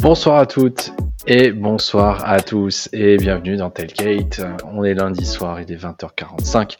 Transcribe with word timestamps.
Bonsoir 0.00 0.38
à 0.38 0.46
toutes 0.46 0.92
et 1.26 1.50
bonsoir 1.52 2.26
à 2.26 2.40
tous 2.40 2.88
et 2.92 3.18
bienvenue 3.18 3.56
dans 3.56 3.68
Tailgate. 3.68 4.40
On 4.64 4.84
est 4.84 4.94
lundi 4.94 5.26
soir, 5.26 5.60
il 5.60 5.70
est 5.70 5.76
20h45 5.76 6.78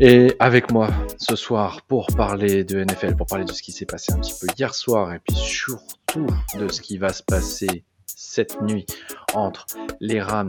et 0.00 0.34
avec 0.40 0.72
moi 0.72 0.88
ce 1.18 1.36
soir 1.36 1.82
pour 1.82 2.08
parler 2.16 2.64
de 2.64 2.82
NFL, 2.82 3.14
pour 3.14 3.26
parler 3.26 3.44
de 3.44 3.52
ce 3.52 3.62
qui 3.62 3.70
s'est 3.70 3.86
passé 3.86 4.12
un 4.12 4.18
petit 4.18 4.34
peu 4.40 4.48
hier 4.58 4.74
soir 4.74 5.12
et 5.12 5.20
puis 5.20 5.36
surtout 5.36 5.97
de 6.16 6.68
ce 6.68 6.80
qui 6.80 6.98
va 6.98 7.12
se 7.12 7.22
passer 7.22 7.84
cette 8.06 8.60
nuit 8.62 8.86
entre 9.34 9.66
les 10.00 10.20
Rams 10.20 10.48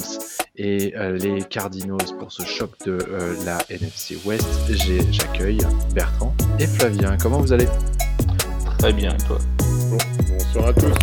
et 0.55 0.95
euh, 0.95 1.17
les 1.17 1.41
Cardinals 1.41 2.17
pour 2.17 2.31
ce 2.31 2.43
choc 2.43 2.71
de 2.85 2.97
euh, 3.09 3.35
la 3.45 3.57
NFC 3.69 4.17
West. 4.25 4.47
J'accueille 5.11 5.59
Bertrand 5.93 6.33
et 6.59 6.67
Flavien. 6.67 7.17
Comment 7.17 7.39
vous 7.39 7.51
allez? 7.51 7.67
Très 8.77 8.93
bien, 8.93 9.13
et 9.13 9.23
toi? 9.25 9.37
Bonsoir 10.29 10.67
à 10.67 10.73
tous. 10.73 10.93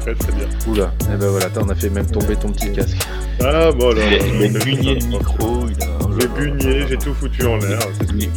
Très 0.00 0.14
très 0.14 0.32
bien. 0.32 0.48
Oula, 0.66 0.92
et 1.00 1.12
eh 1.12 1.16
ben 1.16 1.28
voilà, 1.28 1.48
on 1.56 1.68
a 1.68 1.74
fait 1.74 1.90
même 1.90 2.10
tomber 2.10 2.36
ton 2.36 2.50
petit 2.52 2.72
casque. 2.72 2.98
Ah 3.42 3.70
bon 3.72 3.90
alors. 3.90 4.04
Il 4.04 4.56
a, 4.56 4.58
bugné 4.64 4.94
le 4.98 5.06
micro, 5.06 5.66
il 5.68 5.82
a. 5.82 6.00
J'ai 6.18 6.28
bugné, 6.28 6.86
j'ai 6.86 6.98
tout 6.98 7.14
foutu 7.14 7.44
en 7.44 7.56
l'air. 7.56 7.78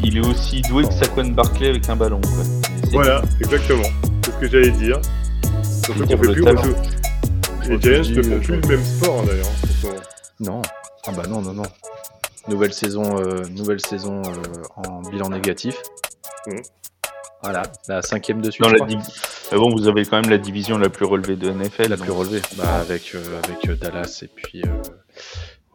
Il, 0.03 0.17
est 0.17 0.25
aussi 0.25 0.61
doué 0.63 0.83
que 0.83 0.93
Saquon 0.93 1.29
Barclay 1.29 1.69
avec 1.69 1.89
un 1.89 1.95
ballon. 1.95 2.21
Quoi. 2.21 2.43
Voilà, 2.91 3.21
exactement. 3.41 3.87
C'est 4.23 4.31
ce 4.31 4.37
que 4.37 4.49
j'allais 4.49 4.71
dire. 4.71 5.01
Surtout 5.83 6.03
qu'on 6.03 6.07
fait 6.07 6.17
plus 6.17 6.35
jeu. 6.35 6.75
Les 7.67 7.79
Giants 7.79 8.15
ne 8.15 8.23
font 8.23 8.39
plus 8.39 8.61
le 8.61 8.67
même 8.67 8.83
sport 8.83 9.19
hein, 9.19 9.25
d'ailleurs. 9.25 10.01
Non. 10.39 10.61
Ah 11.05 11.11
bah 11.11 11.23
non, 11.27 11.41
non, 11.41 11.53
non. 11.53 11.63
Nouvelle 12.47 12.73
saison, 12.73 13.19
euh, 13.19 13.43
nouvelle 13.49 13.79
saison 13.79 14.21
euh, 14.21 14.63
en 14.75 15.01
bilan 15.01 15.29
négatif. 15.29 15.75
Mmh. 16.47 16.57
Voilà, 17.41 17.63
la 17.89 18.01
cinquième 18.01 18.41
de 18.41 18.51
suite. 18.51 18.65
Mais 19.51 19.57
bon, 19.57 19.69
vous 19.69 19.87
avez 19.87 20.05
quand 20.05 20.21
même 20.21 20.31
la 20.31 20.37
division 20.37 20.77
la 20.77 20.89
plus 20.89 21.05
relevée 21.05 21.35
de 21.35 21.49
NFL. 21.49 21.89
La 21.89 21.97
plus 21.97 22.11
relevée, 22.11 22.41
bah, 22.57 22.75
avec, 22.75 23.13
euh, 23.15 23.41
avec 23.43 23.79
Dallas 23.79 24.19
et 24.23 24.27
puis 24.27 24.61
euh, 24.63 24.81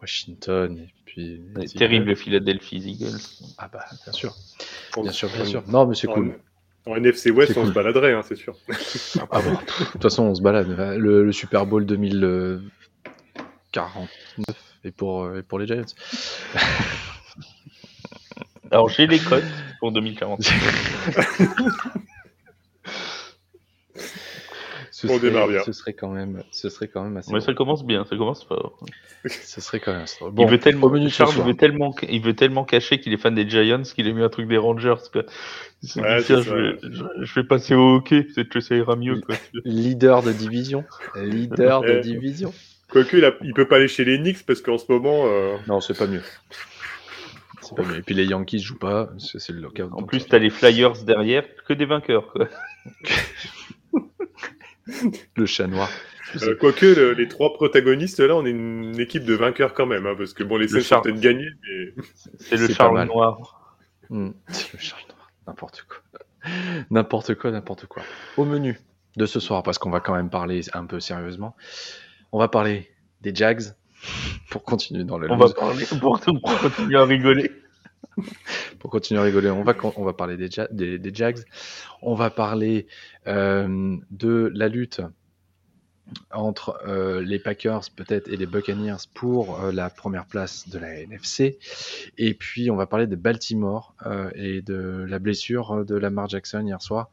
Washington 0.01 0.77
et 0.77 0.93
puis. 1.05 1.41
Terrible 1.77 2.15
Philadelphie 2.15 2.77
Eagles. 2.77 3.19
Ah 3.59 3.69
bah 3.71 3.85
bien 4.03 4.13
sûr, 4.13 4.35
bien 5.01 5.11
sûr, 5.11 5.29
bien 5.29 5.45
sûr. 5.45 5.63
Non 5.67 5.85
mais 5.85 5.95
c'est 5.95 6.07
cool. 6.07 6.39
En 6.89 6.95
NFC 6.95 7.29
West, 7.29 7.55
on 7.55 7.67
se 7.67 7.71
baladerait, 7.71 8.13
hein, 8.13 8.23
c'est 8.27 8.35
sûr. 8.35 8.55
ah 9.31 9.41
bon, 9.41 9.51
de 9.51 9.91
toute 9.91 10.01
façon, 10.01 10.23
on 10.23 10.33
se 10.33 10.41
balade. 10.41 10.75
Le, 10.97 11.31
Super 11.31 11.67
Bowl 11.67 11.85
2049 11.85 14.55
et 14.83 14.91
pour, 14.91 15.35
et 15.35 15.43
pour 15.43 15.59
les 15.59 15.67
Giants. 15.67 15.85
Alors 18.71 18.89
j'ai 18.89 19.07
les 19.07 19.19
codes 19.19 19.45
pour 19.79 19.91
2040. 19.91 20.41
ce, 24.99 25.07
serait, 25.07 25.47
bien. 25.47 25.63
ce 25.63 25.71
serait 25.71 25.93
quand 25.93 26.09
même, 26.09 26.43
ce 26.51 26.69
serait 26.69 26.89
quand 26.89 27.03
même 27.03 27.15
assez. 27.15 27.31
Mais 27.31 27.39
ça 27.39 27.53
commence 27.53 27.85
bien, 27.85 28.03
ça 28.03 28.17
commence 28.17 28.43
fort. 28.43 28.77
ce 29.25 29.61
serait 29.61 29.79
quand 29.79 29.93
même. 29.93 30.05
Bon, 30.33 30.45
il 30.45 30.51
veut 30.51 30.59
tellement, 30.59 31.09
Charles, 31.09 31.35
il 31.37 31.43
veut 31.43 31.53
tellement, 31.55 31.95
il 32.09 32.21
veut 32.21 32.35
tellement 32.35 32.65
cacher 32.65 32.99
qu'il 32.99 33.13
est 33.13 33.17
fan 33.17 33.33
des 33.33 33.47
Giants 33.47 33.83
qu'il 33.83 34.07
a 34.09 34.11
mis 34.11 34.21
un 34.21 34.27
truc 34.27 34.49
des 34.49 34.57
Rangers. 34.57 34.95
Quoi. 35.13 35.21
Ouais, 35.95 36.19
je, 36.19 36.33
vais, 36.33 36.77
je, 37.21 37.33
vais, 37.33 37.43
passer 37.45 37.75
au 37.75 37.95
hockey, 37.95 38.23
peut-être 38.23 38.49
que 38.49 38.59
ça 38.59 38.75
ira 38.75 38.97
mieux. 38.97 39.21
Quoi. 39.21 39.35
Leader 39.63 40.21
de 40.21 40.33
division. 40.33 40.83
Leader 41.15 41.81
de 41.81 41.99
division. 42.01 42.53
Quoique, 42.89 43.15
il, 43.15 43.23
a, 43.23 43.31
il 43.41 43.53
peut 43.53 43.67
pas 43.67 43.77
aller 43.77 43.87
chez 43.87 44.03
les 44.03 44.17
Knicks 44.17 44.45
parce 44.45 44.61
qu'en 44.61 44.77
ce 44.77 44.91
moment. 44.91 45.27
Euh... 45.27 45.55
Non, 45.69 45.79
c'est 45.79 45.97
pas 45.97 46.07
mieux. 46.07 46.23
Pas 47.73 47.83
mieux. 47.83 47.99
Et 47.99 48.01
puis 48.01 48.15
les 48.15 48.25
Yankees 48.25 48.59
jouent 48.59 48.79
pas, 48.79 49.09
c'est 49.17 49.53
le 49.53 49.61
lockout. 49.61 49.91
En 49.93 50.03
plus, 50.03 50.25
t'as 50.25 50.39
les 50.39 50.49
Flyers 50.49 51.03
derrière, 51.05 51.45
que 51.67 51.73
des 51.73 51.85
vainqueurs. 51.85 52.33
Quoi. 52.33 52.49
le 55.35 55.45
chat 55.45 55.67
noir. 55.67 55.89
Euh, 56.43 56.55
quoique 56.59 57.13
les 57.17 57.27
trois 57.27 57.53
protagonistes 57.53 58.19
là, 58.19 58.35
on 58.35 58.45
est 58.45 58.51
une 58.51 58.99
équipe 58.99 59.23
de 59.23 59.33
vainqueurs 59.33 59.73
quand 59.73 59.85
même, 59.85 60.05
hein, 60.05 60.15
parce 60.17 60.33
que 60.33 60.43
bon, 60.43 60.57
les 60.57 60.67
Saints 60.67 60.81
sont 60.81 61.01
peut-être 61.01 61.19
gagnés, 61.19 61.49
mais 61.63 61.93
c'est 62.39 62.57
le 62.57 62.67
Charles 62.67 63.03
noir. 63.05 63.77
Hmm. 64.09 64.31
C'est 64.47 64.73
le 64.73 64.79
Charles 64.79 65.03
noir, 65.09 65.31
n'importe 65.47 65.85
quoi, 65.87 66.19
n'importe 66.89 67.35
quoi, 67.35 67.51
n'importe 67.51 67.85
quoi. 67.85 68.03
Au 68.37 68.45
menu 68.45 68.79
de 69.17 69.25
ce 69.25 69.39
soir, 69.39 69.63
parce 69.63 69.77
qu'on 69.77 69.91
va 69.91 69.99
quand 69.99 70.15
même 70.15 70.29
parler 70.29 70.61
un 70.73 70.85
peu 70.85 70.99
sérieusement, 70.99 71.55
on 72.31 72.39
va 72.39 72.47
parler 72.47 72.89
des 73.21 73.33
Jags 73.33 73.61
pour 74.49 74.63
continuer 74.63 75.03
dans 75.03 75.17
le. 75.17 75.31
On 75.31 75.37
va 75.37 75.49
parler 75.49 75.85
pour, 75.99 76.19
continuer 76.19 76.97
à 76.97 77.05
rigoler. 77.05 77.51
pour 78.79 78.89
continuer 78.89 79.19
à 79.19 79.23
rigoler, 79.23 79.49
on 79.49 79.63
va, 79.63 79.75
on 79.95 80.03
va 80.03 80.13
parler 80.13 80.37
des, 80.37 80.99
des, 80.99 81.13
Jags. 81.13 81.39
On 82.01 82.15
va 82.15 82.29
parler 82.29 82.87
euh, 83.27 83.97
de 84.11 84.51
la 84.53 84.67
lutte 84.67 85.01
entre 86.31 86.81
euh, 86.87 87.21
les 87.21 87.37
Packers 87.37 87.83
peut-être 87.95 88.27
et 88.29 88.37
les 88.37 88.47
Buccaneers 88.47 88.97
pour 89.13 89.61
euh, 89.61 89.71
la 89.71 89.91
première 89.91 90.25
place 90.25 90.67
de 90.67 90.79
la 90.79 91.01
NFC. 91.01 91.59
Et 92.17 92.33
puis 92.33 92.71
on 92.71 92.75
va 92.75 92.87
parler 92.87 93.05
de 93.05 93.15
Baltimore 93.15 93.95
et 94.33 94.61
de 94.61 95.05
la 95.07 95.19
blessure 95.19 95.85
de 95.85 95.95
Lamar 95.95 96.27
Jackson 96.27 96.65
hier 96.65 96.81
soir. 96.81 97.09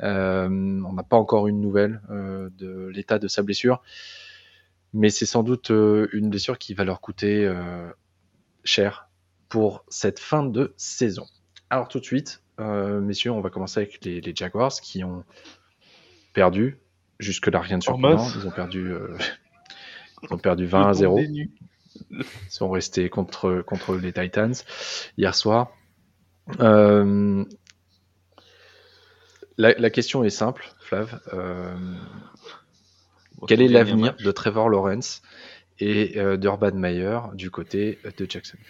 on 0.00 0.92
n'a 0.92 1.02
pas 1.02 1.16
encore 1.16 1.46
une 1.46 1.60
nouvelle 1.60 2.00
de 2.08 2.88
l'état 2.88 3.18
de 3.18 3.28
sa 3.28 3.42
blessure 3.42 3.82
mais 4.94 5.10
c'est 5.10 5.26
sans 5.26 5.42
doute 5.42 5.68
une 5.68 6.30
blessure 6.30 6.56
qui 6.56 6.72
va 6.72 6.84
leur 6.84 7.02
coûter 7.02 7.52
cher 8.64 9.07
pour 9.48 9.84
cette 9.88 10.18
fin 10.18 10.44
de 10.44 10.74
saison. 10.76 11.26
Alors 11.70 11.88
tout 11.88 12.00
de 12.00 12.04
suite, 12.04 12.42
euh, 12.60 13.00
messieurs, 13.00 13.30
on 13.30 13.40
va 13.40 13.50
commencer 13.50 13.80
avec 13.80 14.04
les, 14.04 14.22
Jaguars 14.34 14.72
qui 14.72 15.04
ont 15.04 15.24
perdu. 16.32 16.78
Jusque-là, 17.18 17.60
rien 17.60 17.78
de 17.78 17.82
surprenant. 17.82 18.28
Ils 18.36 18.46
ont 18.46 18.50
perdu, 18.50 18.92
euh, 18.92 19.16
ils 20.22 20.32
ont 20.32 20.38
perdu 20.38 20.66
20 20.66 20.88
à 20.88 20.92
0. 20.94 21.18
Ils 21.20 21.50
sont 22.48 22.70
restés 22.70 23.08
contre, 23.10 23.62
contre 23.66 23.96
les 23.96 24.12
Titans 24.12 24.54
hier 25.16 25.34
soir. 25.34 25.72
Euh, 26.60 27.44
la, 29.56 29.90
question 29.90 30.22
est 30.22 30.30
simple, 30.30 30.70
Flav. 30.80 31.20
quel 33.48 33.60
est 33.60 33.68
l'avenir 33.68 34.14
de 34.16 34.30
Trevor 34.30 34.68
Lawrence 34.68 35.22
et 35.80 36.14
d'Urban 36.38 36.72
Meyer 36.72 37.18
du 37.34 37.50
côté 37.50 37.98
de 38.16 38.26
Jacksonville? 38.28 38.64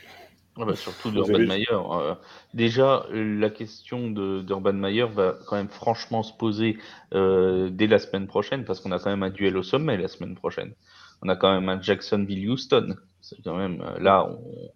Bah, 0.66 0.76
surtout 0.76 1.10
d'Urban 1.10 1.38
Meyer. 1.38 1.66
Euh, 1.70 2.14
déjà, 2.54 3.06
la 3.12 3.50
question 3.50 4.10
d'Urban 4.10 4.72
Meyer 4.72 5.06
va 5.06 5.36
quand 5.46 5.56
même 5.56 5.68
franchement 5.68 6.22
se 6.22 6.32
poser 6.32 6.78
euh, 7.14 7.70
dès 7.70 7.86
la 7.86 7.98
semaine 7.98 8.26
prochaine, 8.26 8.64
parce 8.64 8.80
qu'on 8.80 8.92
a 8.92 8.98
quand 8.98 9.10
même 9.10 9.22
un 9.22 9.30
duel 9.30 9.56
au 9.56 9.62
sommet 9.62 9.96
la 9.96 10.08
semaine 10.08 10.34
prochaine. 10.34 10.74
On 11.22 11.28
a 11.28 11.36
quand 11.36 11.52
même 11.52 11.68
un 11.68 11.80
Jacksonville-Houston. 11.80 12.96
C'est 13.20 13.42
quand 13.42 13.56
même 13.56 13.82
euh, 13.82 13.98
là, 13.98 14.26
on, 14.26 14.70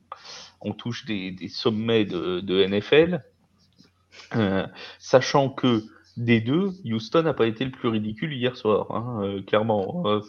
on 0.62 0.72
touche 0.72 1.04
des, 1.04 1.31
des, 1.31 1.48
sommets 1.48 2.04
de, 2.04 2.41
de 2.41 2.64
NFL, 2.64 3.22
euh, 4.37 4.66
sachant 4.99 5.49
que 5.49 5.82
des 6.16 6.40
deux, 6.40 6.72
Houston 6.84 7.22
n'a 7.22 7.32
pas 7.32 7.46
été 7.46 7.64
le 7.64 7.70
plus 7.70 7.88
ridicule 7.88 8.32
hier 8.32 8.56
soir, 8.56 8.90
hein, 8.90 9.22
euh, 9.22 9.42
clairement. 9.42 10.04
Hein, 10.06 10.20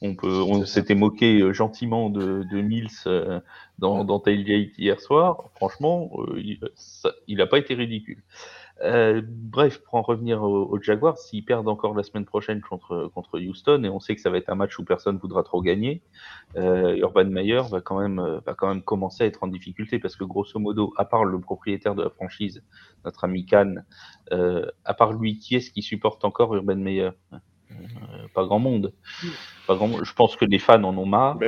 on 0.00 0.14
peut, 0.14 0.40
on 0.42 0.64
s'était 0.64 0.94
moqué 0.94 1.40
euh, 1.40 1.52
gentiment 1.52 2.08
de, 2.08 2.44
de 2.44 2.60
Mills 2.60 2.88
euh, 3.06 3.40
dans, 3.78 4.04
dans 4.04 4.20
Tailgate 4.20 4.78
hier 4.78 5.00
soir. 5.00 5.50
Franchement, 5.56 6.10
il 7.26 7.36
n'a 7.36 7.46
pas 7.46 7.58
été 7.58 7.74
ridicule. 7.74 8.22
Euh, 8.82 9.22
bref, 9.24 9.80
pour 9.82 9.94
en 9.94 10.02
revenir 10.02 10.42
aux, 10.42 10.80
Jaguars, 10.80 11.18
s'ils 11.18 11.44
perdent 11.44 11.68
encore 11.68 11.94
la 11.94 12.02
semaine 12.02 12.24
prochaine 12.24 12.60
contre, 12.60 13.10
contre 13.14 13.38
Houston, 13.38 13.84
et 13.84 13.88
on 13.88 14.00
sait 14.00 14.14
que 14.14 14.20
ça 14.20 14.30
va 14.30 14.38
être 14.38 14.50
un 14.50 14.54
match 14.54 14.78
où 14.78 14.84
personne 14.84 15.18
voudra 15.18 15.42
trop 15.42 15.62
gagner, 15.62 16.02
euh, 16.56 16.96
Urban 16.96 17.26
Meyer 17.26 17.62
va 17.70 17.80
quand, 17.80 18.00
même, 18.00 18.18
euh, 18.18 18.40
va 18.40 18.54
quand 18.54 18.68
même 18.68 18.82
commencer 18.82 19.24
à 19.24 19.26
être 19.26 19.42
en 19.42 19.46
difficulté 19.46 19.98
parce 19.98 20.16
que 20.16 20.24
grosso 20.24 20.58
modo, 20.58 20.92
à 20.96 21.04
part 21.04 21.24
le 21.24 21.38
propriétaire 21.38 21.94
de 21.94 22.02
la 22.02 22.10
franchise, 22.10 22.62
notre 23.04 23.24
ami 23.24 23.46
Khan, 23.46 23.76
euh, 24.32 24.66
à 24.84 24.94
part 24.94 25.12
lui, 25.12 25.38
qui 25.38 25.54
est-ce 25.54 25.70
qui 25.70 25.82
supporte 25.82 26.24
encore 26.24 26.54
Urban 26.54 26.76
Meyer? 26.76 27.10
Pas 28.34 28.44
grand 28.44 28.58
monde. 28.58 28.92
Pas 29.66 29.74
grand 29.74 30.04
Je 30.04 30.12
pense 30.14 30.36
que 30.36 30.44
les 30.44 30.58
fans 30.58 30.82
en 30.84 30.96
ont 30.96 31.06
marre. 31.06 31.38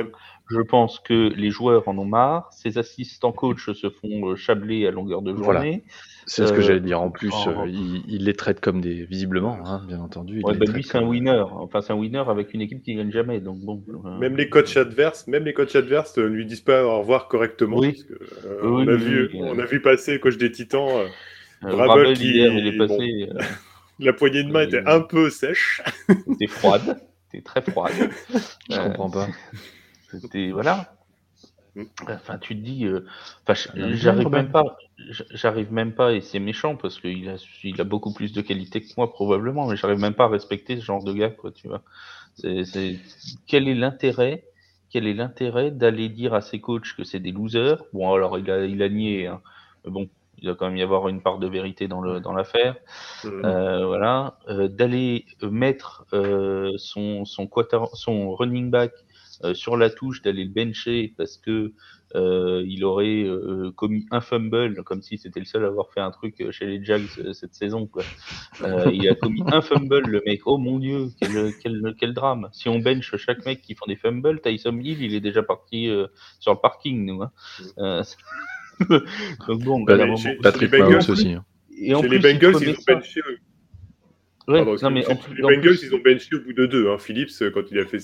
Je 0.49 0.61
pense 0.61 0.99
que 0.99 1.33
les 1.35 1.49
joueurs 1.49 1.87
en 1.87 1.97
ont 1.97 2.05
marre. 2.05 2.49
Ses 2.53 2.77
assistants 2.77 3.31
coachs 3.31 3.73
se 3.73 3.89
font 3.89 4.29
euh, 4.29 4.35
chabler 4.35 4.85
à 4.85 4.91
longueur 4.91 5.21
de 5.23 5.35
journée. 5.35 5.83
C'est 6.27 6.45
ce 6.45 6.53
que 6.53 6.61
j'allais 6.61 6.81
dire. 6.81 7.01
En 7.01 7.09
plus, 7.09 7.33
euh, 7.47 7.65
il, 7.67 8.25
les 8.25 8.33
traite 8.33 8.59
comme 8.59 8.81
des, 8.81 9.05
visiblement, 9.05 9.57
hein, 9.65 9.83
bien 9.87 9.99
entendu. 9.99 10.41
Ouais, 10.43 10.55
bah 10.55 10.65
lui, 10.71 10.83
c'est 10.83 10.97
un 10.97 11.07
winner. 11.07 11.43
Enfin, 11.51 11.81
c'est 11.81 11.93
un 11.93 11.95
winner 11.95 12.23
avec 12.27 12.53
une 12.53 12.61
équipe 12.61 12.83
qui 12.83 12.95
gagne 12.95 13.11
jamais. 13.11 13.39
Donc 13.39 13.59
bon. 13.59 13.83
Euh, 13.89 14.17
même 14.19 14.37
les 14.37 14.49
coachs 14.49 14.77
adverses, 14.77 15.27
même 15.27 15.45
les 15.45 15.53
coachs 15.53 15.75
adverses 15.75 16.17
ne 16.17 16.23
lui 16.23 16.45
disent 16.45 16.61
pas 16.61 16.83
au 16.83 16.99
revoir 16.99 17.27
correctement. 17.27 17.77
Oui. 17.77 18.03
on, 18.61 18.87
a 18.87 18.95
vu, 18.95 19.31
on 19.35 19.57
a 19.57 19.65
vu 19.65 19.81
passer 19.81 20.19
coach 20.19 20.37
des 20.37 20.51
Titans. 20.51 21.07
Rabel, 21.61 22.15
qui, 22.15 22.37
il 22.37 22.67
est 22.67 22.77
passé. 22.77 23.29
la 23.99 24.13
poignée 24.13 24.43
de 24.43 24.51
main 24.51 24.61
était 24.61 24.83
un 24.85 25.01
peu 25.01 25.29
sèche. 25.29 25.81
C'était 26.07 26.47
froide. 26.47 26.99
était 27.33 27.43
très 27.43 27.61
froide. 27.61 27.93
Je 28.69 28.79
comprends 28.79 29.09
pas. 29.09 29.27
C'était 30.11 30.51
voilà. 30.51 30.95
Mm. 31.75 31.83
Enfin, 32.09 32.37
tu 32.37 32.55
te 32.55 32.61
dis, 32.61 32.85
euh, 32.85 33.05
enfin, 33.47 33.69
j'arrive 33.93 34.29
même 34.29 34.51
pas, 34.51 34.77
j'arrive 34.97 35.71
même 35.71 35.93
pas, 35.93 36.13
et 36.13 36.21
c'est 36.21 36.39
méchant 36.39 36.75
parce 36.75 36.99
qu'il 36.99 37.29
a, 37.29 37.35
il 37.63 37.81
a 37.81 37.83
beaucoup 37.83 38.13
plus 38.13 38.31
de 38.33 38.41
qualité 38.41 38.81
que 38.81 38.87
moi 38.97 39.11
probablement, 39.11 39.67
mais 39.67 39.75
j'arrive 39.75 39.99
même 39.99 40.13
pas 40.13 40.25
à 40.25 40.29
respecter 40.29 40.77
ce 40.77 40.85
genre 40.85 41.03
de 41.03 41.13
gars, 41.13 41.29
quoi, 41.29 41.51
tu 41.51 41.67
vois. 41.67 41.81
C'est, 42.35 42.99
quel 43.47 43.67
est 43.67 43.75
l'intérêt, 43.75 44.45
quel 44.89 45.07
est 45.07 45.13
l'intérêt 45.13 45.71
d'aller 45.71 46.09
dire 46.09 46.33
à 46.33 46.41
ses 46.41 46.59
coachs 46.59 46.95
que 46.95 47.03
c'est 47.03 47.19
des 47.19 47.31
losers? 47.31 47.83
Bon, 47.93 48.13
alors 48.13 48.39
il 48.39 48.49
a, 48.49 48.65
il 48.65 48.81
a 48.81 48.89
nié, 48.89 49.27
hein. 49.27 49.41
mais 49.83 49.91
bon, 49.91 50.09
il 50.37 50.45
doit 50.45 50.55
quand 50.55 50.67
même 50.67 50.77
y 50.77 50.81
avoir 50.81 51.07
une 51.07 51.21
part 51.21 51.39
de 51.39 51.47
vérité 51.47 51.87
dans 51.87 52.01
le 52.01 52.19
dans 52.19 52.33
l'affaire. 52.33 52.75
Mm. 53.23 53.45
Euh, 53.45 53.85
voilà, 53.85 54.37
euh, 54.49 54.67
d'aller 54.67 55.25
mettre 55.41 56.05
son 56.77 57.25
son 57.25 57.47
quarter, 57.47 57.79
son 57.93 58.33
running 58.33 58.69
back 58.69 58.91
sur 59.53 59.77
la 59.77 59.89
touche 59.89 60.21
d'aller 60.21 60.43
le 60.43 60.51
bencher 60.51 61.13
parce 61.17 61.37
que 61.37 61.73
euh, 62.15 62.63
il 62.65 62.85
aurait 62.85 63.23
euh, 63.23 63.71
commis 63.75 64.05
un 64.11 64.21
fumble, 64.21 64.83
comme 64.83 65.01
si 65.01 65.17
c'était 65.17 65.39
le 65.39 65.45
seul 65.45 65.65
à 65.65 65.67
avoir 65.67 65.91
fait 65.91 65.99
un 65.99 66.11
truc 66.11 66.49
chez 66.51 66.65
les 66.65 66.83
Jags 66.83 67.33
cette 67.33 67.55
saison. 67.55 67.87
Quoi. 67.87 68.03
il 68.93 69.09
a 69.09 69.15
commis 69.15 69.43
un 69.47 69.61
fumble, 69.61 70.01
le 70.07 70.21
mec. 70.25 70.41
Oh 70.45 70.57
mon 70.57 70.79
dieu, 70.79 71.07
quel, 71.19 71.51
quel, 71.61 71.95
quel 71.99 72.13
drame. 72.13 72.47
Si 72.53 72.69
on 72.69 72.79
bench 72.79 73.15
chaque 73.17 73.45
mec 73.45 73.61
qui 73.61 73.75
font 73.75 73.85
des 73.87 73.97
fumbles, 73.97 74.39
Tyson 74.41 74.79
Hill, 74.79 75.01
il 75.01 75.13
est 75.13 75.19
déjà 75.19 75.43
parti 75.43 75.89
sur 76.39 76.53
le 76.53 76.59
parking, 76.59 77.05
nous. 77.05 77.23
Hein. 77.77 78.03
Donc 79.47 79.63
bon, 79.63 79.81
bah, 79.81 79.97
les, 79.97 80.15
chez, 80.17 80.35
Patrick 80.35 80.71
Mahomes 80.71 81.01
aussi. 81.09 81.33
Hein. 81.33 81.45
Et 81.77 81.93
en 81.93 82.01
chez 82.01 82.07
plus, 82.07 82.19
les 82.19 82.33
Bengals, 82.33 82.55
ils 82.61 82.69
ont 82.69 82.83
benché. 82.87 83.21
Ouais, 84.47 84.63
non, 84.63 84.91
mais 84.91 85.05
en, 85.07 85.17
les 85.33 85.41
Bengals, 85.41 85.61
plus... 85.61 85.83
ils 85.83 85.95
ont 85.95 86.01
benché 86.03 86.35
au 86.35 86.39
bout 86.41 86.53
de 86.53 86.65
deux. 86.65 86.89
Hein, 86.89 86.97
Phillips, 86.97 87.31
quand 87.53 87.63
il 87.71 87.79
a 87.79 87.85
fait 87.85 87.99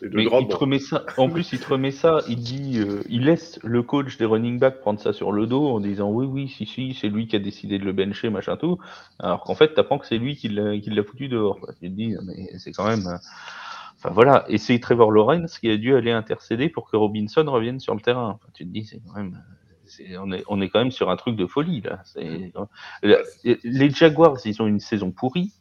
deux. 0.00 0.10
Mais 0.12 0.24
il 0.24 0.48
te 0.48 0.56
remet 0.56 0.78
ça, 0.78 1.04
en 1.16 1.28
plus, 1.28 1.52
il 1.52 1.60
te 1.60 1.68
remet 1.68 1.90
ça, 1.90 2.20
il 2.28 2.36
dit, 2.36 2.78
euh, 2.78 3.02
il 3.08 3.24
laisse 3.24 3.58
le 3.62 3.82
coach 3.82 4.16
des 4.16 4.24
running 4.24 4.58
backs 4.58 4.80
prendre 4.80 5.00
ça 5.00 5.12
sur 5.12 5.32
le 5.32 5.46
dos 5.46 5.68
en 5.68 5.80
disant 5.80 6.10
oui, 6.10 6.26
oui, 6.26 6.48
si, 6.48 6.66
si, 6.66 6.94
c'est 6.94 7.08
lui 7.08 7.26
qui 7.26 7.36
a 7.36 7.38
décidé 7.38 7.78
de 7.78 7.84
le 7.84 7.92
bencher, 7.92 8.30
machin 8.30 8.56
tout. 8.56 8.78
Alors 9.18 9.42
qu'en 9.44 9.54
fait, 9.54 9.74
t'apprends 9.74 9.98
que 9.98 10.06
c'est 10.06 10.18
lui 10.18 10.36
qui 10.36 10.48
l'a 10.48 11.04
foutu 11.04 11.28
dehors. 11.28 11.60
Quoi. 11.60 11.72
Tu 11.74 11.90
te 11.90 11.94
dis, 11.94 12.14
mais 12.24 12.58
c'est 12.58 12.72
quand 12.72 12.86
même. 12.86 13.18
Enfin 13.96 14.10
voilà, 14.12 14.44
et 14.48 14.58
c'est 14.58 14.78
Trevor 14.80 15.10
Lawrence 15.10 15.58
qui 15.58 15.70
a 15.70 15.76
dû 15.76 15.94
aller 15.94 16.10
intercéder 16.10 16.68
pour 16.68 16.90
que 16.90 16.96
Robinson 16.96 17.44
revienne 17.46 17.80
sur 17.80 17.94
le 17.94 18.00
terrain. 18.00 18.30
Enfin, 18.30 18.48
tu 18.52 18.64
te 18.64 18.70
dis, 18.70 18.84
c'est 18.84 19.00
quand 19.06 19.16
même. 19.16 19.42
on, 20.18 20.32
est, 20.32 20.44
on 20.48 20.60
est 20.60 20.68
quand 20.68 20.80
même 20.80 20.90
sur 20.90 21.10
un 21.10 21.16
truc 21.16 21.36
de 21.36 21.46
folie 21.46 21.80
là. 21.80 22.02
Les 23.42 23.90
Jaguars, 23.90 24.36
ils 24.44 24.60
ont 24.60 24.66
une 24.66 24.80
saison 24.80 25.10
pourrie 25.10 25.52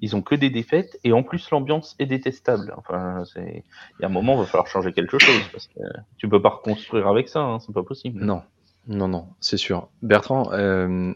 ils 0.00 0.14
ont 0.14 0.22
que 0.22 0.34
des 0.34 0.50
défaites 0.50 0.98
et 1.04 1.12
en 1.12 1.22
plus 1.22 1.50
l'ambiance 1.50 1.96
est 1.98 2.06
détestable. 2.06 2.74
Enfin, 2.76 3.24
c'est 3.32 3.64
il 3.98 4.02
y 4.02 4.04
a 4.04 4.08
un 4.08 4.12
moment, 4.12 4.34
il 4.34 4.40
va 4.40 4.46
falloir 4.46 4.66
changer 4.66 4.92
quelque 4.92 5.18
chose 5.18 5.48
parce 5.52 5.68
que 5.68 5.80
tu 6.18 6.28
peux 6.28 6.42
pas 6.42 6.50
reconstruire 6.50 7.08
avec 7.08 7.28
ça, 7.28 7.40
hein, 7.40 7.58
c'est 7.60 7.72
pas 7.72 7.82
possible. 7.82 8.24
Non, 8.24 8.42
non, 8.86 9.08
non, 9.08 9.28
c'est 9.40 9.56
sûr. 9.56 9.88
Bertrand, 10.02 10.52
euh, 10.52 11.12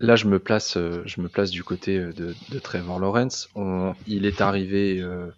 là 0.00 0.16
je 0.16 0.26
me 0.26 0.38
place, 0.38 0.76
euh, 0.76 1.02
je 1.06 1.20
me 1.20 1.28
place 1.28 1.50
du 1.50 1.62
côté 1.62 1.96
euh, 1.98 2.12
de, 2.12 2.34
de 2.50 2.58
Trevor 2.58 2.98
Lawrence. 2.98 3.48
On, 3.54 3.94
il 4.06 4.26
est 4.26 4.40
arrivé 4.40 5.00
euh, 5.00 5.30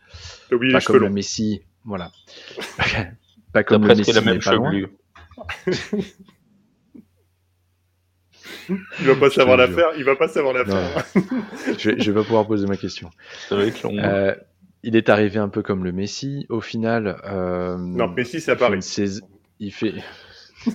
pas 0.73 0.81
comme 0.81 1.01
le 1.01 1.11
Messi, 1.11 1.63
voilà, 1.85 2.11
pas 3.53 3.65
comme 3.65 3.87
le 3.87 3.95
Messi, 3.95 4.13
la 4.13 4.21
même 4.23 4.41
pas 4.41 4.55
loin. 4.55 4.73
il 8.69 9.07
va 9.07 9.17
pas 9.17 9.31
savoir 9.31 9.57
la 9.57 9.69
faire. 9.69 9.91
Il 9.97 10.05
va 10.05 10.17
pas 10.17 10.29
savoir 10.29 10.55
la 10.55 10.65
faire. 10.65 11.05
je, 11.79 11.91
vais, 11.91 12.01
je 12.01 12.11
vais 12.11 12.21
pas 12.21 12.25
pouvoir 12.25 12.47
poser 12.47 12.67
ma 12.67 12.77
question. 12.77 13.11
Euh, 13.51 14.35
il 14.83 14.97
est 14.97 15.09
arrivé 15.09 15.39
un 15.39 15.49
peu 15.49 15.63
comme 15.63 15.85
le 15.85 15.93
Messi. 15.93 16.47
Au 16.49 16.61
final, 16.61 17.21
euh, 17.25 17.77
non, 17.79 18.09
Messi, 18.09 18.51
à 18.51 18.57
Paris. 18.57 18.81
Il 19.61 19.73
fait. 19.73 19.95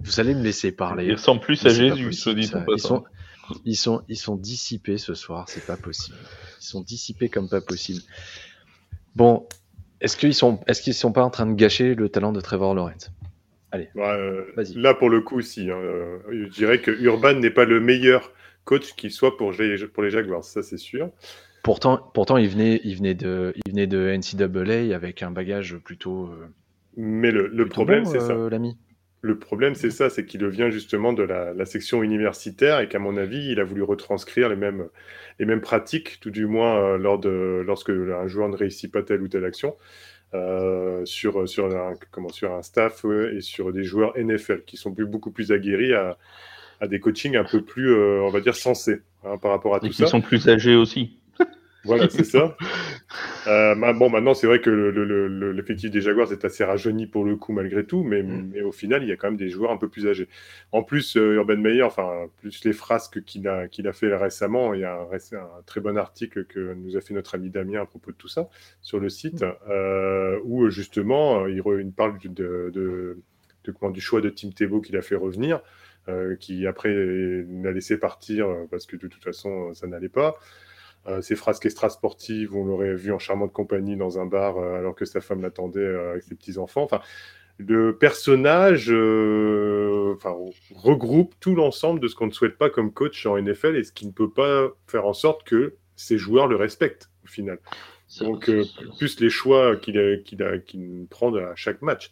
Vous 0.00 0.20
allez 0.20 0.34
me 0.34 0.42
laisser 0.42 0.72
parler. 0.72 1.06
Il 1.06 1.12
ressemble 1.14 1.40
plus 1.40 1.64
à 1.66 1.70
Jésus, 1.70 2.10
dit 2.10 2.50
ils 2.68 2.78
sont, 2.78 3.04
ils 3.64 3.76
sont, 3.76 4.02
ils 4.08 4.16
sont 4.16 4.36
dissipés 4.36 4.98
ce 4.98 5.14
soir. 5.14 5.46
C'est 5.48 5.64
pas 5.66 5.76
possible. 5.76 6.16
Ils 6.60 6.64
sont 6.64 6.80
dissipés 6.80 7.28
comme 7.28 7.48
pas 7.48 7.60
possible. 7.60 8.02
Bon, 9.14 9.46
est-ce 10.00 10.16
qu'ils 10.16 10.34
sont, 10.34 10.60
est-ce 10.66 10.82
qu'ils 10.82 10.94
sont 10.94 11.12
pas 11.12 11.24
en 11.24 11.30
train 11.30 11.46
de 11.46 11.54
gâcher 11.54 11.94
le 11.94 12.08
talent 12.08 12.32
de 12.32 12.40
Trevor 12.40 12.74
Lawrence? 12.74 13.10
Allez, 13.76 13.88
euh, 13.96 14.44
là 14.74 14.94
pour 14.94 15.10
le 15.10 15.20
coup, 15.20 15.42
si. 15.42 15.70
Hein, 15.70 15.76
euh, 15.76 16.18
je 16.30 16.48
dirais 16.48 16.80
que 16.80 16.90
Urban 16.90 17.34
n'est 17.34 17.50
pas 17.50 17.66
le 17.66 17.78
meilleur 17.78 18.32
coach 18.64 18.94
qu'il 18.94 19.10
soit 19.10 19.36
pour, 19.36 19.52
pour 19.92 20.02
les 20.02 20.10
Jaguars, 20.10 20.44
ça 20.44 20.62
c'est 20.62 20.78
sûr. 20.78 21.10
Pourtant, 21.62 21.98
pourtant 22.14 22.38
il, 22.38 22.48
venait, 22.48 22.80
il, 22.84 22.96
venait 22.96 23.14
de, 23.14 23.52
il 23.54 23.70
venait 23.70 23.86
de 23.86 24.16
NCAA 24.16 24.94
avec 24.94 25.22
un 25.22 25.30
bagage 25.30 25.76
plutôt. 25.76 26.26
Euh, 26.26 26.46
Mais 26.96 27.30
le, 27.30 27.48
le 27.48 27.68
problème, 27.68 28.04
bon, 28.04 28.10
c'est 28.10 28.20
ça. 28.20 28.34
L'ami. 28.50 28.78
Le 29.20 29.38
problème, 29.38 29.74
c'est 29.74 29.90
ça, 29.90 30.08
c'est 30.08 30.24
qu'il 30.24 30.46
vient 30.46 30.70
justement 30.70 31.12
de 31.12 31.22
la, 31.22 31.52
la, 31.52 31.64
section 31.66 32.02
universitaire 32.02 32.80
et 32.80 32.88
qu'à 32.88 33.00
mon 33.00 33.16
avis, 33.16 33.50
il 33.50 33.60
a 33.60 33.64
voulu 33.64 33.82
retranscrire 33.82 34.48
les 34.48 34.56
mêmes, 34.56 34.88
les 35.38 35.46
mêmes 35.46 35.60
pratiques, 35.60 36.18
tout 36.20 36.30
du 36.30 36.46
moins 36.46 36.96
lors 36.96 37.18
de, 37.18 37.62
lorsque 37.66 37.90
un 37.90 38.26
joueur 38.28 38.48
ne 38.48 38.56
réussit 38.56 38.92
pas 38.92 39.02
telle 39.02 39.22
ou 39.22 39.28
telle 39.28 39.44
action. 39.44 39.74
Euh, 40.34 41.04
sur, 41.04 41.48
sur, 41.48 41.66
un, 41.66 41.94
comment, 42.10 42.28
sur 42.28 42.52
un 42.52 42.62
staff 42.62 43.04
et 43.32 43.40
sur 43.40 43.72
des 43.72 43.84
joueurs 43.84 44.12
NFL 44.18 44.62
qui 44.66 44.76
sont 44.76 44.92
plus, 44.92 45.06
beaucoup 45.06 45.30
plus 45.30 45.52
aguerris 45.52 45.94
à, 45.94 46.18
à 46.80 46.88
des 46.88 47.00
coachings 47.00 47.36
un 47.36 47.44
peu 47.44 47.62
plus, 47.62 47.94
euh, 47.94 48.22
on 48.22 48.30
va 48.30 48.40
dire, 48.40 48.54
sensés 48.54 49.02
hein, 49.24 49.38
par 49.38 49.52
rapport 49.52 49.74
à 49.76 49.80
tout 49.80 49.86
et 49.86 49.92
ça. 49.92 50.04
Qui 50.04 50.10
sont 50.10 50.20
plus 50.20 50.48
âgés 50.48 50.74
aussi. 50.74 51.16
Voilà, 51.86 52.08
c'est 52.10 52.24
ça. 52.24 52.56
Euh, 53.46 53.74
bon, 53.94 54.10
maintenant, 54.10 54.34
c'est 54.34 54.46
vrai 54.46 54.60
que 54.60 54.70
l'effectif 55.52 55.90
des 55.90 56.00
Jaguars 56.00 56.32
est 56.32 56.44
assez 56.44 56.64
rajeuni 56.64 57.06
pour 57.06 57.24
le 57.24 57.36
coup, 57.36 57.52
malgré 57.52 57.86
tout, 57.86 58.02
mais, 58.02 58.22
mm. 58.22 58.50
mais, 58.52 58.60
au 58.62 58.72
final, 58.72 59.02
il 59.02 59.08
y 59.08 59.12
a 59.12 59.16
quand 59.16 59.28
même 59.28 59.36
des 59.36 59.48
joueurs 59.48 59.70
un 59.70 59.76
peu 59.76 59.88
plus 59.88 60.06
âgés. 60.06 60.28
En 60.72 60.82
plus, 60.82 61.16
euh, 61.16 61.34
Urban 61.34 61.56
Meyer, 61.56 61.82
enfin, 61.82 62.26
plus 62.40 62.64
les 62.64 62.72
frasques 62.72 63.22
qu'il 63.24 63.48
a, 63.48 63.68
qu'il 63.68 63.88
a 63.88 63.92
fait 63.92 64.14
récemment, 64.14 64.74
il 64.74 64.80
y 64.80 64.84
a 64.84 64.94
un, 64.94 65.36
un, 65.36 65.62
très 65.64 65.80
bon 65.80 65.96
article 65.96 66.44
que 66.44 66.74
nous 66.74 66.96
a 66.96 67.00
fait 67.00 67.14
notre 67.14 67.34
ami 67.34 67.50
Damien 67.50 67.82
à 67.82 67.86
propos 67.86 68.10
de 68.10 68.16
tout 68.16 68.28
ça 68.28 68.48
sur 68.82 68.98
le 68.98 69.08
site, 69.08 69.42
mm. 69.42 69.54
euh, 69.70 70.38
où 70.44 70.68
justement, 70.68 71.46
il, 71.46 71.62
il 71.80 71.92
parle 71.92 72.18
de, 72.18 72.28
de, 72.28 72.70
de, 72.74 73.18
de 73.64 73.72
comment, 73.72 73.92
du 73.92 74.00
choix 74.00 74.20
de 74.20 74.28
Tim 74.28 74.50
Tebow 74.50 74.80
qu'il 74.80 74.96
a 74.96 75.02
fait 75.02 75.16
revenir. 75.16 75.62
Euh, 76.08 76.36
qui 76.36 76.68
après 76.68 76.94
l'a 76.94 77.72
laissé 77.72 77.98
partir 77.98 78.46
parce 78.70 78.86
que 78.86 78.94
de 78.94 79.08
toute 79.08 79.24
façon 79.24 79.74
ça 79.74 79.88
n'allait 79.88 80.08
pas. 80.08 80.36
Euh, 81.08 81.20
ces 81.20 81.36
phrases 81.36 81.60
extra-sportives, 81.62 82.54
on 82.56 82.64
l'aurait 82.64 82.94
vu 82.94 83.12
en 83.12 83.18
charmante 83.18 83.52
compagnie 83.52 83.96
dans 83.96 84.18
un 84.18 84.26
bar 84.26 84.58
euh, 84.58 84.76
alors 84.76 84.94
que 84.94 85.04
sa 85.04 85.20
femme 85.20 85.40
l'attendait 85.40 85.80
euh, 85.80 86.12
avec 86.12 86.24
ses 86.24 86.34
petits-enfants. 86.34 86.82
Enfin, 86.82 87.00
le 87.58 87.96
personnage 87.96 88.90
enfin, 88.90 90.36
regroupe 90.74 91.34
tout 91.40 91.54
l'ensemble 91.54 92.00
de 92.00 92.08
ce 92.08 92.14
qu'on 92.14 92.26
ne 92.26 92.32
souhaite 92.32 92.58
pas 92.58 92.68
comme 92.68 92.92
coach 92.92 93.24
en 93.24 93.40
NFL 93.40 93.76
et 93.76 93.84
ce 93.84 93.92
qui 93.92 94.06
ne 94.06 94.12
peut 94.12 94.30
pas 94.30 94.68
faire 94.86 95.06
en 95.06 95.14
sorte 95.14 95.44
que 95.44 95.74
ses 95.94 96.18
joueurs 96.18 96.48
le 96.48 96.56
respectent 96.56 97.08
au 97.24 97.28
final. 97.28 97.58
Donc, 98.20 98.50
plus 98.98 99.18
les 99.20 99.30
choix 99.30 99.74
qu'il 99.76 101.06
prend 101.08 101.34
à 101.34 101.54
chaque 101.54 101.80
match. 101.80 102.10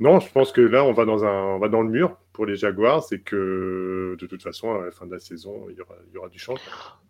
Non, 0.00 0.20
je 0.20 0.32
pense 0.32 0.52
que 0.52 0.62
là, 0.62 0.84
on 0.84 0.92
va 0.92 1.04
dans, 1.04 1.22
un, 1.24 1.54
on 1.54 1.58
va 1.58 1.68
dans 1.68 1.82
le 1.82 1.90
mur 1.90 2.16
pour 2.32 2.46
les 2.46 2.56
Jaguars 2.56 3.04
et 3.12 3.20
que 3.20 4.16
de 4.18 4.26
toute 4.26 4.42
façon, 4.42 4.72
à 4.74 4.86
la 4.86 4.90
fin 4.90 5.06
de 5.06 5.12
la 5.12 5.18
saison, 5.18 5.66
il 5.68 5.76
y 5.76 6.18
aura, 6.18 6.28
du 6.28 6.38
changement. 6.38 6.64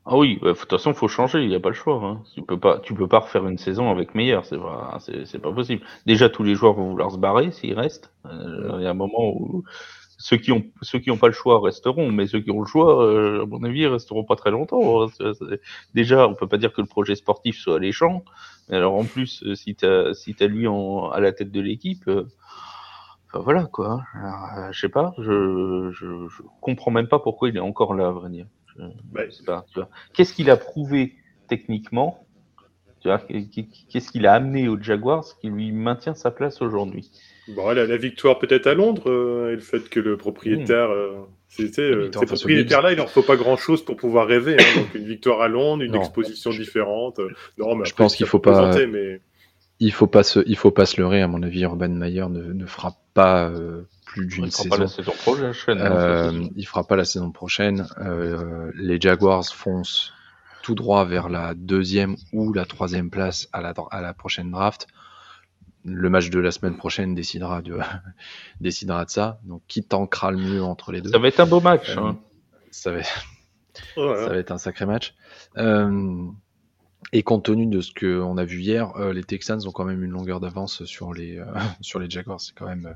Ah 0.05 0.17
oui, 0.17 0.39
bah, 0.43 0.53
de 0.53 0.59
toute 0.59 0.71
façon, 0.71 0.91
il 0.91 0.97
faut 0.97 1.09
changer, 1.09 1.43
il 1.43 1.49
n'y 1.49 1.55
a 1.55 1.61
pas 1.61 1.69
le 1.69 1.75
choix. 1.75 2.03
Hein. 2.03 2.23
Tu 2.35 2.43
peux 2.43 2.59
pas, 2.59 2.81
tu 2.81 2.95
peux 2.95 3.07
pas 3.07 3.21
refaire 3.21 3.47
une 3.47 3.59
saison 3.59 3.91
avec 3.91 4.15
meilleur, 4.15 4.45
c'est 4.45 4.59
pas, 4.59 4.99
c'est 5.01 5.39
pas 5.41 5.53
possible. 5.53 5.83
Déjà, 6.07 6.29
tous 6.29 6.43
les 6.43 6.55
joueurs 6.55 6.75
vont 6.75 6.91
vouloir 6.91 7.11
se 7.13 7.19
barrer 7.19 7.53
s'ils 7.53 7.75
restent. 7.75 8.13
Euh, 8.27 8.77
il 8.79 8.83
y 8.83 8.87
a 8.87 8.91
un 8.91 8.95
moment 8.95 9.33
où 9.35 9.65
ceux 10.19 10.37
qui 10.37 10.53
ont, 10.53 10.65
ceux 10.83 10.99
qui 10.99 11.11
n'ont 11.11 11.17
pas 11.17 11.29
le 11.29 11.33
choix 11.33 11.61
resteront, 11.61 12.11
mais 12.11 12.27
ceux 12.27 12.41
qui 12.41 12.51
ont 12.51 12.61
le 12.61 12.67
choix, 12.67 13.05
euh, 13.05 13.43
à 13.43 13.47
mon 13.47 13.63
avis, 13.65 13.87
resteront 13.87 14.25
pas 14.25 14.37
très 14.37 14.51
longtemps. 14.51 15.05
Hein. 15.05 15.27
Déjà, 15.95 16.29
on 16.29 16.35
peut 16.35 16.49
pas 16.49 16.59
dire 16.59 16.73
que 16.73 16.81
le 16.81 16.87
projet 16.87 17.15
sportif 17.15 17.59
soit 17.59 17.77
alléchant. 17.77 18.25
Mais 18.69 18.77
alors, 18.77 18.95
en 18.95 19.05
plus, 19.05 19.43
euh, 19.45 19.55
si 19.55 19.75
t'as, 19.75 20.15
si 20.15 20.35
t'as 20.35 20.47
lui 20.47 20.67
à 20.67 21.21
la 21.21 21.33
tête 21.33 21.51
de 21.51 21.61
l'équipe, 21.61 22.09
enfin, 23.33 23.43
voilà 23.45 23.65
quoi. 23.65 24.03
Alors, 24.15 24.73
je 24.73 24.81
sais 24.81 24.89
pas, 24.89 25.15
je, 25.19 25.91
je, 25.93 26.29
je 26.29 26.43
comprends 26.61 26.91
même 26.91 27.09
pas 27.09 27.19
pourquoi 27.19 27.49
il 27.49 27.57
est 27.57 27.61
encore 27.61 27.95
là, 27.95 28.09
à 28.09 28.13
vrai 28.13 28.31
dire. 28.31 28.47
Bah, 29.13 29.65
Qu'est-ce 30.15 30.35
qu'il 30.35 30.51
a 30.51 30.57
prouvé 30.57 31.15
techniquement 31.49 32.27
Qu'est-ce 33.91 34.11
qu'il 34.11 34.27
a 34.27 34.35
amené 34.35 34.69
aux 34.69 34.81
Jaguars 34.81 35.25
qui 35.41 35.49
lui 35.49 35.73
maintient 35.73 36.15
sa 36.15 36.31
place 36.31 36.63
aujourd'hui? 36.63 37.11
Bon, 37.49 37.69
la, 37.71 37.85
la, 37.87 37.97
victoire 37.97 38.39
peut-être 38.39 38.69
à 38.69 38.75
Londres 38.75 39.11
euh, 39.11 39.53
et 39.53 39.55
le 39.57 39.61
fait 39.61 39.89
que 39.89 39.99
le 39.99 40.17
propriétaire, 40.17 40.89
mmh. 40.89 40.93
euh, 40.93 41.11
c'était, 41.49 41.83
euh, 41.83 42.11
ces 42.13 42.27
propriétaires-là, 42.27 42.93
il 42.93 42.97
leur 42.97 43.11
faut 43.11 43.23
pas 43.23 43.35
grand-chose 43.35 43.85
pour 43.85 43.97
pouvoir 43.97 44.29
rêver. 44.29 44.57
Hein. 44.59 44.81
donc 44.81 44.95
une 44.95 45.07
victoire 45.07 45.41
à 45.41 45.49
Londres, 45.49 45.83
une 45.83 45.93
non. 45.93 46.01
exposition 46.01 46.51
différente. 46.51 47.19
Non, 47.59 47.75
mais 47.75 47.85
je 47.85 47.95
pense 47.95 48.15
qu'il 48.15 48.27
faut 48.27 48.39
pas. 48.39 48.73
Mais... 48.87 49.21
Il 49.81 49.93
faut 49.93 50.07
pas 50.07 50.23
se, 50.23 50.39
il 50.47 50.57
faut 50.57 50.71
pas 50.71 50.87
se 50.87 51.01
leurrer. 51.01 51.23
À 51.23 51.27
mon 51.27 51.43
avis, 51.43 51.63
Urban 51.63 51.89
Meyer 51.89 52.27
ne, 52.29 52.53
ne 52.53 52.67
fera 52.67 52.95
pas 53.15 53.49
euh, 53.49 53.83
plus 54.07 54.27
d'une 54.27 54.51
saison. 54.51 54.69
Pas 54.71 54.79
la 54.79 54.89
saison 54.89 55.13
prochaine. 55.13 55.79
Euh, 55.81 56.49
il 56.57 56.67
fera 56.67 56.85
pas 56.85 56.97
la 56.97 57.05
saison 57.05 57.31
prochaine. 57.31 57.87
Euh, 57.99 58.71
les 58.75 59.01
Jaguars 59.01 59.45
foncent 59.45 60.13
tout 60.63 60.75
droit 60.75 61.05
vers 61.05 61.29
la 61.29 61.55
deuxième 61.55 62.17
ou 62.33 62.53
la 62.53 62.65
troisième 62.65 63.11
place 63.11 63.49
à 63.53 63.61
la, 63.61 63.75
à 63.91 64.01
la 64.01 64.15
prochaine 64.15 64.51
draft. 64.51 64.87
Le 65.85 66.09
match 66.09 66.31
de 66.31 66.39
la 66.39 66.53
semaine 66.53 66.77
prochaine 66.77 67.15
décidera 67.15 67.61
de, 67.61 67.79
décidera 68.61 69.05
de 69.05 69.11
ça. 69.11 69.41
Donc, 69.45 69.63
qui 69.67 69.83
tankera 69.83 70.31
le 70.31 70.39
mieux 70.39 70.63
entre 70.63 70.93
les 70.93 71.01
deux? 71.01 71.11
Ça 71.11 71.19
va 71.19 71.29
être 71.29 71.41
un 71.41 71.47
beau 71.47 71.61
match. 71.61 71.97
Hein. 71.97 72.19
Ça, 72.71 72.93
va... 72.93 73.03
ça 73.95 74.29
va 74.29 74.37
être 74.37 74.53
un 74.53 74.59
sacré 74.59 74.87
match. 74.87 75.15
Euh, 77.03 77.09
et 77.13 77.23
compte 77.23 77.45
tenu 77.45 77.67
de 77.67 77.81
ce 77.81 77.93
qu'on 77.93 78.37
a 78.37 78.45
vu 78.45 78.61
hier, 78.61 78.97
euh, 78.97 79.13
les 79.13 79.25
Texans 79.25 79.61
ont 79.67 79.71
quand 79.71 79.85
même 79.85 80.03
une 80.03 80.11
longueur 80.11 80.41
d'avance 80.41 80.85
sur 80.85 81.13
les 81.13 81.39
euh, 81.39 81.45
sur 81.81 81.99
les 81.99 82.09
Jaguars. 82.09 82.41
C'est 82.41 82.55
quand 82.55 82.67
même 82.67 82.95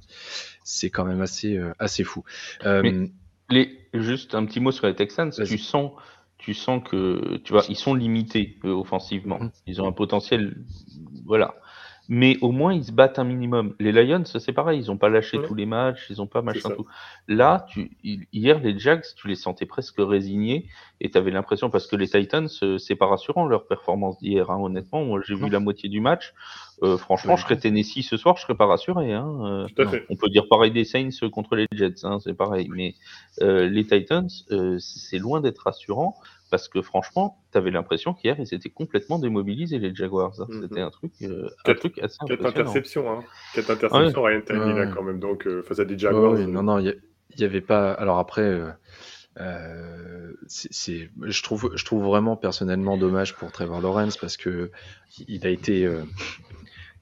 c'est 0.65 0.91
quand 0.91 1.05
même 1.05 1.21
assez 1.21 1.57
euh, 1.57 1.73
assez 1.79 2.05
fou. 2.05 2.25
les, 3.49 3.79
juste 3.95 4.35
un 4.35 4.45
petit 4.45 4.61
mot 4.61 4.73
sur 4.73 4.87
les 4.87 4.95
Texans. 4.95 5.31
Tu 5.31 5.59
sens 5.59 5.93
tu 6.39 6.53
sens 6.53 6.83
que 6.85 7.39
tu 7.39 7.53
vois 7.53 7.65
ils 7.69 7.77
sont 7.77 7.95
limités 7.95 8.59
offensivement. 8.65 9.39
Mmh. 9.41 9.51
Ils 9.67 9.83
ont 9.83 9.89
un 9.89 9.93
potentiel 9.93 10.57
voilà 11.25 11.55
mais 12.09 12.37
au 12.41 12.53
moins 12.53 12.73
ils 12.73 12.85
se 12.85 12.93
battent 12.93 13.19
un 13.19 13.25
minimum. 13.25 13.75
Les 13.81 13.93
Lions, 13.93 14.25
c'est 14.25 14.53
pareil, 14.53 14.81
ils 14.81 14.87
n'ont 14.87 14.97
pas 14.97 15.09
lâché 15.09 15.39
tous 15.43 15.55
les 15.55 15.67
matchs, 15.67 16.07
ils 16.11 16.19
n'ont 16.19 16.27
pas 16.27 16.43
machin 16.43 16.71
tout. 16.71 16.87
Là, 17.29 17.67
tu, 17.69 17.91
hier, 18.03 18.61
les 18.61 18.79
Jags, 18.79 19.03
tu 19.17 19.29
les 19.29 19.35
sentais 19.35 19.67
presque 19.67 19.97
résignés 19.99 20.67
et 21.01 21.11
tu 21.11 21.19
avais 21.19 21.31
l'impression, 21.31 21.71
parce 21.71 21.87
que 21.87 21.97
les 21.97 22.09
Titans, 22.09 22.49
euh, 22.63 22.79
c'est 22.79 22.95
pas 22.95 23.07
rassurant 23.07 23.47
leur 23.47 23.67
performance 23.67 24.19
d'hier, 24.19 24.51
hein, 24.51 24.59
honnêtement. 24.59 25.05
Moi, 25.05 25.21
j'ai 25.27 25.35
vu 25.35 25.49
la 25.51 25.61
moitié 25.61 25.89
du 25.89 26.01
match. 26.01 26.33
Euh, 26.83 26.97
franchement, 26.97 27.37
je 27.37 27.43
serais 27.43 27.59
Tennessee 27.59 28.03
ce 28.03 28.17
soir, 28.17 28.37
je 28.37 28.43
serais 28.43 28.55
pas 28.55 28.67
rassuré. 28.67 29.13
Hein. 29.13 29.67
Euh, 29.79 30.01
on 30.09 30.17
peut 30.17 30.29
dire 30.29 30.47
pareil 30.49 30.71
des 30.71 30.85
Saints 30.85 31.29
contre 31.33 31.57
les 31.57 31.67
Jets, 31.73 32.05
hein, 32.05 32.19
c'est 32.21 32.35
pareil. 32.35 32.69
Mais 32.71 32.95
les 33.41 33.87
Titans, 33.87 34.29
c'est 34.79 35.19
loin 35.19 35.41
d'être 35.41 35.59
rassurant 35.65 36.17
parce 36.50 36.69
que 36.69 36.81
franchement, 36.83 37.43
tu 37.53 37.59
avais 37.59 37.71
l'impression 37.71 38.15
qu'hier, 38.15 38.37
ils 38.38 38.55
étaient 38.55 38.71
complètement 38.71 39.19
démobilisés, 39.19 39.79
les 39.79 39.95
Jaguars. 39.95 40.41
Hein. 40.41 40.47
C'était 40.62 40.81
un 40.81 40.91
truc, 40.91 41.12
euh, 41.23 41.49
un 41.65 41.75
truc 41.75 41.99
assez 41.99 42.19
Quatre 42.26 42.47
interceptions, 42.47 43.11
hein. 43.11 43.25
Quatre 43.55 43.71
interceptions, 43.71 44.23
rien 44.23 44.43
là 44.49 44.87
quand 44.87 45.03
même. 45.03 45.19
Donc, 45.19 45.47
euh, 45.47 45.62
face 45.62 45.81
à 45.81 45.85
des 45.85 45.99
Jaguars. 45.99 46.35
Euh. 46.35 46.47
non, 46.47 46.62
non, 46.62 46.79
il 46.79 46.97
n'y 47.38 47.45
avait 47.45 47.61
pas. 47.61 47.93
Alors 47.93 48.19
après. 48.19 48.61
Euh, 49.38 50.33
c'est, 50.47 51.11
je 51.21 51.43
trouve, 51.43 51.71
je 51.75 51.85
trouve 51.85 52.03
vraiment 52.05 52.37
personnellement 52.37 52.97
dommage 52.97 53.35
pour 53.35 53.53
Trevor 53.53 53.83
Lawrence 53.83 54.17
parce 54.17 54.38
que 54.38 54.71
il 55.29 55.47
a 55.47 55.50
été, 55.50 55.87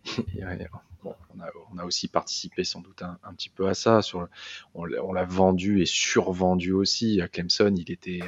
bon, 1.04 1.14
on, 1.36 1.40
a, 1.40 1.46
on, 1.72 1.78
a, 1.78 1.84
aussi 1.84 2.08
participé 2.08 2.64
sans 2.64 2.80
doute 2.80 3.02
un, 3.02 3.18
un 3.22 3.34
petit 3.34 3.50
peu 3.50 3.68
à 3.68 3.74
ça. 3.74 4.02
Sur, 4.02 4.26
on, 4.74 4.88
on 5.00 5.12
l'a 5.12 5.24
vendu 5.24 5.80
et 5.80 5.86
survendu 5.86 6.72
aussi. 6.72 7.20
À 7.20 7.28
Clemson, 7.28 7.72
il 7.76 7.92
était, 7.92 8.22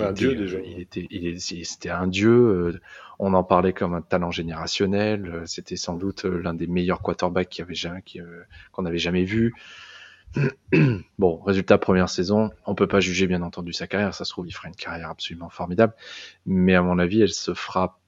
un 0.00 0.12
dieu 0.12 0.34
déjà. 0.34 0.58
Il 0.60 0.80
était, 0.80 1.06
il 1.10 1.40
c'était 1.40 1.90
un 1.90 2.06
dieu. 2.06 2.30
Euh, 2.30 2.80
on 3.18 3.34
en 3.34 3.44
parlait 3.44 3.72
comme 3.72 3.94
un 3.94 4.02
talent 4.02 4.30
générationnel. 4.30 5.26
Euh, 5.26 5.46
c'était 5.46 5.76
sans 5.76 5.94
doute 5.94 6.24
euh, 6.24 6.40
l'un 6.42 6.54
des 6.54 6.66
meilleurs 6.66 7.02
quarterbacks 7.02 7.48
qu'il 7.48 7.62
avait 7.62 7.74
jamais, 7.74 8.02
qu'on 8.72 8.84
avait 8.84 8.98
jamais 8.98 9.24
vu. 9.24 9.54
bon, 11.18 11.42
résultat 11.42 11.76
première 11.78 12.08
saison, 12.08 12.50
on 12.64 12.74
peut 12.74 12.86
pas 12.86 13.00
juger 13.00 13.26
bien 13.26 13.42
entendu 13.42 13.72
sa 13.72 13.86
carrière. 13.86 14.14
Ça 14.14 14.24
se 14.24 14.30
trouve, 14.30 14.48
il 14.48 14.52
fera 14.52 14.68
une 14.68 14.74
carrière 14.74 15.10
absolument 15.10 15.50
formidable, 15.50 15.94
mais 16.46 16.74
à 16.74 16.82
mon 16.82 16.98
avis, 16.98 17.20
elle 17.20 17.32
se 17.32 17.52
fera 17.52 17.98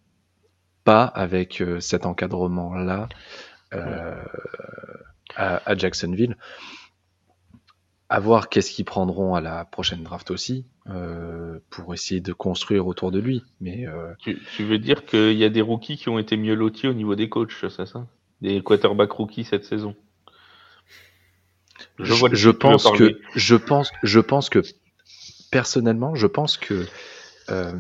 pas 0.85 1.05
avec 1.05 1.63
cet 1.81 2.07
encadrement 2.07 2.75
là 2.75 3.09
euh, 3.75 4.23
à, 5.37 5.69
à, 5.69 5.77
Jacksonville 5.77 6.37
à 8.09 8.21
voir 8.21 8.49
qu'est-ce 8.49 8.71
qu'ils 8.71 8.85
prendront 8.85 9.35
à 9.35 9.41
la 9.41 9.65
prochaine 9.65 10.03
draft 10.03 10.31
aussi 10.31 10.67
euh, 10.89 11.59
pour 11.71 11.95
essayer 11.95 12.21
de 12.21 12.33
construire 12.33 12.87
autour 12.87 13.11
de 13.11 13.19
lui. 13.19 13.43
Mais 13.61 13.87
euh... 13.87 14.13
tu, 14.19 14.41
tu, 14.57 14.65
veux 14.65 14.79
dire 14.79 15.07
qu'il 15.07 15.33
y 15.33 15.45
a 15.45 15.49
des 15.49 15.63
rookies 15.63 15.97
qui 15.97 16.09
ont 16.09 16.19
été 16.19 16.37
mieux 16.37 16.55
lotis 16.55 16.87
au 16.87 16.93
niveau 16.93 17.15
des 17.15 17.29
coachs, 17.29 17.53
c'est 17.53 17.87
ça? 17.87 18.07
Des 18.43 18.63
quarterbacks 18.63 19.13
rookies 19.13 19.45
cette 19.45 19.65
saison? 19.65 19.97
Je, 21.99 22.15
je, 22.15 22.35
je 22.35 22.51
pense 22.51 22.91
que 22.91 23.19
je 23.35 23.57
pense 23.57 23.91
je 24.03 24.21
pense 24.21 24.49
que 24.49 24.61
personnellement 25.51 26.15
je 26.15 26.27
pense 26.27 26.57
que 26.57 26.87
euh, 27.51 27.73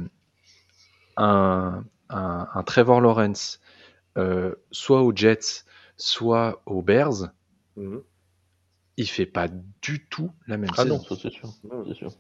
un, 1.16 1.84
un, 2.08 2.48
un, 2.54 2.62
Trevor 2.64 3.00
Lawrence 3.00 3.60
euh, 4.16 4.54
soit 4.72 5.02
aux 5.02 5.14
Jets 5.14 5.64
soit 5.96 6.62
aux 6.66 6.82
Bears. 6.82 7.30
Mm 7.76 7.94
-hmm 7.94 8.02
il 8.96 9.08
fait 9.08 9.26
pas 9.26 9.48
du 9.82 10.06
tout 10.06 10.30
la 10.46 10.56
même 10.56 10.70
ah 10.76 10.82
saison. 10.82 10.96
non, 10.96 11.16
c'est 11.16 11.30
sûr. 11.30 11.52
sûr. 11.94 12.12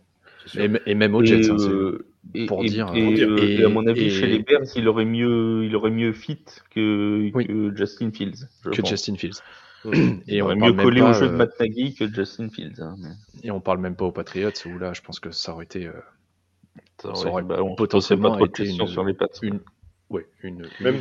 Et, 0.56 0.70
et, 0.86 0.94
même 0.94 1.14
au 1.14 1.24
Jets, 1.24 1.48
hein, 1.48 1.56
euh, 1.58 2.06
pour 2.46 2.64
et, 2.64 2.68
dire. 2.68 2.92
Et, 2.94 3.64
à 3.64 3.68
mon 3.68 3.86
avis, 3.86 4.10
chez 4.10 4.26
les 4.26 4.40
Bears, 4.40 4.66
il 4.76 4.88
aurait 4.88 5.06
mieux, 5.06 5.64
il 5.64 5.74
aurait 5.74 5.90
mieux 5.90 6.12
fit 6.12 6.44
que, 6.70 7.30
oui. 7.32 7.46
que 7.46 7.74
Justin 7.74 8.10
Fields. 8.10 8.48
Que 8.62 8.80
pense. 8.80 8.90
Justin 8.90 9.16
Fields. 9.16 9.40
et 10.28 10.42
on 10.42 10.46
aurait 10.46 10.56
mieux 10.56 10.72
collé 10.72 11.00
au 11.00 11.12
jeu 11.12 11.28
de 11.28 11.32
Matt 11.32 11.58
Nagy 11.60 11.94
que 11.94 12.12
Justin 12.12 12.48
Fields. 12.50 12.80
Hein, 12.80 12.96
mais... 12.98 13.08
Et 13.42 13.50
on 13.50 13.60
parle 13.60 13.78
même 13.78 13.96
pas 13.96 14.04
aux 14.04 14.12
Patriots 14.12 14.50
où 14.66 14.78
là, 14.78 14.92
je 14.92 15.00
pense 15.00 15.18
que 15.18 15.30
ça 15.30 15.52
aurait 15.52 15.64
été. 15.64 15.86
Euh, 15.86 15.92
ça 17.00 17.08
aurait, 17.08 17.22
ça 17.22 17.28
aurait 17.28 17.42
bah, 17.42 17.58
potentiellement 17.76 18.38
été 18.38 18.68
une, 18.68 18.86
sur 18.86 19.04
les 19.04 19.14
pattes. 19.14 19.38
Une, 19.42 19.60
Ouais, 20.10 20.26
une, 20.42 20.68
une 20.80 20.84
même, 20.84 21.00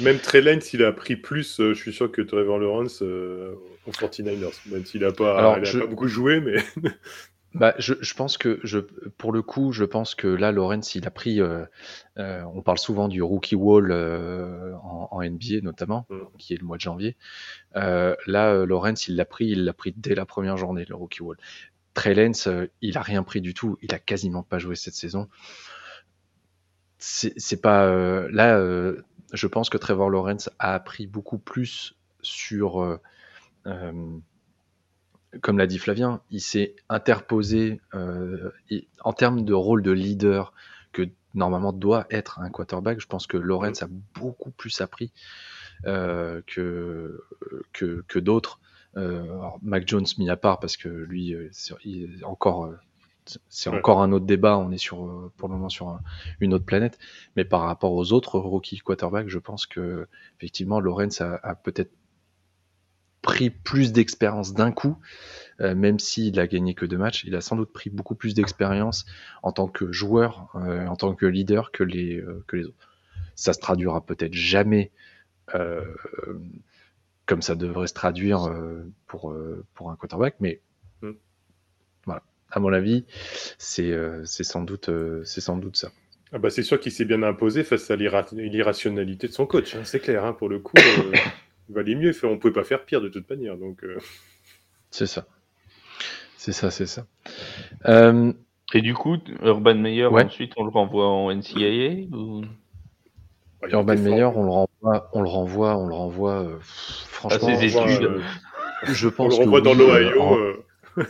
même 0.00 0.18
Trey 0.18 0.40
Lance, 0.40 0.72
il 0.72 0.82
a 0.82 0.92
pris 0.92 1.16
plus, 1.16 1.60
euh, 1.60 1.74
je 1.74 1.80
suis 1.80 1.92
sûr, 1.92 2.10
que 2.10 2.22
Trevor 2.22 2.58
Lawrence 2.58 3.02
euh, 3.02 3.54
aux 3.86 3.90
49ers, 3.90 4.58
même 4.70 4.84
s'il 4.86 5.02
n'a 5.02 5.12
pas, 5.12 5.38
Alors, 5.38 5.64
je... 5.64 5.78
pas, 5.78 5.86
beaucoup 5.86 6.08
joué, 6.08 6.40
mais. 6.40 6.56
bah, 7.54 7.74
je, 7.78 7.94
je, 8.00 8.14
pense 8.14 8.38
que, 8.38 8.58
je, 8.64 8.78
pour 9.18 9.32
le 9.32 9.42
coup, 9.42 9.72
je 9.72 9.84
pense 9.84 10.14
que 10.14 10.28
là, 10.28 10.50
Lawrence, 10.50 10.94
il 10.94 11.06
a 11.06 11.10
pris. 11.10 11.42
Euh, 11.42 11.66
on 12.16 12.62
parle 12.62 12.78
souvent 12.78 13.08
du 13.08 13.22
rookie 13.22 13.54
wall 13.54 13.92
en, 13.92 15.08
en, 15.10 15.22
NBA, 15.22 15.60
notamment, 15.62 16.06
mm. 16.08 16.16
qui 16.38 16.54
est 16.54 16.58
le 16.58 16.66
mois 16.66 16.78
de 16.78 16.82
janvier. 16.82 17.16
là, 17.74 18.64
Lawrence, 18.64 19.08
il 19.08 19.16
l'a 19.16 19.26
pris, 19.26 19.48
il 19.48 19.64
l'a 19.66 19.74
pris 19.74 19.92
dès 19.94 20.14
la 20.14 20.24
première 20.24 20.56
journée, 20.56 20.86
le 20.88 20.94
rookie 20.94 21.22
wall. 21.22 21.36
Trey 21.92 22.14
il 22.80 22.96
a 22.96 23.02
rien 23.02 23.22
pris 23.24 23.40
du 23.40 23.54
tout, 23.54 23.76
il 23.82 23.92
a 23.92 23.98
quasiment 23.98 24.42
pas 24.42 24.58
joué 24.58 24.74
cette 24.74 24.94
saison 24.94 25.28
c'est 26.98 27.60
pas 27.60 27.86
euh, 27.86 28.28
là. 28.32 28.58
Euh, 28.58 29.02
je 29.32 29.46
pense 29.46 29.68
que 29.68 29.76
Trevor 29.76 30.10
Lawrence 30.10 30.50
a 30.58 30.74
appris 30.74 31.06
beaucoup 31.06 31.38
plus 31.38 31.94
sur, 32.22 32.80
euh, 32.80 32.98
comme 35.42 35.58
l'a 35.58 35.66
dit 35.66 35.78
Flavien, 35.78 36.22
il 36.30 36.40
s'est 36.40 36.74
interposé 36.88 37.80
en 37.92 39.12
termes 39.12 39.44
de 39.44 39.52
rôle 39.52 39.82
de 39.82 39.90
leader 39.90 40.54
que 40.92 41.02
normalement 41.34 41.74
doit 41.74 42.06
être 42.10 42.40
un 42.40 42.48
quarterback. 42.48 43.00
Je 43.00 43.06
pense 43.06 43.26
que 43.26 43.36
Lawrence 43.36 43.82
a 43.82 43.88
beaucoup 44.14 44.50
plus 44.50 44.80
appris 44.80 45.12
que, 45.84 47.22
que, 47.74 48.04
que 48.08 48.18
d'autres. 48.18 48.60
Mac 49.60 49.86
Jones 49.86 50.06
mis 50.16 50.30
à 50.30 50.38
part 50.38 50.58
parce 50.58 50.78
que 50.78 50.88
lui, 50.88 51.34
il 51.84 52.20
est 52.20 52.24
encore 52.24 52.72
c'est 53.48 53.70
encore 53.70 54.02
un 54.02 54.12
autre 54.12 54.26
débat. 54.26 54.58
On 54.58 54.70
est 54.70 54.78
sur, 54.78 55.04
euh, 55.04 55.32
pour 55.36 55.48
le 55.48 55.54
moment 55.54 55.68
sur 55.68 55.88
un, 55.88 56.00
une 56.40 56.54
autre 56.54 56.64
planète. 56.64 56.98
Mais 57.36 57.44
par 57.44 57.62
rapport 57.62 57.92
aux 57.92 58.12
autres 58.12 58.38
rookies 58.38 58.78
quarterbacks, 58.78 59.28
je 59.28 59.38
pense 59.38 59.66
que 59.66 60.06
effectivement, 60.38 60.80
Lorenz 60.80 61.20
a, 61.20 61.38
a 61.42 61.54
peut-être 61.54 61.92
pris 63.22 63.50
plus 63.50 63.92
d'expérience 63.92 64.54
d'un 64.54 64.72
coup, 64.72 64.98
euh, 65.60 65.74
même 65.74 65.98
s'il 65.98 66.38
a 66.40 66.46
gagné 66.46 66.74
que 66.74 66.86
deux 66.86 66.98
matchs. 66.98 67.24
Il 67.24 67.34
a 67.34 67.40
sans 67.40 67.56
doute 67.56 67.72
pris 67.72 67.90
beaucoup 67.90 68.14
plus 68.14 68.34
d'expérience 68.34 69.06
en 69.42 69.52
tant 69.52 69.68
que 69.68 69.92
joueur, 69.92 70.50
euh, 70.54 70.86
en 70.86 70.96
tant 70.96 71.14
que 71.14 71.26
leader 71.26 71.70
que 71.72 71.84
les, 71.84 72.16
euh, 72.16 72.44
que 72.46 72.56
les 72.56 72.64
autres. 72.66 72.88
Ça 73.34 73.52
se 73.52 73.60
traduira 73.60 74.04
peut-être 74.04 74.34
jamais 74.34 74.92
comme 77.24 77.40
ça 77.40 77.54
devrait 77.54 77.86
se 77.86 77.94
traduire 77.94 78.54
pour, 79.06 79.34
pour 79.72 79.90
un 79.90 79.96
quarterback, 79.96 80.34
mais 80.40 80.60
à 82.50 82.60
mon 82.60 82.72
avis, 82.72 83.04
c'est 83.58 83.90
euh, 83.90 84.24
sans, 84.24 84.62
doute, 84.62 84.88
euh, 84.88 85.22
sans 85.24 85.56
doute 85.56 85.76
ça. 85.76 85.90
Ah 86.32 86.38
bah 86.38 86.50
c'est 86.50 86.62
sûr 86.62 86.78
qu'il 86.78 86.92
s'est 86.92 87.06
bien 87.06 87.22
imposé 87.22 87.64
face 87.64 87.90
à 87.90 87.96
l'irrationalité 87.96 89.28
de 89.28 89.32
son 89.32 89.46
coach, 89.46 89.74
hein, 89.74 89.80
c'est 89.84 90.00
clair. 90.00 90.24
Hein, 90.24 90.34
pour 90.34 90.48
le 90.48 90.58
coup, 90.58 90.76
euh, 90.76 91.12
il 91.68 91.74
valait 91.74 91.94
mieux. 91.94 92.12
On 92.22 92.32
ne 92.32 92.36
pouvait 92.36 92.52
pas 92.52 92.64
faire 92.64 92.84
pire 92.84 93.00
de 93.00 93.08
toute 93.08 93.28
manière. 93.30 93.56
Donc, 93.56 93.82
euh... 93.84 93.98
C'est 94.90 95.06
ça. 95.06 95.26
C'est 96.36 96.52
ça, 96.52 96.70
c'est 96.70 96.86
ça. 96.86 97.06
Euh... 97.86 98.32
Et 98.74 98.82
du 98.82 98.92
coup, 98.92 99.16
Urban 99.42 99.76
Meyer, 99.76 100.06
ouais. 100.06 100.24
ensuite, 100.24 100.52
on 100.58 100.64
le 100.64 100.70
renvoie 100.70 101.08
en 101.08 101.34
NCAA 101.34 102.14
ou... 102.14 102.42
Bah, 103.62 103.68
Urban 103.70 103.96
Meyer, 103.96 104.24
on 104.24 104.44
le 104.44 104.50
renvoie, 104.50 105.10
on 105.14 105.22
le 105.22 105.28
renvoie, 105.28 105.76
on 105.78 105.86
le 105.86 105.94
renvoie. 105.94 106.46
franchement, 106.60 107.48
à 107.48 107.56
ses 107.56 107.64
études. 107.64 108.20
je 108.84 109.08
pense 109.08 109.38
on 109.38 109.38
le 109.38 109.44
renvoie 109.44 109.60
que 109.60 109.64
dans 109.64 109.72
oui, 109.72 109.78
l'Ohio. 109.78 110.22
en... 110.22 110.36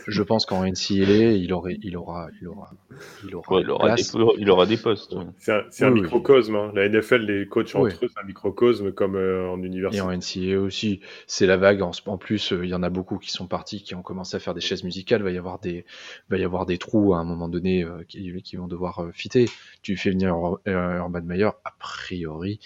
Je 0.07 0.23
pense 0.23 0.45
qu'en 0.45 0.63
NCAA, 0.63 1.33
il, 1.33 1.53
aurait, 1.53 1.77
il 1.81 1.97
aura, 1.97 2.27
il 2.41 2.47
aura, 2.47 2.71
il 3.23 3.35
aura, 3.35 3.61
il, 3.61 3.69
aura 3.69 3.95
des, 3.95 4.03
il 4.37 4.49
aura 4.49 4.65
des 4.65 4.77
postes. 4.77 5.15
C'est 5.37 5.85
un, 5.85 5.91
microcosme. 5.91 6.55
Hein. 6.55 6.71
La 6.75 6.87
NFL, 6.89 7.25
les 7.25 7.47
coachs 7.47 7.75
entre 7.75 8.05
eux, 8.05 8.09
c'est 8.13 8.21
un 8.21 8.25
microcosme 8.25 8.91
comme 8.91 9.15
euh, 9.15 9.49
en 9.49 9.61
université. 9.61 9.97
Et 9.97 10.01
en 10.01 10.11
NCAA 10.11 10.59
aussi, 10.59 11.01
c'est 11.27 11.45
la 11.45 11.57
vague. 11.57 11.81
En, 11.81 11.91
en 12.05 12.17
plus, 12.17 12.53
euh, 12.53 12.65
il 12.65 12.69
y 12.69 12.73
en 12.73 12.83
a 12.83 12.89
beaucoup 12.89 13.17
qui 13.17 13.31
sont 13.31 13.47
partis, 13.47 13.83
qui 13.83 13.95
ont 13.95 14.01
commencé 14.01 14.35
à 14.35 14.39
faire 14.39 14.53
des 14.53 14.61
chaises 14.61 14.83
musicales. 14.83 15.21
Il 15.21 15.25
va 15.25 15.31
y 15.31 15.37
avoir 15.37 15.59
des, 15.59 15.85
va 16.29 16.37
y 16.37 16.43
avoir 16.43 16.65
des 16.65 16.77
trous 16.77 17.13
à 17.13 17.17
un 17.17 17.25
moment 17.25 17.49
donné 17.49 17.83
euh, 17.83 18.03
qui, 18.07 18.41
qui, 18.41 18.55
vont 18.55 18.67
devoir 18.67 19.07
fitter. 19.13 19.45
Tu 19.81 19.97
fais 19.97 20.11
venir 20.11 20.35
Urban 20.65 21.21
Meyer, 21.21 21.49
a 21.63 21.73
priori, 21.79 22.59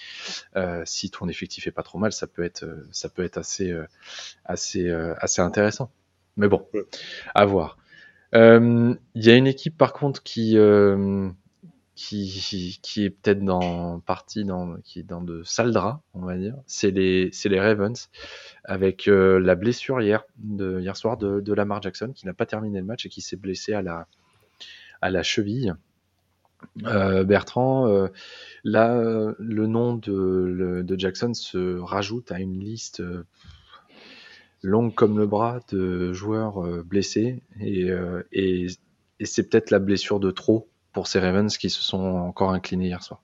si 0.85 1.09
ton 1.11 1.27
effectif 1.27 1.67
est 1.67 1.71
pas 1.71 1.83
trop 1.83 1.99
mal, 1.99 2.11
ça 2.11 2.27
peut 2.27 2.43
être, 2.43 2.65
ça 2.91 3.09
peut 3.09 3.23
être 3.23 3.37
assez, 3.37 3.73
assez, 4.45 4.89
assez 4.89 5.41
intéressant. 5.41 5.91
Mais 6.37 6.47
bon, 6.47 6.65
à 7.35 7.45
voir. 7.45 7.77
Euh, 8.33 8.95
il 9.15 9.25
y 9.25 9.29
a 9.29 9.35
une 9.35 9.47
équipe 9.47 9.77
par 9.77 9.93
contre 9.93 10.23
qui, 10.23 10.57
euh, 10.57 11.29
qui, 11.95 12.79
qui, 12.81 13.05
est 13.05 13.09
peut-être 13.11 13.43
dans 13.43 13.99
partie 13.99 14.43
dans, 14.43 14.77
qui 14.77 14.99
est 14.99 15.03
dans 15.03 15.21
de 15.21 15.43
sales 15.43 15.71
draps, 15.71 16.01
on 16.13 16.25
va 16.25 16.37
dire. 16.37 16.55
C'est 16.65 16.91
les, 16.91 17.29
c'est 17.31 17.49
les 17.49 17.59
Ravens 17.59 18.09
avec 18.63 19.07
euh, 19.07 19.39
la 19.39 19.55
blessure 19.55 20.01
hier, 20.01 20.23
de, 20.37 20.79
hier 20.79 20.97
soir 20.97 21.17
de, 21.17 21.41
de 21.41 21.53
Lamar 21.53 21.81
Jackson 21.81 22.11
qui 22.13 22.25
n'a 22.25 22.33
pas 22.33 22.47
terminé 22.47 22.79
le 22.79 22.85
match 22.85 23.05
et 23.05 23.09
qui 23.09 23.21
s'est 23.21 23.37
blessé 23.37 23.73
à 23.73 23.81
la, 23.81 24.07
à 25.01 25.11
la 25.11 25.23
cheville. 25.23 25.75
Bertrand, 26.77 28.07
là, 28.63 29.33
le 29.37 29.67
nom 29.67 29.95
de, 29.95 30.81
de, 30.81 30.97
Jackson 30.97 31.33
se 31.33 31.77
rajoute 31.77 32.31
à 32.31 32.39
une 32.39 32.57
liste 32.57 33.03
longue 34.63 34.95
comme 34.95 35.17
le 35.17 35.27
bras 35.27 35.59
de 35.69 36.13
joueurs 36.13 36.65
euh, 36.65 36.83
blessés 36.83 37.43
euh, 37.61 38.23
et, 38.31 38.67
et, 39.19 39.25
c'est 39.25 39.49
peut-être 39.49 39.69
la 39.69 39.79
blessure 39.79 40.19
de 40.19 40.31
trop 40.31 40.69
pour 40.93 41.07
ces 41.07 41.19
Ravens 41.19 41.55
qui 41.57 41.69
se 41.69 41.81
sont 41.81 41.99
encore 41.99 42.51
inclinés 42.51 42.87
hier 42.87 43.03
soir. 43.03 43.21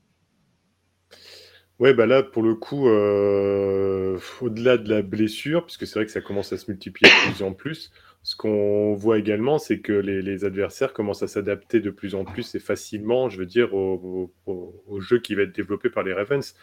Ouais, 1.80 1.94
bah 1.94 2.06
là, 2.06 2.24
pour 2.24 2.44
le 2.44 2.56
coup, 2.56 2.90
euh, 2.90 4.20
au-delà 4.42 4.78
de 4.78 4.90
la 4.90 5.02
blessure, 5.02 5.66
puisque 5.66 5.88
c'est 5.88 5.96
vrai 5.96 6.06
que 6.06 6.12
ça 6.12 6.20
commence 6.20 6.52
à 6.52 6.58
se 6.58 6.70
multiplier 6.70 7.10
de 7.10 7.32
plus 7.32 7.42
en 7.42 7.54
plus, 7.54 7.90
ce 8.22 8.36
qu'on 8.36 8.96
voit 8.96 9.18
également, 9.18 9.60
c'est 9.60 9.80
que 9.80 9.94
les, 9.94 10.44
adversaires 10.44 10.92
commencent 10.92 11.24
à 11.24 11.30
s'adapter 11.30 11.80
de 11.80 11.90
plus 11.90 12.16
en 12.16 12.26
plus 12.26 12.54
et 12.54 12.60
facilement, 12.60 13.30
je 13.30 13.38
veux 13.38 13.46
dire, 13.46 13.74
au, 13.74 14.34
au, 14.46 15.00
jeu 15.00 15.20
qui 15.20 15.36
va 15.36 15.44
être 15.44 15.56
développé 15.56 15.90
par 15.90 16.04
les 16.04 16.12
Ravens. 16.12 16.54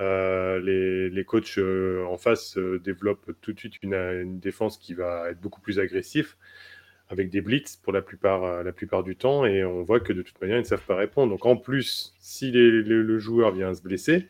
Euh, 0.00 1.10
les, 1.10 1.24
coachs 1.24 1.58
euh, 1.58 2.04
en 2.06 2.16
face 2.16 2.56
euh, 2.56 2.78
développent 2.78 3.32
tout 3.40 3.52
de 3.52 3.58
suite 3.58 3.82
une, 3.82 4.38
défense 4.38 4.78
qui 4.78 4.94
va 4.94 5.30
être 5.30 5.40
beaucoup 5.40 5.60
plus 5.60 5.80
agressive 5.80 6.36
avec 7.08 7.30
des 7.30 7.40
blitz 7.40 7.76
pour 7.76 7.92
la 7.92 8.02
plupart, 8.02 9.02
du 9.02 9.16
temps 9.16 9.46
et 9.46 9.64
on 9.64 9.82
voit 9.82 9.98
que 9.98 10.12
de 10.12 10.22
toute 10.22 10.40
manière 10.40 10.58
ils 10.58 10.62
ne 10.62 10.66
savent 10.66 10.84
pas 10.84 10.94
répondre. 10.94 11.32
Donc 11.32 11.46
en 11.46 11.56
plus, 11.56 12.14
si 12.20 12.50
le 12.52 13.18
joueur 13.18 13.50
vient 13.52 13.74
se 13.74 13.80
blesser, 13.80 14.28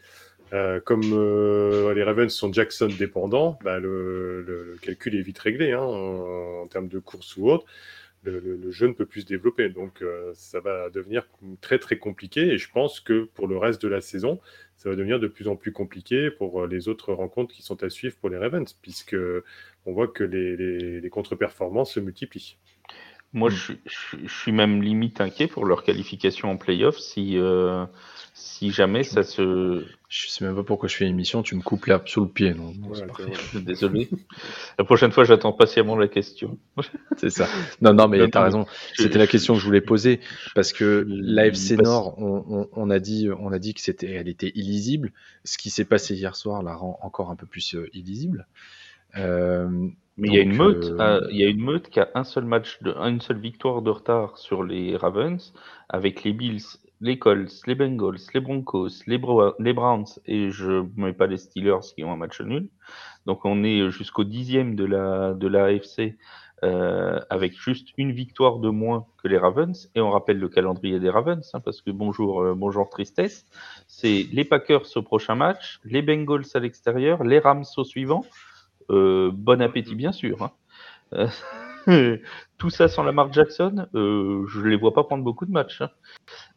comme 0.85 1.03
les 1.03 2.03
Ravens 2.05 2.33
sont 2.33 2.53
Jackson 2.53 2.89
dépendants, 2.97 3.59
bah, 3.65 3.81
le, 3.81 4.77
calcul 4.81 5.17
est 5.17 5.23
vite 5.23 5.41
réglé 5.41 5.73
hein, 5.73 5.81
en, 5.83 6.69
termes 6.69 6.87
de 6.87 7.01
course 7.01 7.37
ou 7.37 7.51
autre. 7.51 7.67
Le, 8.23 8.71
jeu 8.71 8.87
ne 8.87 8.93
peut 8.93 9.07
plus 9.07 9.23
se 9.23 9.27
développer. 9.27 9.71
Donc 9.71 10.05
ça 10.35 10.61
va 10.61 10.89
devenir 10.89 11.27
très 11.61 11.81
très 11.81 11.99
compliqué 11.99 12.43
et 12.43 12.59
je 12.59 12.71
pense 12.71 13.01
que 13.01 13.25
pour 13.35 13.49
le 13.49 13.59
reste 13.59 13.83
de 13.83 13.89
la 13.89 14.01
saison, 14.01 14.39
ça 14.79 14.89
va 14.89 14.95
devenir 14.95 15.19
de 15.19 15.27
plus 15.27 15.49
en 15.49 15.57
plus 15.57 15.73
compliqué 15.73 16.31
pour 16.31 16.63
euh, 16.63 16.69
les 16.69 16.89
autres 16.89 17.13
rencontres 17.13 17.53
qui 17.53 17.63
sont 17.63 17.83
à 17.83 17.91
suivre 17.91 18.17
pour 18.17 18.31
les 18.31 18.39
Ravens, 18.39 18.73
puisque 18.81 19.17
on 19.85 19.93
voit 19.93 20.07
que 20.07 20.23
les, 20.23 21.01
les, 21.01 21.11
contre-performances 21.11 21.95
se 21.95 22.01
multiplient. 22.01 22.57
Moi, 23.35 23.51
je, 23.51 23.73
suis 24.27 24.53
même 24.53 24.83
limite 24.83 25.21
inquiet 25.21 25.49
pour 25.49 25.67
leur 25.67 25.85
qualification 25.85 26.51
en 26.51 26.57
playoff 26.57 26.99
si, 26.99 27.37
euh, 27.37 27.85
si 28.33 28.71
jamais 28.71 29.03
ça 29.03 29.23
se. 29.23 29.85
Je 30.09 30.29
sais 30.29 30.47
même 30.47 30.55
pas 30.55 30.63
pourquoi 30.63 30.89
je 30.89 30.97
fais 30.97 31.05
une 31.05 31.11
émission, 31.11 31.43
tu 31.43 31.55
me 31.55 31.61
coupes 31.61 31.85
là 31.87 32.01
sous 32.07 32.23
le 32.23 32.29
pied. 32.29 32.55
Non, 32.55 32.73
Désolé. 33.55 34.09
La 34.79 34.85
prochaine 34.85 35.13
fois, 35.13 35.25
j'attends 35.25 35.53
patiemment 35.53 35.95
la 35.95 36.09
question. 36.09 36.59
c'est 37.19 37.29
ça. 37.29 37.47
Non, 37.83 37.93
non, 37.93 38.09
mais 38.09 38.31
tu 38.31 38.39
as 38.39 38.43
raison. 38.43 38.65
C'était 38.95 39.19
la 39.19 39.27
question 39.27 39.53
que 39.53 39.61
je 39.61 39.67
voulais 39.67 39.83
poser 39.83 40.21
parce 40.55 40.73
que 40.73 41.05
l'AFC 41.07 41.73
Nord, 41.73 42.15
on, 42.19 42.89
a 42.89 42.99
dit, 42.99 43.29
on 43.39 43.53
a 43.53 43.59
dit 43.59 43.75
que 43.75 43.83
c'était, 43.83 44.13
elle 44.13 44.29
était 44.29 44.53
illisible. 44.55 45.13
Ce 45.45 45.59
qui 45.59 45.69
s'est 45.69 45.85
passé 45.85 46.15
hier 46.15 46.35
soir 46.35 46.63
la 46.63 46.75
rend 46.75 46.99
encore 47.03 47.31
un 47.31 47.37
peu 47.37 47.47
plus 47.47 47.75
euh, 47.75 47.91
illisible. 47.93 48.47
Euh, 49.17 49.91
mais 50.19 50.29
il 50.29 50.35
y 50.35 50.39
a 50.39 50.43
une 50.43 50.57
meute, 50.57 50.85
euh, 51.01 51.27
il 51.31 51.39
y 51.39 51.45
a 51.45 51.49
une 51.49 51.63
meute 51.63 51.89
qui 51.89 52.01
a 52.01 52.09
un 52.15 52.25
seul 52.25 52.45
match, 52.45 52.83
de, 52.83 52.93
une 52.93 53.21
seule 53.21 53.39
victoire 53.39 53.83
de 53.83 53.91
retard 53.91 54.37
sur 54.37 54.65
les 54.65 54.97
Ravens, 54.97 55.55
avec 55.89 56.25
les 56.25 56.33
Bills 56.33 56.79
les 57.01 57.19
Colts, 57.19 57.63
les 57.67 57.77
Bengals, 57.77 58.19
les 58.35 58.41
Broncos, 58.41 59.05
les, 59.07 59.19
Browns 59.19 60.07
et 60.27 60.51
je 60.51 60.73
ne 60.73 60.89
mets 60.97 61.13
pas 61.13 61.29
les 61.29 61.37
Steelers 61.37 61.95
qui 61.95 62.03
ont 62.03 62.13
un 62.13 62.17
match 62.17 62.41
nul. 62.41 62.69
Donc 63.27 63.45
on 63.45 63.63
est 63.63 63.91
jusqu'au 63.91 64.25
dixième 64.25 64.75
de 64.75 64.85
la, 64.85 65.33
de 65.35 65.47
la 65.47 65.67
AFC 65.67 66.17
euh, 66.65 67.21
avec 67.31 67.53
juste 67.53 67.91
une 67.99 68.11
victoire 68.11 68.59
de 68.59 68.69
moins 68.69 69.07
que 69.23 69.29
les 69.29 69.39
Ravens. 69.39 69.89
Et 69.95 70.01
on 70.01 70.11
rappelle 70.11 70.39
le 70.39 70.49
calendrier 70.49 70.99
des 70.99 71.11
Ravens, 71.11 71.49
hein, 71.55 71.61
parce 71.61 71.81
que 71.83 71.93
bonjour, 71.93 72.43
euh, 72.43 72.55
bonjour 72.57 72.89
tristesse. 72.91 73.47
C'est 73.87 74.27
les 74.33 74.45
Packers 74.45 74.97
au 74.97 75.03
prochain 75.03 75.37
match, 75.37 75.79
les 75.85 76.03
Bengals 76.03 76.47
à 76.55 76.59
l'extérieur, 76.59 77.23
les 77.23 77.39
Rams 77.39 77.65
au 77.77 77.85
suivant. 77.85 78.25
Euh, 78.91 79.31
bon 79.33 79.61
appétit 79.61 79.95
bien 79.95 80.13
sûr. 80.13 80.43
Hein. 80.43 80.53
Euh, 81.15 81.29
Tout 82.59 82.71
ça 82.71 82.89
sans 82.89 83.05
Lamar 83.05 83.33
Jackson, 83.33 83.87
euh, 83.95 84.45
je 84.49 84.61
ne 84.61 84.69
les 84.69 84.77
vois 84.77 84.93
pas 84.93 85.05
prendre 85.05 85.23
beaucoup 85.23 85.47
de 85.47 85.53
matchs. 85.53 85.81
Hein. 85.81 85.91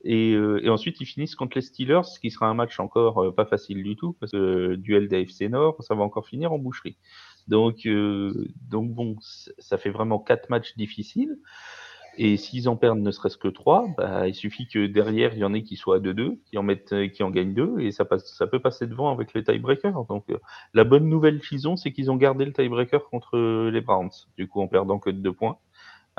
Euh, 0.06 0.60
et, 0.64 0.70
ensuite, 0.70 1.00
ils 1.00 1.06
finissent 1.06 1.36
contre 1.36 1.58
les 1.58 1.62
Steelers, 1.62 2.04
ce 2.04 2.20
qui 2.20 2.32
sera 2.32 2.48
un 2.48 2.56
match 2.56 2.80
encore 2.80 3.34
pas 3.36 3.46
facile 3.46 3.84
du 3.84 3.96
tout, 3.96 4.14
parce 4.20 4.32
que 4.32 4.76
duel 4.76 5.08
d'AFC 5.08 5.50
Nord, 5.50 5.78
ça 5.84 5.94
va 5.94 6.04
encore 6.04 6.28
finir 6.28 6.52
en 6.52 6.58
boucherie. 6.58 6.98
Donc, 7.48 7.88
donc 7.88 8.92
bon, 8.92 9.16
ça 9.60 9.78
fait 9.78 9.92
vraiment 9.92 10.20
quatre 10.20 10.50
matchs 10.50 10.76
difficiles. 10.76 11.38
Et 12.18 12.36
s'ils 12.38 12.68
en 12.68 12.76
perdent 12.76 13.00
ne 13.00 13.12
serait-ce 13.12 13.38
que 13.38 13.48
3, 13.48 13.88
bah, 13.98 14.28
il 14.28 14.36
suffit 14.36 14.68
que 14.68 14.86
derrière, 14.86 15.34
il 15.34 15.40
y 15.40 15.44
en 15.46 15.54
ait 15.54 15.64
qui 15.64 15.78
soient 15.78 15.98
à 15.98 16.00
2-2, 16.00 16.40
qui 16.46 16.58
en 16.58 16.64
mettent, 16.64 16.94
euh, 16.94 17.08
qui 17.08 17.24
en 17.24 17.30
gagnent 17.30 17.54
2, 17.54 17.80
et 17.80 17.92
ça, 17.92 18.04
passe, 18.04 18.36
ça 18.36 18.48
peut 18.48 18.60
passer 18.60 18.86
devant 18.86 19.12
avec 19.12 19.34
les 19.34 19.44
tiebreakers. 19.44 20.06
Donc, 20.06 20.30
euh, 20.30 20.38
la 20.74 20.84
bonne 20.84 21.08
nouvelle 21.08 21.40
qu'ils 21.40 21.68
ont, 21.70 21.78
c'est 21.78 21.94
qu'ils 21.94 22.12
ont 22.12 22.18
gardé 22.18 22.44
le 22.44 22.52
tiebreaker 22.52 23.10
contre 23.10 23.38
euh, 23.38 23.72
les 23.72 23.82
Browns, 23.82 24.12
du 24.38 24.48
coup, 24.48 24.62
en 24.62 24.68
perdant 24.68 25.00
que 25.00 25.10
de 25.10 25.20
2 25.20 25.32
points. 25.32 25.58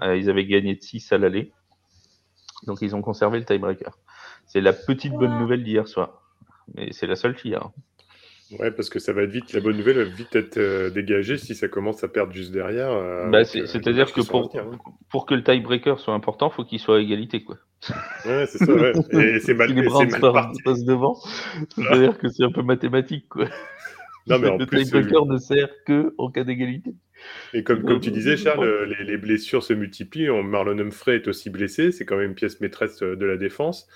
ils 0.02 0.30
avaient 0.30 0.46
gagné 0.46 0.74
de 0.74 0.82
6 0.82 1.12
à 1.12 1.18
l'aller. 1.18 1.52
Donc, 2.66 2.78
ils 2.80 2.96
ont 2.96 3.02
conservé 3.02 3.38
le 3.38 3.44
tiebreaker. 3.44 3.98
C'est 4.46 4.60
la 4.60 4.72
petite 4.72 5.12
bonne 5.12 5.38
nouvelle 5.38 5.62
d'hier 5.62 5.86
soir. 5.88 6.22
Mais 6.74 6.92
c'est 6.92 7.06
la 7.06 7.16
seule 7.16 7.34
qui 7.34 7.54
a. 7.54 7.70
Ouais, 8.58 8.70
parce 8.70 8.90
que 8.90 8.98
ça 8.98 9.12
va 9.12 9.22
être 9.22 9.30
vite, 9.30 9.52
la 9.52 9.60
bonne 9.60 9.76
nouvelle 9.76 9.98
va 9.98 10.04
vite 10.04 10.34
être 10.34 10.58
euh, 10.58 10.90
dégagée 10.90 11.38
si 11.38 11.54
ça 11.54 11.68
commence 11.68 12.04
à 12.04 12.08
perdre 12.08 12.32
juste 12.32 12.52
derrière. 12.52 12.90
Euh, 12.90 13.28
bah, 13.30 13.44
c'est-à-dire 13.44 14.12
que 14.12 14.20
pour, 14.20 14.54
hein. 14.56 14.78
pour 15.10 15.26
que 15.26 15.34
le 15.34 15.42
tiebreaker 15.42 15.98
soit 15.98 16.14
important, 16.14 16.50
il 16.50 16.54
faut 16.54 16.64
qu'il 16.64 16.78
soit 16.78 16.96
à 16.96 17.00
égalité. 17.00 17.44
Quoi. 17.44 17.56
Ouais, 18.26 18.46
c'est 18.46 18.58
ça, 18.58 18.72
ouais. 18.72 18.92
Et 19.12 19.40
c'est 19.40 19.54
mal, 19.54 19.68
si 19.68 19.74
les 19.74 19.82
Browns 19.82 20.52
passent 20.64 20.84
devant, 20.84 21.16
c'est-à-dire 21.74 22.18
que 22.18 22.28
c'est 22.28 22.44
un 22.44 22.52
peu 22.52 22.62
mathématique. 22.62 23.28
Quoi. 23.28 23.46
Non, 24.26 24.38
mais 24.38 24.50
le 24.58 24.66
tiebreaker 24.66 25.26
ne 25.26 25.38
sert 25.38 25.70
que 25.86 26.14
en 26.18 26.30
cas 26.30 26.44
d'égalité. 26.44 26.94
Et 27.54 27.62
comme, 27.62 27.82
comme 27.84 28.00
tu 28.00 28.10
disais, 28.10 28.36
Charles, 28.36 28.84
les, 28.84 29.04
les 29.04 29.16
blessures 29.16 29.62
se 29.62 29.72
multiplient. 29.72 30.28
Marlon 30.42 30.78
Humphrey 30.78 31.16
est 31.16 31.28
aussi 31.28 31.50
blessé, 31.50 31.92
c'est 31.92 32.04
quand 32.04 32.16
même 32.16 32.30
une 32.30 32.34
pièce 32.34 32.60
maîtresse 32.60 32.98
de 32.98 33.24
la 33.24 33.36
défense. 33.36 33.88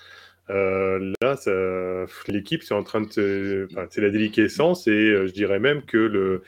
Euh, 0.49 1.13
là, 1.21 1.35
l'équipe, 2.27 2.63
c'est 2.63 2.73
en 2.73 2.83
train 2.83 3.01
de. 3.01 3.67
c'est 3.89 4.01
la 4.01 4.09
déliquescence 4.09 4.87
et 4.87 4.91
euh, 4.91 5.27
je 5.27 5.33
dirais 5.33 5.59
même 5.59 5.81
que 5.83 5.97
le, 5.97 6.43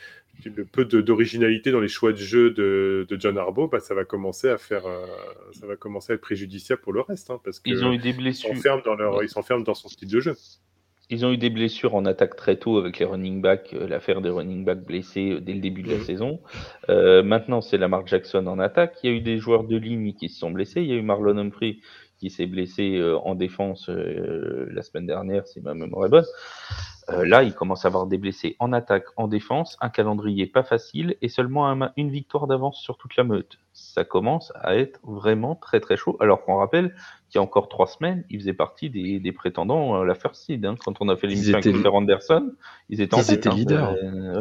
le 0.46 0.66
peu 0.66 0.86
d'originalité 0.86 1.72
dans 1.72 1.82
les 1.82 1.90
choix 1.90 2.14
de 2.14 2.18
jeu 2.18 2.52
de, 2.52 3.06
de 3.10 3.20
John 3.20 3.38
Harbaugh, 3.38 3.70
bah, 3.70 3.80
ça 3.80 3.94
va 3.94 4.06
commencer 4.06 4.50
à 4.50 4.58
faire, 4.58 4.86
euh, 4.86 5.06
ça 5.52 5.68
va 5.68 5.76
commencer 5.76 6.14
à 6.14 6.16
être 6.16 6.22
préjudiciable 6.22 6.82
pour 6.82 6.94
le 6.94 7.02
reste, 7.02 7.30
hein, 7.30 7.42
parce 7.44 7.60
qu'ils 7.60 7.84
ont 7.84 7.92
eu 7.92 7.98
des 7.98 8.14
blessures. 8.14 8.52
Ils 8.54 9.30
s'enferment 9.30 9.64
dans, 9.64 9.74
son 9.74 9.90
style 9.90 10.10
de 10.10 10.20
jeu. 10.20 10.36
Ils 11.12 11.26
ont 11.26 11.32
eu 11.32 11.38
des 11.38 11.50
blessures 11.50 11.96
en 11.96 12.06
attaque 12.06 12.36
très 12.36 12.58
tôt 12.58 12.78
avec 12.78 13.00
les 13.00 13.06
running 13.06 13.42
backs, 13.42 13.72
l'affaire 13.72 14.22
des 14.22 14.30
running 14.30 14.64
backs 14.64 14.86
blessés 14.86 15.40
dès 15.42 15.56
le 15.56 15.60
début 15.60 15.82
de 15.82 15.90
la 15.90 15.98
mmh. 15.98 16.04
saison. 16.04 16.40
maintenant, 16.88 17.62
c'est 17.62 17.80
Lamar 17.80 18.06
Jackson 18.06 18.46
en 18.46 18.60
attaque. 18.60 19.00
Il 19.04 19.10
y 19.10 19.14
a 19.14 19.18
eu 19.18 19.22
des 19.22 19.40
joueurs 19.40 19.64
de 19.64 19.76
ligne 19.76 20.14
qui 20.14 20.30
se 20.30 20.40
sont 20.40 20.52
blessés. 20.52 20.82
Il 20.82 20.88
y 20.88 20.94
a 20.94 20.96
eu 20.96 21.02
Marlon 21.02 21.38
Humphrey 21.40 21.78
qui 22.20 22.30
s'est 22.30 22.46
blessé 22.46 22.98
euh, 22.98 23.18
en 23.20 23.34
défense 23.34 23.90
euh, 23.90 24.68
la 24.72 24.82
semaine 24.82 25.08
dernière, 25.08 25.48
si 25.48 25.62
ma 25.62 25.74
mémoire 25.74 26.06
est 26.06 26.10
bonne. 26.10 26.26
Euh, 27.10 27.26
là, 27.26 27.44
il 27.44 27.54
commence 27.54 27.86
à 27.86 27.88
avoir 27.88 28.06
des 28.06 28.18
blessés 28.18 28.56
en 28.60 28.72
attaque, 28.72 29.06
en 29.16 29.28
défense, 29.28 29.78
un 29.82 29.90
calendrier 29.90 30.46
pas 30.46 30.64
facile 30.64 31.16
et 31.22 31.30
seulement 31.30 31.90
une 31.98 32.12
victoire 32.12 32.46
d'avance 32.46 32.80
sur 32.80 32.98
toute 32.98 33.16
la 33.16 33.24
meute. 33.24 33.58
Ça 33.74 34.04
commence 34.04 34.52
à 34.56 34.76
être 34.76 35.00
vraiment 35.04 35.56
très 35.56 35.80
très 35.80 35.98
chaud. 35.98 36.18
Alors 36.20 36.44
qu'on 36.44 36.58
rappelle 36.58 36.94
qu'il 37.30 37.36
y 37.36 37.38
a 37.40 37.42
encore 37.42 37.70
trois 37.70 37.88
semaines, 37.88 38.26
il 38.30 38.40
faisait 38.40 38.54
partie 38.54 38.90
des, 38.90 39.32
prétendants 39.32 40.00
à 40.00 40.06
la 40.06 40.14
first 40.14 40.44
seed. 40.46 40.66
Hein. 40.66 40.76
Quand 40.84 41.02
on 41.02 41.10
a 41.10 41.16
fait 41.16 41.28
l'émission 41.28 41.56
avec 41.58 41.74
Peter 41.74 41.90
Anderson, 41.90 42.52
ils 42.90 43.02
étaient, 43.02 43.18
ils 43.18 43.34
étaient 43.34 43.50
hein. 43.50 43.56
leaders. 43.56 43.96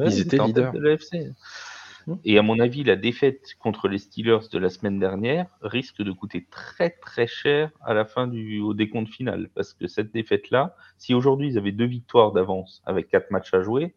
ils 0.04 0.20
étaient 0.20 0.38
leaders. 0.38 0.72
De 0.72 0.80
l'AFC. 0.80 1.32
Mmh. 2.08 2.14
Et 2.24 2.38
à 2.38 2.42
mon 2.42 2.58
avis, 2.58 2.84
la 2.84 2.96
défaite 2.96 3.54
contre 3.58 3.86
les 3.86 3.98
Steelers 3.98 4.48
de 4.50 4.58
la 4.58 4.70
semaine 4.70 4.98
dernière 4.98 5.46
risque 5.60 6.02
de 6.02 6.10
coûter 6.10 6.46
très 6.50 6.88
très 6.88 7.26
cher 7.26 7.70
à 7.82 7.92
la 7.92 8.06
fin 8.06 8.26
du 8.26 8.60
au 8.60 8.72
décompte 8.72 9.10
final. 9.10 9.50
Parce 9.54 9.74
que 9.74 9.86
cette 9.86 10.10
défaite-là, 10.10 10.74
si 10.96 11.12
aujourd'hui 11.12 11.48
ils 11.48 11.58
avaient 11.58 11.72
deux 11.72 11.84
victoires 11.84 12.32
d'avance 12.32 12.82
avec 12.86 13.08
quatre 13.08 13.30
matchs 13.30 13.52
à 13.52 13.60
jouer, 13.60 13.94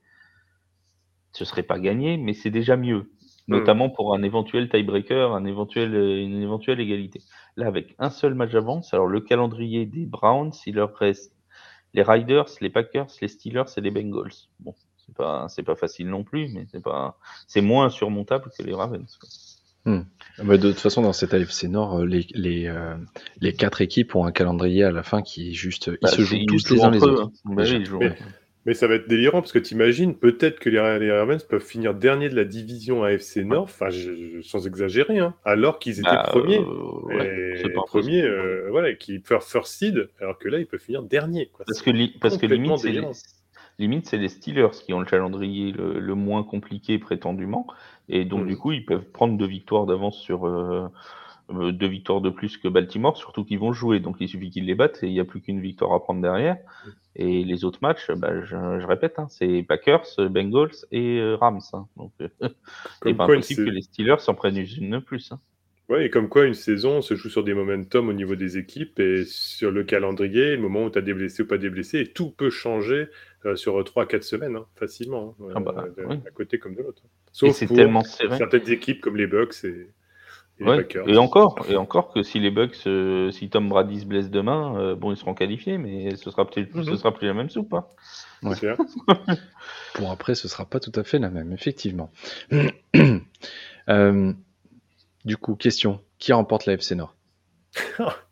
ce 1.31 1.45
serait 1.45 1.63
pas 1.63 1.79
gagné, 1.79 2.17
mais 2.17 2.33
c'est 2.33 2.49
déjà 2.49 2.75
mieux. 2.75 3.09
Mmh. 3.47 3.55
Notamment 3.55 3.89
pour 3.89 4.13
un 4.13 4.23
éventuel 4.23 4.67
tiebreaker, 4.67 5.33
un 5.33 5.45
éventuel, 5.45 5.95
une 5.95 6.41
éventuelle 6.41 6.81
égalité. 6.81 7.21
Là, 7.55 7.67
avec 7.67 7.95
un 7.97 8.09
seul 8.09 8.33
match 8.33 8.51
d'avance, 8.51 8.93
alors 8.93 9.07
le 9.07 9.21
calendrier 9.21 9.85
des 9.85 10.05
Browns, 10.05 10.51
il 10.65 10.75
leur 10.75 10.93
reste 10.95 11.33
les 11.93 12.03
Riders, 12.03 12.45
les 12.59 12.69
Packers, 12.69 13.07
les 13.21 13.27
Steelers 13.29 13.71
et 13.77 13.81
les 13.81 13.91
Bengals. 13.91 14.49
Bon, 14.59 14.75
c'est 15.05 15.15
pas, 15.15 15.47
c'est 15.49 15.63
pas 15.63 15.75
facile 15.75 16.09
non 16.09 16.23
plus, 16.23 16.47
mais 16.49 16.65
c'est 16.71 16.81
pas, 16.81 17.17
c'est 17.47 17.61
moins 17.61 17.89
surmontable 17.89 18.51
que 18.57 18.63
les 18.63 18.73
Ravens. 18.73 19.19
Hmm. 19.85 20.01
de 20.37 20.57
toute 20.57 20.79
façon, 20.79 21.01
dans 21.01 21.13
cette 21.13 21.33
AFC 21.33 21.63
Nord, 21.63 21.99
euh, 21.99 22.05
les, 22.05 22.27
les, 22.35 22.67
euh, 22.67 22.95
les 23.39 23.53
quatre 23.53 23.81
équipes 23.81 24.15
ont 24.15 24.25
un 24.25 24.31
calendrier 24.31 24.83
à 24.83 24.91
la 24.91 25.01
fin 25.01 25.23
qui 25.23 25.49
est 25.49 25.53
juste. 25.53 25.87
ils 25.87 25.97
bah, 26.01 26.09
se 26.09 26.21
jouent 26.21 26.45
tous 26.45 26.75
les 26.75 26.83
uns 26.83 26.91
les 26.91 27.03
autres. 27.03 27.31
Hein. 27.45 27.55
Bah 27.55 27.63
mais 28.65 28.75
ça 28.75 28.87
va 28.87 28.95
être 28.95 29.07
délirant 29.07 29.41
parce 29.41 29.51
que 29.51 29.59
tu 29.59 29.73
imagines 29.73 30.15
peut-être 30.15 30.59
que 30.59 30.69
les, 30.69 30.79
Ravens 30.79 31.43
peuvent 31.43 31.65
finir 31.65 31.95
dernier 31.95 32.29
de 32.29 32.35
la 32.35 32.45
division 32.45 33.03
AFC 33.03 33.37
Nord, 33.37 33.63
enfin 33.63 33.89
sans 34.43 34.67
exagérer, 34.67 35.17
hein, 35.17 35.33
alors 35.45 35.79
qu'ils 35.79 35.99
étaient 35.99 36.09
bah, 36.09 36.27
premiers. 36.27 36.59
Euh, 36.59 37.73
premiers, 37.87 38.21
euh, 38.21 38.67
voilà, 38.69 38.93
qui 38.93 39.19
first, 39.19 39.49
first 39.49 39.73
seed, 39.73 40.09
alors 40.19 40.37
que 40.37 40.47
là 40.47 40.59
ils 40.59 40.67
peuvent 40.67 40.79
finir 40.79 41.01
dernier. 41.01 41.49
Parce 41.57 41.81
que, 41.81 42.19
parce 42.19 42.37
que 42.37 42.45
limite 42.45 42.77
c'est 42.77 43.01
limite 43.81 44.07
c'est 44.07 44.17
les 44.17 44.29
Steelers 44.29 44.71
qui 44.71 44.93
ont 44.93 44.99
le 44.99 45.05
calendrier 45.05 45.71
le, 45.71 46.15
moins 46.15 46.43
compliqué 46.43 46.97
prétendument, 46.99 47.67
et 48.09 48.25
donc 48.25 48.47
du 48.47 48.57
coup 48.57 48.71
ils 48.71 48.85
peuvent 48.85 49.05
prendre 49.05 49.37
deux 49.37 49.47
victoires 49.47 49.85
d'avance 49.85 50.17
sur. 50.17 50.47
Euh, 50.47 50.87
euh, 51.53 51.71
deux 51.73 51.87
victoires 51.87 52.21
de 52.21 52.29
plus 52.29 52.57
que 52.57 52.69
Baltimore, 52.69 53.17
surtout 53.17 53.43
qu'ils 53.43 53.59
vont 53.59 53.73
jouer. 53.73 53.99
Donc 53.99 54.17
il 54.19 54.29
suffit 54.29 54.49
qu'ils 54.49 54.65
les 54.65 54.75
battent 54.75 55.03
et 55.03 55.07
il 55.07 55.13
n'y 55.13 55.19
a 55.19 55.25
plus 55.25 55.41
qu'une 55.41 55.59
victoire 55.59 55.91
à 55.91 56.01
prendre 56.01 56.21
derrière. 56.21 56.57
Et 57.15 57.43
les 57.43 57.65
autres 57.65 57.79
matchs, 57.81 58.09
bah, 58.11 58.41
je, 58.45 58.85
répète, 58.85 59.19
hein, 59.19 59.27
c'est 59.29 59.63
Packers, 59.67 60.05
Bengals 60.29 60.85
et 60.91 61.19
euh, 61.19 61.35
Rams. 61.35 61.59
Hein. 61.73 61.87
Donc, 61.97 62.13
et 63.05 63.13
pas 63.13 63.25
impossible 63.25 63.65
que 63.65 63.69
les 63.69 63.81
Steelers 63.81 64.19
s'en 64.19 64.33
prennent 64.33 64.57
une 64.57 64.91
de 64.91 64.99
plus. 64.99 65.33
Hein. 65.33 65.39
Ouais, 65.89 66.05
et 66.05 66.09
comme 66.09 66.29
quoi 66.29 66.45
une 66.45 66.53
saison 66.53 67.01
se 67.01 67.15
joue 67.15 67.27
sur 67.27 67.43
des 67.43 67.53
momentum 67.53 68.07
au 68.07 68.13
niveau 68.13 68.35
des 68.35 68.57
équipes 68.57 68.97
et 69.01 69.25
sur 69.25 69.71
le 69.71 69.83
calendrier, 69.83 70.55
le 70.55 70.61
moment 70.61 70.85
où 70.85 70.89
tu 70.89 70.97
as 70.97 71.01
des 71.01 71.13
blessés 71.13 71.43
ou 71.43 71.47
pas 71.47 71.57
des 71.57 71.69
blessés, 71.69 71.99
et 71.99 72.07
tout 72.07 72.31
peut 72.31 72.49
changer 72.49 73.09
sur 73.55 73.79
3-4 73.81 74.21
semaines, 74.21 74.59
facilement, 74.75 75.35
ah 75.55 75.59
bah, 75.59 75.85
à 76.25 76.31
côté 76.31 76.59
comme 76.59 76.75
de 76.75 76.83
l'autre. 76.83 77.03
Sauf 77.31 77.65
pour 77.65 77.75
tellement 77.75 78.03
certaines 78.03 78.69
équipes 78.69 79.01
comme 79.01 79.17
les 79.17 79.27
Bucks 79.27 79.63
et, 79.63 79.87
et 81.07 81.17
encore, 81.17 81.55
et 81.69 81.75
encore 81.75 82.13
que 82.13 82.21
si 82.23 82.39
les 82.39 82.51
Bucks, 82.51 82.85
euh, 82.85 83.31
si 83.31 83.49
Tom 83.49 83.67
Brady 83.69 84.01
se 84.01 84.05
blesse 84.05 84.29
demain, 84.29 84.75
euh, 84.77 84.95
bon, 84.95 85.11
ils 85.11 85.17
seront 85.17 85.33
qualifiés, 85.33 85.77
mais 85.77 86.15
ce 86.15 86.29
sera 86.29 86.47
peut-être, 86.47 86.71
ce 86.71 86.89
mhm. 86.89 86.97
sera 86.97 87.13
plus 87.13 87.27
la 87.27 87.33
même 87.33 87.49
soupe. 87.49 87.73
Hein. 87.73 87.85
bon, 88.43 90.11
après, 90.11 90.35
ce 90.35 90.47
sera 90.47 90.65
pas 90.65 90.79
tout 90.79 90.91
à 90.95 91.03
fait 91.03 91.19
la 91.19 91.29
même, 91.29 91.51
effectivement. 91.53 92.11
Euh, 93.89 94.31
du 95.25 95.37
coup, 95.37 95.55
question 95.55 96.01
qui 96.19 96.31
remporte 96.33 96.67
la 96.67 96.73
FC 96.73 96.93
Nord? 96.93 97.15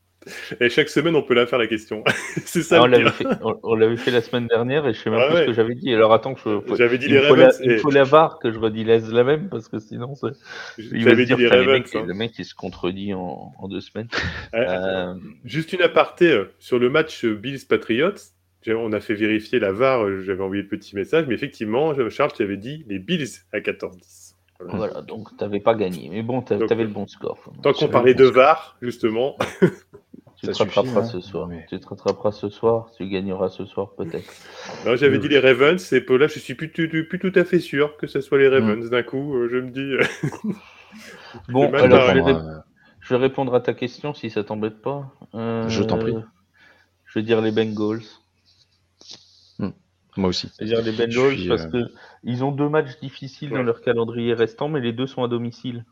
Et 0.60 0.70
chaque 0.70 0.90
semaine, 0.90 1.16
on 1.16 1.22
peut 1.22 1.34
la 1.34 1.48
faire 1.48 1.60
la 1.60 1.68
question. 1.68 2.04
c'est 2.46 2.62
ça. 2.62 2.80
Ah, 2.80 2.84
on 3.64 3.76
l'avait 3.76 3.98
fait, 3.98 4.12
la 4.12 4.22
semaine 4.22 4.48
dernière 4.48 4.86
et 4.86 4.94
je 4.94 5.00
sais 5.00 5.10
même 5.10 5.20
pas 5.20 5.42
ce 5.42 5.46
que 5.48 5.54
j'avais 5.54 5.76
dit. 5.76 5.94
Alors 5.94 6.14
attends, 6.14 6.36
j'avais 6.78 6.98
dit 6.98 7.06
il 7.06 7.14
les 7.14 7.20
Ravens. 7.20 7.60
il 7.64 7.80
faut 7.80 7.92
la 7.92 8.04
VAR 8.04 8.40
que 8.40 8.52
je 8.52 8.60
redise 8.60 9.12
la 9.12 9.24
même 9.24 9.50
parce 9.50 9.68
que 9.68 9.80
sinon, 9.80 10.14
j'avais 10.78 11.26
dit 11.26 11.36
les 11.36 11.48
Ravens. 11.48 11.96
Hein. 11.96 12.04
Le 12.06 12.14
mec, 12.14 12.38
il 12.38 12.46
se 12.46 12.56
contredit 12.56 13.14
en, 13.14 13.54
deux 13.70 13.82
semaines. 13.82 14.08
Euh, 14.56 15.14
juste 15.46 15.74
une 15.74 15.82
aparté 15.82 16.32
euh, 16.32 16.52
sur 16.60 16.80
le 16.80 16.90
match 16.90 17.26
Bills 17.26 17.66
Patriots. 17.68 18.16
On 18.68 18.92
a 18.94 19.00
fait 19.00 19.14
vérifier 19.14 19.60
la 19.60 19.72
VAR. 19.72 20.04
Euh, 20.04 20.22
j'avais 20.22 20.42
envoyé 20.44 20.64
le 20.64 20.68
petit 20.68 20.96
message, 20.96 21.26
mais 21.28 21.36
effectivement, 21.36 21.94
Charles, 22.10 22.32
tu 22.34 22.44
avais 22.44 22.58
dit 22.58 22.86
les 22.88 23.00
Bills 23.00 23.28
à 23.54 23.60
14-10. 23.60 24.36
Voilà. 24.62 25.02
donc 25.02 25.30
tu 25.38 25.44
n'avais 25.44 25.60
pas 25.60 25.76
gagné. 25.76 26.10
Mais 26.12 26.22
bon, 26.22 26.42
tu 26.42 26.54
avais 26.54 26.84
le 26.84 26.90
bon 26.90 27.08
score. 27.08 27.40
Tant 27.64 27.74
qu'on 27.74 27.88
parlait 27.88 28.14
de 28.14 28.26
VAR, 28.26 28.78
justement. 28.82 29.38
Tu 30.42 30.48
te 30.48 30.58
rattraperas 30.58 31.02
hein. 31.02 31.04
ce 31.04 31.20
soir. 31.20 31.50
Tu 31.68 31.80
te 31.80 31.88
rattraperas 31.88 32.32
ce 32.32 32.50
soir. 32.50 32.90
Tu 32.96 33.08
gagneras 33.08 33.50
ce 33.50 33.66
soir 33.66 33.92
peut-être. 33.98 34.32
J'avais 34.96 35.20
dit 35.20 35.28
les 35.28 35.40
Ravens 35.40 35.92
et 35.92 36.00
là 36.00 36.28
je 36.28 36.40
suis 36.40 36.56
plus, 36.56 36.70
plus, 36.70 37.20
tout 37.20 37.32
à 37.36 37.44
fait 37.44 37.60
sûr 37.60 37.98
que 37.98 38.08
ce 38.08 38.22
soit 38.22 38.38
les 38.38 38.48
Ravens. 38.48 38.86
Mm. 38.86 38.90
D'un 38.90 39.04
coup, 39.04 39.36
euh, 39.36 39.50
je 39.52 39.58
me 39.58 39.70
dis. 39.70 39.80
Euh, 39.82 40.54
bon, 41.50 41.74
alors 41.74 42.16
je 43.02 43.16
vais, 43.16 43.22
répondre 43.22 43.54
à 43.54 43.60
ta 43.60 43.74
question 43.74 44.14
si 44.14 44.30
ça 44.30 44.44
t'embête 44.44 44.82
pas. 44.82 45.14
Euh, 45.36 45.68
je 45.68 45.84
t'en 45.84 45.98
prie. 45.98 46.16
Je 47.06 47.20
vais 47.20 47.24
dire 47.24 47.42
les 47.42 47.52
Bengals. 47.52 48.04
Mm. 49.58 49.70
Moi 50.16 50.30
aussi. 50.30 50.50
Je 50.58 50.64
vais 50.64 50.70
dire 50.70 50.82
les 50.82 50.94
Bengals 50.94 51.48
parce 51.50 51.66
que 51.66 51.92
ils 52.24 52.46
ont 52.46 52.52
deux 52.52 52.70
matchs 52.70 52.98
difficiles 53.02 53.50
dans 53.50 53.64
leur 53.64 53.82
calendrier 53.82 54.34
restant, 54.34 54.70
mais 54.70 54.80
les 54.80 54.94
deux 54.94 55.08
sont 55.08 55.24
à 55.24 55.28
domicile. 55.28 55.84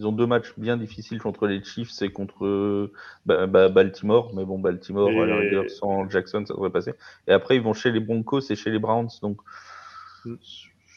Ils 0.00 0.06
ont 0.06 0.12
deux 0.12 0.26
matchs 0.26 0.54
bien 0.56 0.78
difficiles 0.78 1.20
contre 1.20 1.46
les 1.46 1.62
Chiefs 1.62 2.00
et 2.00 2.08
contre 2.08 2.90
bah, 3.26 3.46
bah, 3.46 3.68
Baltimore. 3.68 4.32
Mais 4.34 4.46
bon, 4.46 4.58
Baltimore, 4.58 5.10
à 5.10 5.26
la 5.26 5.36
rigueur, 5.36 5.68
sans 5.68 6.08
Jackson, 6.08 6.42
ça 6.46 6.54
devrait 6.54 6.70
passer. 6.70 6.94
Et 7.28 7.32
après, 7.32 7.56
ils 7.56 7.62
vont 7.62 7.74
chez 7.74 7.90
les 7.90 8.00
Broncos 8.00 8.40
et 8.48 8.56
chez 8.56 8.70
les 8.70 8.78
Browns. 8.78 9.10
Donc, 9.20 9.36
mm. 10.24 10.36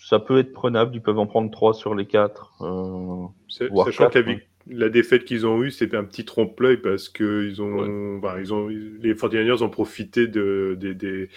ça 0.05 0.19
peut 0.19 0.37
être 0.37 0.53
prenable. 0.53 0.95
Ils 0.95 1.01
peuvent 1.01 1.19
en 1.19 1.27
prendre 1.27 1.51
trois 1.51 1.73
sur 1.73 1.95
les 1.95 2.05
quatre. 2.05 2.53
Euh, 2.61 3.25
sachant 3.49 4.07
qu'avec 4.07 4.47
la 4.67 4.87
défaite 4.87 5.25
qu'ils 5.25 5.45
ont 5.45 5.61
eue, 5.61 5.71
c'était 5.71 5.97
un 5.97 6.05
petit 6.05 6.23
trompe-l'œil 6.23 6.77
parce 6.77 7.09
que 7.09 7.45
ils 7.45 7.61
ont, 7.61 8.21
ils 8.39 8.53
ont, 8.53 8.67
les 8.69 9.13
49ers 9.15 9.63
ont 9.63 9.69
profité 9.69 10.27
de, 10.27 10.77
des 10.79 11.29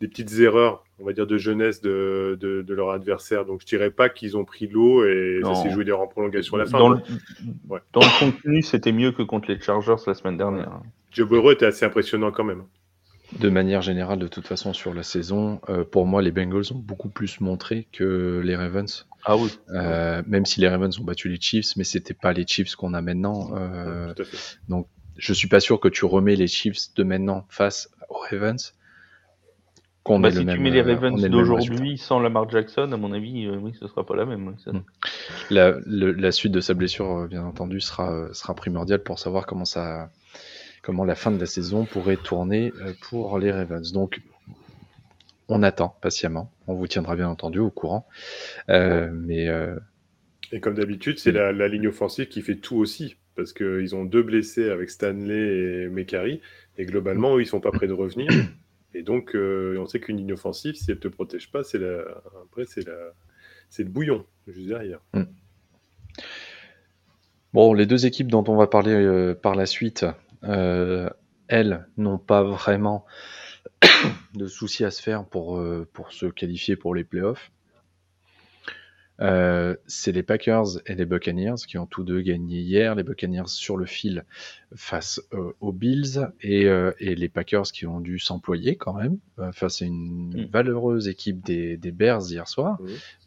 petites 0.00 0.40
erreurs, 0.40 0.82
on 1.02 1.06
va 1.06 1.12
dire, 1.12 1.26
de 1.26 1.36
jeunesse 1.36 1.80
de, 1.80 2.38
de, 2.40 2.74
leur 2.74 2.90
adversaire. 2.90 3.44
Donc, 3.44 3.60
je 3.60 3.66
dirais 3.66 3.90
pas 3.90 4.08
qu'ils 4.08 4.36
ont 4.36 4.44
pris 4.44 4.66
l'eau 4.66 5.04
et 5.04 5.40
ça 5.44 5.54
s'est 5.56 5.70
joué 5.70 5.84
des 5.84 5.92
en 5.92 6.06
prolongation 6.06 6.56
à 6.56 6.60
la 6.60 6.66
fin. 6.66 6.78
Dans, 6.78 6.88
le, 6.90 7.00
dans 7.92 8.00
le 8.00 8.18
contenu, 8.18 8.62
c'était 8.62 8.92
mieux 8.92 9.12
que 9.12 9.22
contre 9.22 9.50
les 9.50 9.60
Chargers 9.60 9.96
la 10.06 10.14
semaine 10.14 10.38
dernière. 10.38 10.80
Joe 11.10 11.28
Burrow 11.28 11.52
était 11.52 11.66
assez 11.66 11.84
impressionnant 11.84 12.30
quand 12.30 12.44
même 12.44 12.64
de 13.38 13.48
manière 13.48 13.82
générale, 13.82 14.18
de 14.18 14.28
toute 14.28 14.46
façon, 14.46 14.72
sur 14.72 14.94
la 14.94 15.02
saison, 15.02 15.60
euh, 15.68 15.84
pour 15.84 16.06
moi, 16.06 16.22
les 16.22 16.30
Bengals 16.30 16.72
ont 16.72 16.78
beaucoup 16.78 17.08
plus 17.08 17.40
montré 17.40 17.88
que 17.92 18.40
les 18.44 18.56
Ravens. 18.56 19.06
Ah 19.24 19.36
oui. 19.36 19.58
Euh, 19.70 20.22
même 20.26 20.44
si 20.44 20.60
les 20.60 20.68
Ravens 20.68 20.98
ont 20.98 21.04
battu 21.04 21.28
les 21.28 21.40
Chiefs, 21.40 21.76
mais 21.76 21.84
c'était 21.84 22.14
pas 22.14 22.32
les 22.32 22.46
Chiefs 22.46 22.74
qu'on 22.74 22.94
a 22.94 23.00
maintenant. 23.00 23.50
Euh, 23.54 24.14
donc, 24.68 24.88
je 25.16 25.32
suis 25.32 25.48
pas 25.48 25.60
sûr 25.60 25.80
que 25.80 25.88
tu 25.88 26.04
remets 26.04 26.36
les 26.36 26.46
Chiefs 26.46 26.94
de 26.94 27.04
maintenant 27.04 27.46
face 27.48 27.90
aux 28.08 28.18
Ravens. 28.30 28.74
Qu'on 30.04 30.18
bah, 30.18 30.32
si 30.32 30.44
tu 30.44 30.58
mets 30.58 30.70
les 30.70 30.82
Ravens 30.82 31.22
d'aujourd'hui 31.28 31.96
sans 31.96 32.18
Lamar 32.18 32.50
Jackson, 32.50 32.90
à 32.90 32.96
mon 32.96 33.12
avis, 33.12 33.48
oui, 33.48 33.72
ce 33.78 33.86
sera 33.86 34.04
pas 34.04 34.16
la 34.16 34.24
même. 34.24 34.56
Hmm. 34.66 34.80
La, 35.50 35.76
la, 35.86 36.32
suite 36.32 36.50
de 36.50 36.60
sa 36.60 36.74
blessure, 36.74 37.28
bien 37.28 37.44
entendu, 37.44 37.80
sera, 37.80 38.28
sera 38.32 38.54
primordiale 38.54 39.02
pour 39.04 39.20
savoir 39.20 39.46
comment 39.46 39.64
ça 39.64 40.10
comment 40.82 41.04
la 41.04 41.14
fin 41.14 41.30
de 41.30 41.38
la 41.38 41.46
saison 41.46 41.84
pourrait 41.84 42.16
tourner 42.16 42.72
euh, 42.82 42.92
pour 43.08 43.38
les 43.38 43.50
Ravens. 43.50 43.92
Donc, 43.92 44.20
on 45.48 45.62
attend 45.62 45.96
patiemment. 46.02 46.52
On 46.66 46.74
vous 46.74 46.86
tiendra 46.88 47.16
bien 47.16 47.28
entendu 47.28 47.60
au 47.60 47.70
courant. 47.70 48.06
Euh, 48.68 49.10
mais 49.12 49.48
euh, 49.48 49.76
Et 50.50 50.60
comme 50.60 50.74
d'habitude, 50.74 51.18
c'est 51.18 51.32
la, 51.32 51.52
ligne 51.68 51.88
offensive 51.88 52.26
qui 52.26 52.42
fait 52.42 52.56
tout 52.56 52.76
aussi. 52.76 53.16
Parce 53.34 53.54
qu'ils 53.54 53.94
ont 53.94 54.04
deux 54.04 54.22
blessés 54.22 54.68
avec 54.68 54.90
Stanley 54.90 55.84
et 55.84 55.88
Mekari. 55.88 56.40
Et 56.76 56.84
globalement, 56.84 57.36
eux, 57.36 57.40
ils 57.40 57.46
sont 57.46 57.60
pas 57.60 57.70
prêts 57.70 57.86
de 57.86 57.94
revenir. 57.94 58.28
Et 58.94 59.02
donc, 59.02 59.34
on 59.34 59.86
sait 59.86 60.00
qu'une 60.00 60.18
ligne 60.18 60.32
offensive, 60.32 60.74
si 60.74 60.90
elle 60.90 60.96
ne 60.96 61.00
te 61.00 61.08
protège 61.08 61.50
pas, 61.50 61.64
c'est 61.64 61.78
la... 61.78 62.02
après, 62.42 62.64
c'est 62.66 62.86
la... 62.86 63.12
le 63.78 63.84
bouillon, 63.84 64.24
juste 64.46 64.68
derrière. 64.68 65.00
Hmm. 65.14 65.24
Bon, 67.52 67.74
les 67.74 67.86
deux 67.86 68.06
équipes 68.06 68.30
dont 68.30 68.44
on 68.48 68.56
va 68.56 68.66
parler 68.66 69.34
par 69.42 69.54
la 69.54 69.66
suite, 69.66 70.06
euh, 70.44 71.08
elles 71.48 71.86
n'ont 71.96 72.18
pas 72.18 72.42
vraiment 72.42 73.04
de 74.34 74.46
soucis 74.46 74.84
à 74.84 74.90
se 74.90 75.02
faire 75.02 75.24
pour, 75.24 75.58
euh, 75.58 75.88
pour 75.92 76.12
se 76.12 76.26
qualifier 76.26 76.76
pour 76.76 76.94
les 76.94 77.04
playoffs. 77.04 77.52
Euh, 79.20 79.76
c'est 79.86 80.12
les 80.12 80.22
Packers 80.22 80.80
et 80.86 80.94
les 80.94 81.04
Buccaneers 81.04 81.66
qui 81.66 81.78
ont 81.78 81.86
tous 81.86 82.02
deux 82.02 82.20
gagné 82.22 82.58
hier. 82.58 82.94
Les 82.94 83.02
Buccaneers 83.02 83.46
sur 83.46 83.76
le 83.76 83.86
fil 83.86 84.24
face 84.74 85.20
aux 85.60 85.72
Bills 85.72 86.28
et, 86.40 86.66
les 86.98 87.28
Packers 87.28 87.70
qui 87.72 87.86
ont 87.86 88.00
dû 88.00 88.18
s'employer 88.18 88.76
quand 88.76 88.94
même 88.94 89.18
face 89.52 89.82
à 89.82 89.84
une 89.84 90.44
mm. 90.44 90.50
valeureuse 90.50 91.08
équipe 91.08 91.44
des, 91.44 91.76
Bears 91.76 92.22
hier 92.30 92.48
soir 92.48 92.78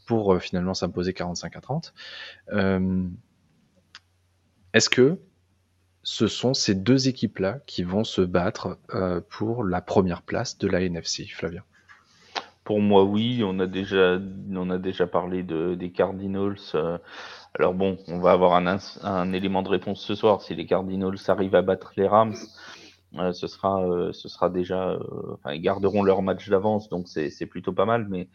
pour 0.05 0.41
finalement 0.41 0.73
s'imposer 0.73 1.13
45 1.13 1.55
à 1.55 1.61
30. 1.61 1.93
Est-ce 4.75 4.89
que 4.89 5.17
ce 6.03 6.27
sont 6.27 6.53
ces 6.53 6.75
deux 6.75 7.07
équipes-là 7.07 7.59
qui 7.65 7.83
vont 7.83 8.03
se 8.03 8.21
battre 8.21 8.77
euh, 8.93 9.21
pour 9.29 9.63
la 9.63 9.81
première 9.81 10.21
place 10.21 10.57
de 10.57 10.67
la 10.67 10.81
NFC, 10.81 11.25
Flavien? 11.25 11.63
Pour 12.65 12.81
moi, 12.81 13.03
oui. 13.05 13.43
On 13.45 13.59
a 13.59 13.67
déjà, 13.67 14.19
on 14.51 14.69
a 14.71 14.77
déjà 14.79 15.07
parlé 15.07 15.43
de, 15.43 15.75
des 15.75 15.91
Cardinals. 15.91 16.57
Euh, 16.73 16.97
alors 17.53 17.73
bon, 17.75 17.97
on 18.07 18.19
va 18.19 18.31
avoir 18.31 18.55
un, 18.55 18.77
un, 19.03 19.33
élément 19.33 19.61
de 19.61 19.69
réponse 19.69 20.01
ce 20.03 20.15
soir. 20.15 20.41
Si 20.41 20.55
les 20.55 20.65
Cardinals 20.65 21.17
arrivent 21.27 21.55
à 21.55 21.61
battre 21.61 21.93
les 21.95 22.07
Rams, 22.07 22.35
euh, 23.19 23.33
ce 23.33 23.47
sera, 23.47 23.83
euh, 23.87 24.11
ce 24.13 24.27
sera 24.29 24.49
déjà, 24.49 24.97
enfin, 25.33 25.53
ils 25.53 25.61
garderont 25.61 26.03
leur 26.03 26.23
match 26.23 26.49
d'avance, 26.49 26.89
donc 26.89 27.07
c'est 27.07 27.45
plutôt 27.45 27.71
pas 27.71 27.85
mal. 27.85 28.07
Mais 28.09 28.29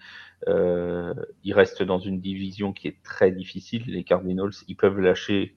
ils 0.47 1.53
restent 1.53 1.83
dans 1.83 1.99
une 1.99 2.21
division 2.21 2.73
qui 2.73 2.87
est 2.88 3.03
très 3.03 3.33
difficile. 3.33 3.83
Les 3.88 4.05
Cardinals, 4.05 4.53
ils 4.69 4.77
peuvent 4.77 5.01
lâcher 5.01 5.57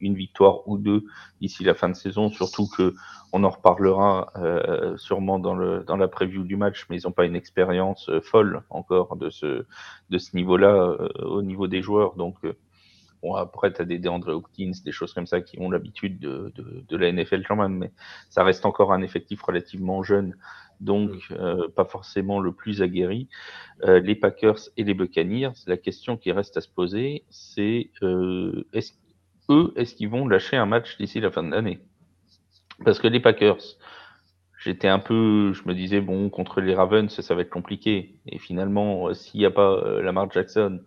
une 0.00 0.14
victoire 0.14 0.68
ou 0.68 0.78
deux 0.78 1.04
d'ici 1.40 1.64
la 1.64 1.74
fin 1.74 1.88
de 1.88 1.94
saison, 1.94 2.30
surtout 2.30 2.68
que 2.68 2.94
on 3.32 3.44
en 3.44 3.50
reparlera 3.50 4.30
euh, 4.36 4.96
sûrement 4.98 5.38
dans, 5.38 5.54
le, 5.54 5.84
dans 5.84 5.96
la 5.96 6.08
preview 6.08 6.44
du 6.44 6.56
match, 6.56 6.86
mais 6.90 7.00
ils 7.00 7.06
n'ont 7.06 7.12
pas 7.12 7.24
une 7.24 7.36
expérience 7.36 8.10
folle 8.22 8.62
encore 8.68 9.16
de 9.16 9.30
ce, 9.30 9.64
de 10.10 10.18
ce 10.18 10.36
niveau-là 10.36 10.98
au 11.20 11.42
niveau 11.42 11.66
des 11.66 11.80
joueurs. 11.80 12.14
Donc, 12.16 12.36
Bon, 13.22 13.36
après, 13.36 13.72
tu 13.72 13.80
as 13.80 13.84
des 13.84 14.00
DeAndre 14.00 14.30
Hopkins, 14.30 14.72
des 14.84 14.90
choses 14.90 15.14
comme 15.14 15.28
ça 15.28 15.40
qui 15.40 15.58
ont 15.60 15.70
l'habitude 15.70 16.18
de, 16.18 16.52
de, 16.56 16.84
de, 16.88 16.96
la 16.96 17.12
NFL 17.12 17.44
quand 17.46 17.54
même, 17.54 17.78
mais 17.78 17.92
ça 18.28 18.42
reste 18.42 18.66
encore 18.66 18.92
un 18.92 19.00
effectif 19.00 19.40
relativement 19.42 20.02
jeune, 20.02 20.34
donc 20.80 21.12
euh, 21.30 21.68
pas 21.68 21.84
forcément 21.84 22.40
le 22.40 22.52
plus 22.52 22.82
aguerri. 22.82 23.28
Euh, 23.84 24.00
les 24.00 24.16
Packers 24.16 24.58
et 24.76 24.82
les 24.82 24.94
Buccaneers, 24.94 25.52
la 25.68 25.76
question 25.76 26.16
qui 26.16 26.32
reste 26.32 26.56
à 26.56 26.60
se 26.60 26.68
poser, 26.68 27.24
c'est 27.30 27.90
euh, 28.02 28.66
est 28.72 28.92
eux, 29.52 29.72
est-ce 29.76 29.94
qu'ils 29.94 30.08
vont 30.08 30.26
lâcher 30.26 30.56
un 30.56 30.66
match 30.66 30.96
d'ici 30.98 31.20
la 31.20 31.30
fin 31.30 31.42
de 31.42 31.50
l'année? 31.50 31.80
Parce 32.84 32.98
que 32.98 33.08
les 33.08 33.20
Packers, 33.20 33.62
j'étais 34.58 34.88
un 34.88 34.98
peu, 34.98 35.52
je 35.52 35.62
me 35.66 35.74
disais, 35.74 36.00
bon, 36.00 36.30
contre 36.30 36.60
les 36.60 36.74
Ravens, 36.74 37.08
ça 37.08 37.34
va 37.34 37.42
être 37.42 37.50
compliqué. 37.50 38.16
Et 38.26 38.38
finalement, 38.38 39.08
euh, 39.08 39.14
s'il 39.14 39.40
n'y 39.40 39.46
a 39.46 39.50
pas 39.50 39.72
euh, 39.72 40.02
Lamar 40.02 40.30
Jackson, 40.30 40.80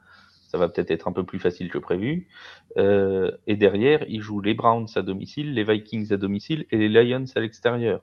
ça 0.55 0.57
va 0.57 0.69
peut-être 0.69 0.91
être 0.91 1.07
un 1.07 1.11
peu 1.11 1.23
plus 1.23 1.39
facile 1.39 1.69
que 1.69 1.77
prévu. 1.77 2.27
Euh, 2.77 3.31
et 3.47 3.55
derrière, 3.55 4.05
ils 4.07 4.21
jouent 4.21 4.41
les 4.41 4.53
Browns 4.53 4.87
à 4.95 5.01
domicile, 5.01 5.53
les 5.53 5.63
Vikings 5.63 6.13
à 6.13 6.17
domicile 6.17 6.65
et 6.71 6.77
les 6.77 6.89
Lions 6.89 7.25
à 7.35 7.39
l'extérieur. 7.39 8.01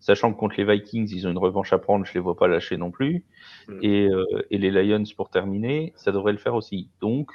Sachant 0.00 0.32
que 0.32 0.38
contre 0.38 0.54
les 0.58 0.64
Vikings, 0.64 1.10
ils 1.12 1.26
ont 1.26 1.30
une 1.30 1.38
revanche 1.38 1.72
à 1.72 1.78
prendre, 1.78 2.04
je 2.06 2.14
les 2.14 2.20
vois 2.20 2.36
pas 2.36 2.46
lâcher 2.46 2.76
non 2.76 2.90
plus. 2.90 3.24
Mm. 3.66 3.78
Et, 3.82 4.08
euh, 4.08 4.46
et, 4.50 4.58
les 4.58 4.70
Lions, 4.70 5.02
pour 5.16 5.28
terminer, 5.30 5.92
ça 5.96 6.12
devrait 6.12 6.32
le 6.32 6.38
faire 6.38 6.54
aussi. 6.54 6.88
Donc, 7.00 7.30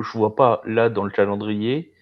je 0.00 0.18
vois 0.18 0.34
pas 0.34 0.62
là 0.64 0.88
dans 0.88 1.04
le 1.04 1.10
calendrier 1.10 1.92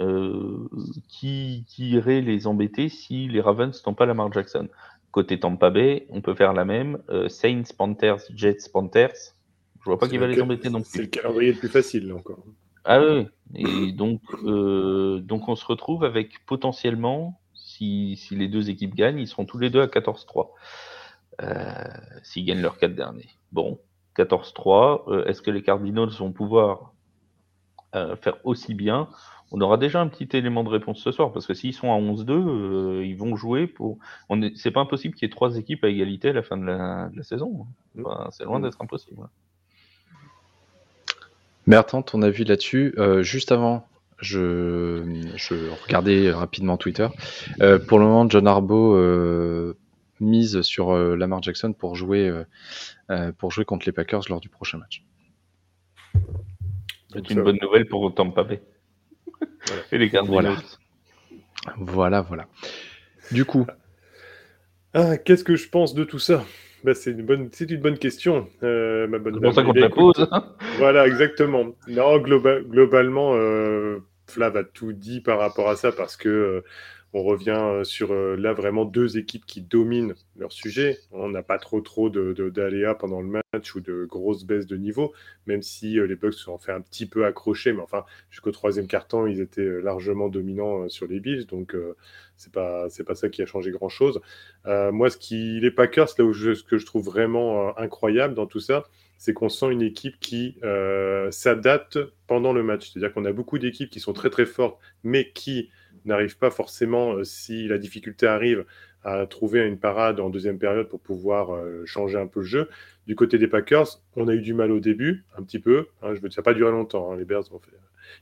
euh, 0.00 0.68
qui, 1.08 1.64
qui, 1.68 1.90
irait 1.90 2.20
les 2.20 2.46
embêter 2.46 2.88
si 2.88 3.28
les 3.28 3.40
Ravens 3.40 3.80
n'ont 3.86 3.94
pas 3.94 4.06
Lamar 4.06 4.32
Jackson. 4.32 4.68
Côté 5.12 5.38
Tampa 5.38 5.70
Bay, 5.70 6.06
on 6.10 6.20
peut 6.20 6.34
faire 6.34 6.52
la 6.52 6.64
même. 6.64 6.98
Euh, 7.08 7.28
Saints, 7.28 7.62
Panthers, 7.76 8.22
Jets, 8.34 8.68
Panthers. 8.72 9.34
Je 9.80 9.84
vois 9.84 9.98
pas 9.98 10.08
qu'il 10.08 10.18
va 10.18 10.26
les 10.26 10.40
embêter 10.40 10.70
non 10.70 10.80
plus. 10.80 10.90
C'est 10.90 11.02
le 11.02 11.06
calendrier 11.06 11.52
le 11.52 11.58
plus 11.58 11.68
facile, 11.68 12.08
là, 12.08 12.16
encore. 12.16 12.42
Ah 12.84 13.00
oui, 13.00 13.26
et 13.54 13.92
donc, 13.92 14.20
euh, 14.44 15.20
donc 15.20 15.48
on 15.48 15.56
se 15.56 15.64
retrouve 15.64 16.04
avec 16.04 16.44
potentiellement, 16.44 17.40
si, 17.54 18.16
si, 18.16 18.36
les 18.36 18.46
deux 18.46 18.68
équipes 18.68 18.94
gagnent, 18.94 19.18
ils 19.18 19.28
seront 19.28 19.46
tous 19.46 19.58
les 19.58 19.70
deux 19.70 19.80
à 19.80 19.86
14-3. 19.86 20.50
Euh, 21.42 21.72
S'ils 22.22 22.44
gagnent 22.44 22.60
leurs 22.60 22.76
quatre 22.76 22.94
derniers. 22.94 23.30
Bon, 23.52 23.80
14-3, 24.16 25.04
euh, 25.08 25.24
est-ce 25.24 25.40
que 25.40 25.50
les 25.50 25.62
Cardinals 25.62 26.10
vont 26.10 26.32
pouvoir 26.32 26.92
euh, 27.94 28.16
faire 28.16 28.36
aussi 28.44 28.74
bien 28.74 29.08
On 29.52 29.60
aura 29.60 29.76
déjà 29.76 30.00
un 30.00 30.08
petit 30.08 30.28
élément 30.36 30.64
de 30.64 30.68
réponse 30.68 31.00
ce 31.00 31.12
soir, 31.12 31.32
parce 31.32 31.46
que 31.46 31.54
s'ils 31.54 31.74
sont 31.74 31.92
à 31.92 31.96
11-2, 31.96 32.30
euh, 32.30 33.06
ils 33.06 33.16
vont 33.16 33.36
jouer 33.36 33.66
pour. 33.66 33.98
C'est 34.56 34.70
pas 34.70 34.80
impossible 34.80 35.14
qu'il 35.14 35.26
y 35.26 35.30
ait 35.30 35.34
trois 35.34 35.56
équipes 35.56 35.84
à 35.84 35.88
égalité 35.88 36.30
à 36.30 36.32
la 36.32 36.42
fin 36.42 36.56
de 36.56 36.64
la, 36.64 37.08
de 37.12 37.16
la 37.16 37.22
saison. 37.22 37.66
Enfin, 37.98 38.28
C'est 38.30 38.44
loin 38.44 38.60
d'être 38.60 38.80
impossible. 38.80 39.22
Bertrand, 41.66 42.02
ton 42.02 42.20
avis 42.22 42.44
là-dessus? 42.44 42.94
Euh, 42.98 43.22
Juste 43.22 43.50
avant, 43.50 43.86
je, 44.18 45.32
je, 45.36 45.54
regardais 45.84 46.30
rapidement 46.30 46.76
Twitter. 46.76 47.08
Euh, 47.60 47.78
pour 47.78 47.98
le 47.98 48.06
moment, 48.06 48.28
John 48.28 48.46
Arbo 48.46 48.96
euh, 48.96 49.76
mise 50.20 50.62
sur 50.62 50.90
euh, 50.90 51.16
Lamar 51.16 51.42
Jackson 51.42 51.72
pour 51.72 51.96
jouer, 51.96 52.32
pour 53.38 53.50
jouer 53.50 53.64
contre 53.64 53.86
les 53.86 53.92
Packers 53.92 54.22
lors 54.28 54.40
du 54.40 54.48
prochain 54.48 54.78
match. 54.78 55.04
C'est 57.14 57.30
une 57.30 57.42
bonne 57.42 57.58
nouvelle 57.60 57.86
pour 57.86 58.12
Tampa 58.14 58.44
Bay. 58.44 58.60
Et 59.92 59.98
les 59.98 60.10
Cardinals. 60.10 60.56
Voilà. 61.76 61.76
voilà, 61.78 62.20
voilà. 62.20 62.46
Du 63.30 63.44
coup. 63.44 63.66
Ah, 64.92 65.16
Qu'est-ce 65.16 65.44
que 65.44 65.56
je 65.56 65.68
pense 65.68 65.94
de 65.94 66.04
tout 66.04 66.18
ça? 66.18 66.44
Bah, 66.84 66.94
c'est 66.94 67.12
une 67.12 67.22
bonne, 67.22 67.48
c'est 67.50 67.70
une 67.70 67.80
bonne 67.80 67.96
question, 67.96 68.46
euh, 68.62 69.06
ma 69.06 69.18
bonne. 69.18 69.34
C'est 69.34 69.40
pour 69.40 69.54
ça 69.54 69.62
qu'on 69.62 69.72
te 69.72 69.78
la 69.78 69.88
pose. 69.88 70.28
voilà, 70.76 71.06
exactement. 71.06 71.74
Non, 71.88 72.18
globalement, 72.18 73.32
euh, 73.34 74.00
Flav 74.26 74.56
a 74.56 74.64
tout 74.64 74.92
dit 74.92 75.22
par 75.22 75.38
rapport 75.38 75.70
à 75.70 75.76
ça 75.76 75.92
parce 75.92 76.16
que 76.16 76.28
euh, 76.28 76.64
on 77.14 77.22
revient 77.22 77.50
euh, 77.50 77.84
sur 77.84 78.12
euh, 78.12 78.34
là 78.36 78.52
vraiment 78.52 78.84
deux 78.84 79.16
équipes 79.16 79.46
qui 79.46 79.62
dominent 79.62 80.14
leur 80.36 80.50
sujet. 80.50 80.98
On 81.12 81.28
n'a 81.28 81.44
pas 81.44 81.58
trop 81.58 81.80
trop 81.80 82.10
d'aléas 82.10 82.96
pendant 82.96 83.22
le 83.22 83.28
match 83.52 83.74
ou 83.76 83.80
de 83.80 84.04
grosses 84.04 84.44
baisses 84.44 84.66
de 84.66 84.76
niveau, 84.76 85.14
même 85.46 85.62
si 85.62 85.98
euh, 85.98 86.06
les 86.06 86.16
Bucks 86.16 86.34
se 86.34 86.40
sont 86.40 86.58
fait 86.58 86.72
un 86.72 86.80
petit 86.80 87.06
peu 87.06 87.24
accrocher, 87.24 87.72
mais 87.72 87.82
enfin 87.82 88.04
jusqu'au 88.30 88.50
troisième 88.50 88.88
quart-temps, 88.88 89.26
ils 89.26 89.40
étaient 89.40 89.80
largement 89.80 90.28
dominants 90.28 90.88
sur 90.88 91.06
les 91.06 91.20
Bills, 91.20 91.46
donc 91.46 91.76
pas 92.52 92.88
c'est 92.90 93.04
pas 93.04 93.14
ça 93.14 93.28
qui 93.28 93.42
a 93.42 93.46
changé 93.46 93.70
grand 93.70 93.88
chose. 93.88 94.20
moi, 94.64 95.08
ce 95.08 95.16
qui 95.16 95.60
les 95.60 95.70
Packers, 95.70 96.08
là 96.18 96.24
où 96.24 96.34
ce 96.34 96.62
que 96.64 96.78
je 96.78 96.86
trouve 96.86 97.04
vraiment 97.04 97.76
incroyable 97.78 98.34
dans 98.34 98.46
tout 98.46 98.60
ça, 98.60 98.84
c'est 99.18 99.32
qu'on 99.32 99.48
sent 99.48 99.70
une 99.70 99.82
équipe 99.82 100.18
qui 100.18 100.56
s'adapte 101.30 101.98
pendant 102.26 102.52
le 102.52 102.62
match. 102.62 102.90
C'est-à-dire 102.90 103.12
qu'on 103.14 103.24
a 103.24 103.32
beaucoup 103.32 103.58
d'équipes 103.58 103.90
qui 103.90 104.00
sont 104.00 104.12
très 104.12 104.30
très 104.30 104.46
fortes, 104.46 104.78
mais 105.04 105.30
qui 105.30 105.70
n'arrive 106.04 106.38
pas 106.38 106.50
forcément, 106.50 107.14
euh, 107.14 107.24
si 107.24 107.68
la 107.68 107.78
difficulté 107.78 108.26
arrive, 108.26 108.64
à 109.04 109.26
trouver 109.26 109.66
une 109.66 109.78
parade 109.78 110.18
en 110.18 110.30
deuxième 110.30 110.58
période 110.58 110.88
pour 110.88 111.00
pouvoir 111.00 111.54
euh, 111.54 111.84
changer 111.84 112.18
un 112.18 112.26
peu 112.26 112.40
le 112.40 112.46
jeu. 112.46 112.68
Du 113.06 113.14
côté 113.14 113.36
des 113.36 113.48
Packers, 113.48 114.00
on 114.16 114.28
a 114.28 114.34
eu 114.34 114.40
du 114.40 114.54
mal 114.54 114.72
au 114.72 114.80
début, 114.80 115.24
un 115.36 115.42
petit 115.42 115.58
peu. 115.58 115.88
Hein, 116.02 116.14
je 116.14 116.20
veux, 116.20 116.30
ça 116.30 116.40
n'a 116.40 116.44
pas 116.44 116.54
duré 116.54 116.70
longtemps. 116.70 117.12
Hein, 117.12 117.16
les 117.16 117.26
Bears 117.26 117.52
ont 117.52 117.58
fait 117.58 117.76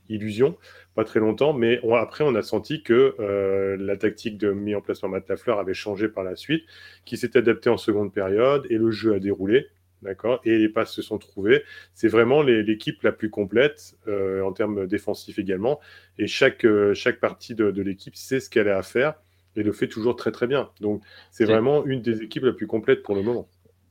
illusion, 0.09 0.57
pas 0.95 1.03
très 1.03 1.19
longtemps. 1.19 1.53
Mais 1.53 1.79
après, 1.93 2.23
on 2.23 2.35
a 2.35 2.41
senti 2.41 2.83
que 2.83 3.15
euh, 3.19 3.77
la 3.79 3.97
tactique 3.97 4.37
de 4.37 4.51
mise 4.51 4.75
en 4.75 4.81
place 4.81 4.99
par 4.99 5.09
Matt 5.09 5.27
Lafleur 5.29 5.59
avait 5.59 5.73
changé 5.73 6.09
par 6.09 6.23
la 6.23 6.35
suite, 6.35 6.65
qui 7.05 7.17
s'est 7.17 7.37
adapté 7.37 7.69
en 7.69 7.77
seconde 7.77 8.13
période 8.13 8.65
et 8.69 8.77
le 8.77 8.91
jeu 8.91 9.13
a 9.13 9.19
déroulé. 9.19 9.67
D'accord 10.03 10.41
Et 10.43 10.57
les 10.57 10.69
passes 10.69 10.91
se 10.91 11.01
sont 11.01 11.17
trouvées. 11.17 11.63
C'est 11.93 12.09
vraiment 12.09 12.41
l'équipe 12.41 13.01
la 13.03 13.11
plus 13.11 13.29
complète 13.29 13.95
euh, 14.07 14.41
en 14.41 14.51
termes 14.51 14.85
défensifs 14.85 15.39
également. 15.39 15.79
Et 16.17 16.27
chaque, 16.27 16.65
euh, 16.65 16.93
chaque 16.93 17.19
partie 17.19 17.55
de, 17.55 17.71
de 17.71 17.81
l'équipe 17.81 18.15
sait 18.15 18.39
ce 18.39 18.49
qu'elle 18.49 18.67
a 18.67 18.77
à 18.77 18.83
faire 18.83 19.15
et 19.55 19.63
le 19.63 19.71
fait 19.71 19.87
toujours 19.87 20.15
très 20.15 20.31
très 20.31 20.47
bien. 20.47 20.69
Donc 20.81 21.01
c'est 21.31 21.45
vraiment 21.45 21.85
une 21.85 22.01
des 22.01 22.21
équipes 22.21 22.43
la 22.43 22.53
plus 22.53 22.67
complète 22.67 23.03
pour 23.03 23.15
le 23.15 23.21
moment. 23.21 23.47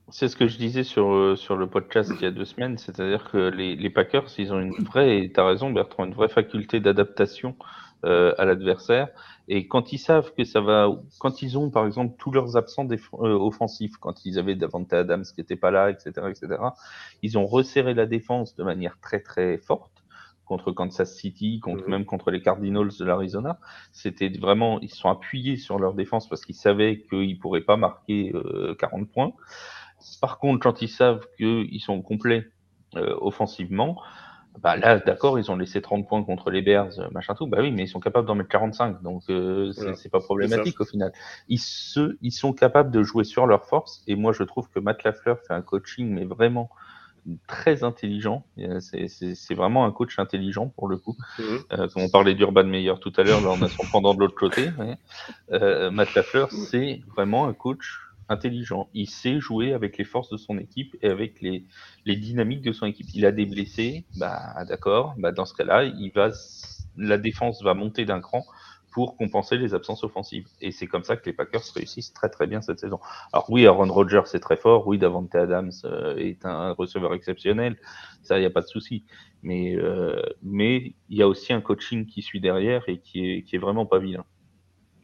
C'est 0.08 0.28
ce 0.28 0.36
que 0.36 0.46
je 0.46 0.58
disais 0.58 0.82
sur, 0.82 1.12
euh, 1.12 1.36
sur 1.36 1.56
le 1.56 1.66
podcast 1.66 2.12
il 2.14 2.22
y 2.22 2.26
a 2.26 2.30
deux 2.30 2.44
semaines, 2.44 2.76
c'est-à-dire 2.76 3.30
que 3.30 3.48
les, 3.48 3.76
les, 3.76 3.88
Packers, 3.88 4.26
ils 4.36 4.52
ont 4.52 4.60
une 4.60 4.72
vraie, 4.72 5.24
et 5.24 5.32
tu 5.32 5.40
as 5.40 5.46
raison 5.46 5.70
Bertrand, 5.70 6.04
une 6.04 6.12
vraie 6.12 6.28
faculté 6.28 6.80
d'adaptation 6.80 7.56
euh, 8.04 8.34
à 8.38 8.44
l'adversaire. 8.44 9.08
Et 9.48 9.68
quand 9.68 9.92
ils 9.92 9.98
savent 9.98 10.32
que 10.34 10.44
ça 10.44 10.60
va, 10.60 10.88
quand 11.18 11.42
ils 11.42 11.58
ont 11.58 11.70
par 11.70 11.86
exemple 11.86 12.14
tous 12.18 12.30
leurs 12.30 12.56
absents 12.56 12.86
euh, 12.90 12.98
offensifs, 13.34 13.96
quand 13.98 14.24
ils 14.24 14.38
avaient 14.38 14.54
Davante 14.54 14.92
Adams 14.92 15.24
qui 15.24 15.40
n'était 15.40 15.56
pas 15.56 15.70
là, 15.70 15.90
etc., 15.90 16.10
etc., 16.28 16.62
ils 17.22 17.38
ont 17.38 17.46
resserré 17.46 17.94
la 17.94 18.06
défense 18.06 18.54
de 18.54 18.64
manière 18.64 18.98
très 19.00 19.20
très 19.20 19.58
forte 19.58 20.02
contre 20.44 20.72
Kansas 20.72 21.14
City, 21.14 21.60
contre, 21.60 21.86
mmh. 21.86 21.90
même 21.90 22.04
contre 22.04 22.30
les 22.30 22.42
Cardinals 22.42 22.90
de 22.98 23.04
l'Arizona. 23.04 23.58
C'était 23.92 24.28
vraiment, 24.28 24.80
ils 24.80 24.90
sont 24.90 25.08
appuyés 25.08 25.56
sur 25.56 25.78
leur 25.78 25.94
défense 25.94 26.28
parce 26.28 26.44
qu'ils 26.44 26.56
savaient 26.56 27.04
qu'ils 27.08 27.38
pourraient 27.38 27.62
pas 27.62 27.76
marquer 27.76 28.32
euh, 28.34 28.74
40 28.78 29.10
points. 29.10 29.32
Par 30.20 30.38
contre, 30.38 30.60
quand 30.60 30.82
ils 30.82 30.88
savent 30.88 31.26
qu'ils 31.36 31.80
sont 31.80 32.02
complets 32.02 32.46
euh, 32.96 33.16
offensivement, 33.20 34.02
bah 34.60 34.76
là, 34.76 34.98
d'accord, 34.98 35.38
ils 35.38 35.50
ont 35.50 35.56
laissé 35.56 35.80
30 35.80 36.06
points 36.06 36.22
contre 36.22 36.50
les 36.50 36.62
Bears, 36.62 36.98
euh, 36.98 37.08
machin 37.10 37.34
tout. 37.34 37.46
Bah 37.46 37.58
oui, 37.60 37.70
mais 37.70 37.84
ils 37.84 37.88
sont 37.88 38.00
capables 38.00 38.26
d'en 38.26 38.34
mettre 38.34 38.50
45, 38.50 39.02
donc 39.02 39.22
euh, 39.30 39.72
c'est 39.96 40.10
pas 40.10 40.20
problématique 40.20 40.80
au 40.80 40.84
final. 40.84 41.12
Ils, 41.48 41.58
se, 41.58 42.16
ils 42.20 42.32
sont 42.32 42.52
capables 42.52 42.90
de 42.90 43.02
jouer 43.02 43.24
sur 43.24 43.46
leur 43.46 43.64
force, 43.66 44.02
et 44.06 44.14
moi 44.14 44.32
je 44.32 44.42
trouve 44.42 44.68
que 44.68 44.78
Matt 44.78 45.04
Lafleur 45.04 45.38
fait 45.40 45.54
un 45.54 45.62
coaching, 45.62 46.08
mais 46.12 46.24
vraiment 46.24 46.70
très 47.46 47.84
intelligent. 47.84 48.44
C'est 48.80 49.54
vraiment 49.54 49.84
un 49.84 49.92
coach 49.92 50.18
intelligent 50.18 50.68
pour 50.68 50.88
le 50.88 50.96
coup. 50.96 51.16
Mmh. 51.38 51.42
Euh, 51.72 51.88
on 51.96 52.08
parlait 52.08 52.34
d'Urban 52.34 52.64
Meyer 52.64 52.94
tout 53.00 53.12
à 53.16 53.22
l'heure, 53.22 53.40
là 53.40 53.50
on 53.50 53.62
a 53.62 53.68
son 53.68 53.84
pendant 53.90 54.14
de 54.14 54.20
l'autre 54.20 54.34
côté. 54.34 54.70
Euh, 55.52 55.90
Matt 55.90 56.14
Lafleur, 56.14 56.50
c'est 56.50 57.00
vraiment 57.14 57.46
un 57.46 57.52
coach 57.52 58.00
intelligent. 58.32 58.88
Il 58.94 59.08
sait 59.08 59.38
jouer 59.38 59.72
avec 59.72 59.98
les 59.98 60.04
forces 60.04 60.30
de 60.30 60.36
son 60.36 60.58
équipe 60.58 60.96
et 61.02 61.08
avec 61.08 61.40
les, 61.40 61.64
les 62.04 62.16
dynamiques 62.16 62.62
de 62.62 62.72
son 62.72 62.86
équipe. 62.86 63.06
Il 63.14 63.24
a 63.26 63.32
des 63.32 63.46
blessés, 63.46 64.04
bah 64.18 64.64
d'accord. 64.68 65.14
Bah 65.18 65.30
dans 65.32 65.44
ce 65.44 65.54
cas-là, 65.54 65.84
la 66.96 67.18
défense 67.18 67.62
va 67.62 67.74
monter 67.74 68.04
d'un 68.04 68.20
cran 68.20 68.44
pour 68.92 69.16
compenser 69.16 69.56
les 69.56 69.74
absences 69.74 70.04
offensives. 70.04 70.46
Et 70.60 70.70
c'est 70.70 70.86
comme 70.86 71.02
ça 71.02 71.16
que 71.16 71.24
les 71.26 71.32
Packers 71.32 71.62
réussissent 71.74 72.12
très 72.12 72.28
très 72.28 72.46
bien 72.46 72.60
cette 72.60 72.78
saison. 72.78 73.00
Alors 73.32 73.46
oui, 73.50 73.66
Aaron 73.66 73.90
Rodgers 73.90 74.22
c'est 74.26 74.40
très 74.40 74.56
fort, 74.56 74.86
oui, 74.86 74.98
Davante 74.98 75.34
Adams 75.34 75.72
euh, 75.84 76.16
est 76.16 76.44
un 76.44 76.72
receveur 76.72 77.14
exceptionnel, 77.14 77.78
ça, 78.22 78.36
il 78.36 78.40
n'y 78.40 78.46
a 78.46 78.50
pas 78.50 78.60
de 78.60 78.66
souci. 78.66 79.04
Mais 79.42 79.74
euh, 79.76 80.22
mais 80.42 80.94
il 81.08 81.16
y 81.16 81.22
a 81.22 81.28
aussi 81.28 81.52
un 81.52 81.60
coaching 81.60 82.06
qui 82.06 82.22
suit 82.22 82.40
derrière 82.40 82.82
et 82.88 82.98
qui 82.98 83.30
est, 83.30 83.42
qui 83.42 83.56
est 83.56 83.58
vraiment 83.58 83.86
pas 83.86 83.98
vilain. 83.98 84.24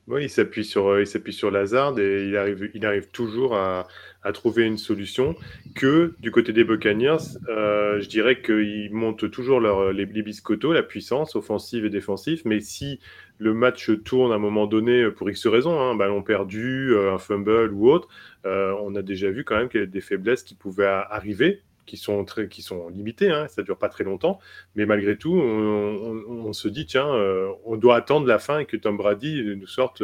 Oui, 0.09 0.25
il 0.25 0.31
s'appuie 0.31 0.64
sur, 0.64 0.88
euh, 0.88 1.03
il 1.03 1.33
sur 1.33 1.51
Lazard 1.51 1.99
et 1.99 2.29
il 2.29 2.37
arrive, 2.38 2.71
il 2.73 2.87
arrive 2.87 3.09
toujours 3.11 3.55
à, 3.55 3.87
trouver 4.33 4.64
une 4.64 4.79
solution. 4.79 5.35
Que 5.75 6.14
du 6.21 6.31
côté 6.31 6.53
des 6.53 6.64
Buccaneers, 6.64 7.38
euh, 7.49 8.01
je 8.01 8.09
dirais 8.09 8.42
qu'ils 8.42 8.92
montent 8.92 9.31
toujours 9.31 9.61
leur, 9.61 9.92
les, 9.92 10.05
les 10.05 10.23
biscottos, 10.23 10.73
la 10.73 10.83
puissance 10.83 11.35
offensive 11.37 11.87
et 11.87 11.90
défensive. 11.90 12.42
Mais 12.44 12.61
si 12.61 13.01
le 13.38 13.55
match 13.55 13.90
tourne 14.05 14.33
à 14.33 14.35
un 14.35 14.38
moment 14.38 14.66
donné 14.66 15.11
pour 15.11 15.31
X 15.31 15.47
raisons, 15.47 15.81
hein, 15.81 15.92
un 15.92 15.94
ballon 15.94 16.23
perdu, 16.23 16.92
euh, 16.92 17.14
un 17.14 17.18
fumble 17.18 17.73
ou 17.73 17.90
autre, 17.90 18.09
euh, 18.44 18.75
on 18.83 18.94
a 18.94 19.03
déjà 19.03 19.31
vu 19.31 19.44
quand 19.44 19.57
même 19.57 19.68
qu'il 19.68 19.81
y 19.81 19.83
a 19.85 19.87
des 19.87 20.01
faiblesses 20.01 20.42
qui 20.42 20.55
pouvaient 20.55 20.87
arriver 20.87 21.62
qui 21.88 21.96
sont, 21.96 22.24
très, 22.24 22.48
qui 22.48 22.62
sont 22.62 22.88
limités, 22.88 23.31
hein, 23.31 23.48
ça 23.48 23.62
dure 23.62 23.79
pas 23.79 23.88
très 23.88 24.05
longtemps, 24.05 24.38
mais 24.77 24.87
malgré 24.87 25.16
tout, 25.16 25.35
on, 25.35 26.22
on, 26.29 26.53
se 26.53 26.68
dit, 26.68 26.87
tiens, 26.87 27.09
euh, 27.09 27.48
on 27.64 27.77
doit 27.77 27.96
attendre 27.96 28.27
la 28.27 28.38
fin 28.38 28.61
et 28.61 28.66
que 28.66 28.77
Tom 28.77 28.96
Brady 28.96 29.42
nous 29.57 29.66
sorte 29.66 30.03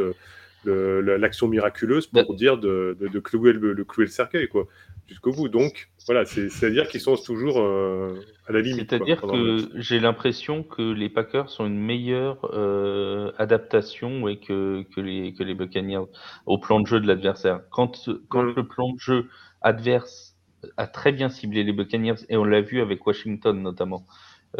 euh, 0.67 1.19
l'action 1.19 1.47
miraculeuse 1.47 2.07
pour 2.07 2.27
bah 2.27 2.35
dire 2.35 2.57
de, 2.57 2.97
de, 2.99 3.09
de 3.09 3.19
clouer 3.19 3.53
le, 3.53 3.73
le, 3.73 3.85
clouer 3.85 4.07
le 4.07 4.11
cercueil, 4.11 4.49
quoi, 4.49 4.67
jusqu'au 5.07 5.33
bout. 5.33 5.49
Donc, 5.49 5.91
voilà, 6.07 6.25
c'est-à-dire 6.25 6.89
qu'ils 6.89 7.01
sont 7.01 7.17
toujours 7.17 7.61
euh, 7.61 8.15
à 8.47 8.53
la 8.53 8.61
limite. 8.61 8.91
C'est-à-dire 8.91 9.21
que 9.21 9.59
j'ai 9.75 10.01
l'impression 10.01 10.63
que 10.63 10.93
les 10.93 11.09
Packers 11.09 11.51
sont 11.51 11.67
une 11.67 11.79
meilleure 11.79 12.39
euh, 12.55 13.31
adaptation 13.39 14.23
que, 14.37 14.85
que, 14.95 15.01
les, 15.01 15.35
que 15.35 15.43
les 15.43 15.55
Buccaneers 15.55 16.07
au 16.47 16.59
plan 16.59 16.81
de 16.81 16.87
jeu 16.87 17.01
de 17.01 17.07
l'adversaire. 17.07 17.61
Quand, 17.71 18.09
quand 18.29 18.43
mm. 18.43 18.55
le 18.57 18.67
plan 18.67 18.93
de 18.93 18.99
jeu 18.99 19.29
adverse 19.61 20.34
a 20.77 20.87
très 20.87 21.13
bien 21.13 21.29
ciblé 21.29 21.65
les 21.65 21.73
Buccaneers 21.73 22.25
et 22.29 22.37
on 22.37 22.45
l'a 22.45 22.61
vu 22.61 22.81
avec 22.81 23.07
Washington 23.07 23.61
notamment. 23.63 24.05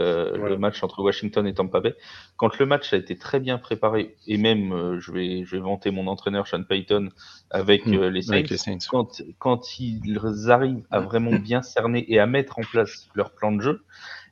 Euh, 0.01 0.49
le 0.49 0.59
match 0.59 0.83
entre 0.83 1.03
Washington 1.03 1.47
et 1.47 1.55
Tampa 1.55 1.79
Bay. 1.79 1.95
Quand 2.37 2.59
le 2.59 2.67
match 2.67 2.93
a 2.93 2.97
été 2.97 3.17
très 3.17 3.39
bien 3.39 3.59
préparé, 3.59 4.17
et 4.27 4.39
même 4.39 4.73
euh, 4.73 4.99
je, 4.99 5.13
vais, 5.13 5.45
je 5.45 5.55
vais 5.55 5.63
vanter 5.63 5.93
mon 5.93 6.09
entraîneur 6.09 6.49
Sean 6.49 6.65
Payton 6.65 7.11
avec, 7.51 7.87
hmm. 7.87 7.95
euh, 7.95 8.11
les, 8.11 8.23
Saints, 8.23 8.79
Quand, 8.91 9.23
quand 9.39 9.79
ils 9.79 10.19
arrivent 10.49 10.85
à 10.91 10.99
vraiment 10.99 11.35
bien 11.39 11.63
cerner 11.63 12.13
et 12.13 12.19
à 12.19 12.27
mettre 12.27 12.59
en 12.59 12.63
place 12.63 13.09
leur 13.15 13.31
plan 13.31 13.53
de 13.53 13.61
jeu, 13.61 13.85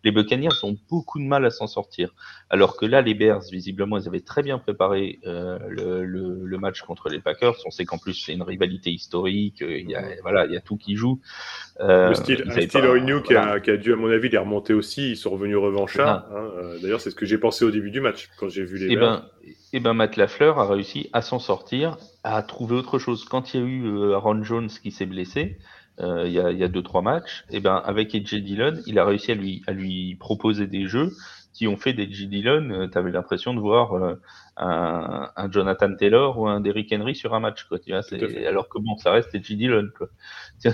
les 0.04 0.10
Buccaneers 0.10 0.48
ont 0.62 0.76
beaucoup 0.90 1.18
de 1.18 1.24
mal 1.24 1.44
à 1.44 1.50
s'en 1.50 1.66
sortir. 1.66 2.14
Alors 2.50 2.76
que 2.76 2.86
là, 2.86 3.02
les 3.02 3.14
Bears, 3.14 3.42
visiblement, 3.50 3.98
ils 3.98 4.08
avaient 4.08 4.20
très 4.20 4.42
bien 4.42 4.58
préparé 4.58 5.20
euh, 5.26 5.58
le, 5.68 6.04
le, 6.04 6.44
le, 6.44 6.58
match 6.58 6.82
contre 6.82 7.08
les 7.08 7.20
Packers. 7.20 7.54
On 7.66 7.70
sait 7.70 7.84
qu'en 7.84 7.98
plus, 7.98 8.14
c'est 8.14 8.32
une 8.32 8.42
rivalité 8.42 8.90
historique. 8.90 9.62
Euh, 9.62 9.78
il 9.78 9.90
y 9.90 9.94
a, 9.94 10.02
voilà, 10.22 10.46
il 10.46 10.52
y 10.52 10.56
a 10.56 10.60
tout 10.60 10.76
qui 10.76 10.96
joue. 10.96 11.20
Euh, 11.80 12.08
le 12.08 12.14
style, 12.14 12.44
style 12.50 12.68
qui, 13.24 13.34
a, 13.34 13.60
qui, 13.60 13.70
a, 13.70 13.76
dû, 13.76 13.92
à 13.92 13.96
mon 13.96 14.10
avis, 14.10 14.28
les 14.28 14.38
remonter 14.38 14.74
aussi. 14.74 15.12
Ils 15.12 15.16
sont 15.16 15.30
revenus 15.30 15.56
revanchards. 15.56 16.26
Hein. 16.30 16.50
Euh, 16.56 16.78
d'ailleurs, 16.80 17.00
c'est 17.00 17.10
ce 17.10 17.16
que 17.16 17.26
j'ai 17.26 17.38
pensé 17.38 17.64
au 17.64 17.70
début 17.70 17.90
du 17.90 18.00
match 18.00 18.28
quand 18.38 18.48
j'ai 18.48 18.64
vu 18.64 18.78
les 18.78 18.86
et 18.86 18.92
eh 18.92 18.96
Ben, 18.96 19.24
et 19.44 19.56
eh 19.74 19.80
ben, 19.80 19.94
Matt 19.94 20.16
Lafleur 20.16 20.58
a 20.58 20.68
réussi 20.68 21.08
à 21.12 21.22
s'en 21.22 21.38
sortir, 21.38 21.96
à 22.24 22.42
trouver 22.42 22.76
autre 22.76 22.98
chose. 22.98 23.24
Quand 23.24 23.54
il 23.54 23.60
y 23.60 23.62
a 23.62 23.66
eu 23.66 24.12
Aaron 24.12 24.42
Jones 24.42 24.68
qui 24.68 24.90
s'est 24.90 25.06
blessé, 25.06 25.56
euh, 25.60 25.62
il, 26.02 26.32
y 26.32 26.40
a, 26.40 26.50
il 26.50 26.58
y 26.58 26.64
a 26.64 26.68
deux 26.68 26.82
trois 26.82 27.02
matchs, 27.02 27.44
et 27.50 27.60
ben 27.60 27.82
avec 27.84 28.14
AJ 28.14 28.34
Dillon, 28.36 28.74
il 28.86 28.98
a 28.98 29.04
réussi 29.04 29.32
à 29.32 29.34
lui 29.34 29.62
à 29.66 29.72
lui 29.72 30.16
proposer 30.16 30.66
des 30.66 30.86
jeux 30.86 31.12
qui 31.52 31.68
ont 31.68 31.76
fait 31.76 31.92
d'AJ 31.92 32.28
Dillon, 32.28 32.70
euh, 32.70 32.88
tu 32.88 32.98
avais 32.98 33.10
l'impression 33.10 33.54
de 33.54 33.60
voir 33.60 33.92
euh, 33.94 34.14
un, 34.56 35.30
un, 35.36 35.50
Jonathan 35.50 35.94
Taylor 35.94 36.38
ou 36.38 36.48
un 36.48 36.60
Derrick 36.60 36.92
Henry 36.92 37.14
sur 37.14 37.34
un 37.34 37.40
match, 37.40 37.64
quoi. 37.64 37.78
Tu 37.78 37.92
vois, 37.92 38.00
alors 38.46 38.68
que 38.68 38.78
bon, 38.78 38.96
ça 38.96 39.12
reste 39.12 39.34
AJ 39.34 39.52
Dillon, 39.52 39.88
quoi. 39.96 40.08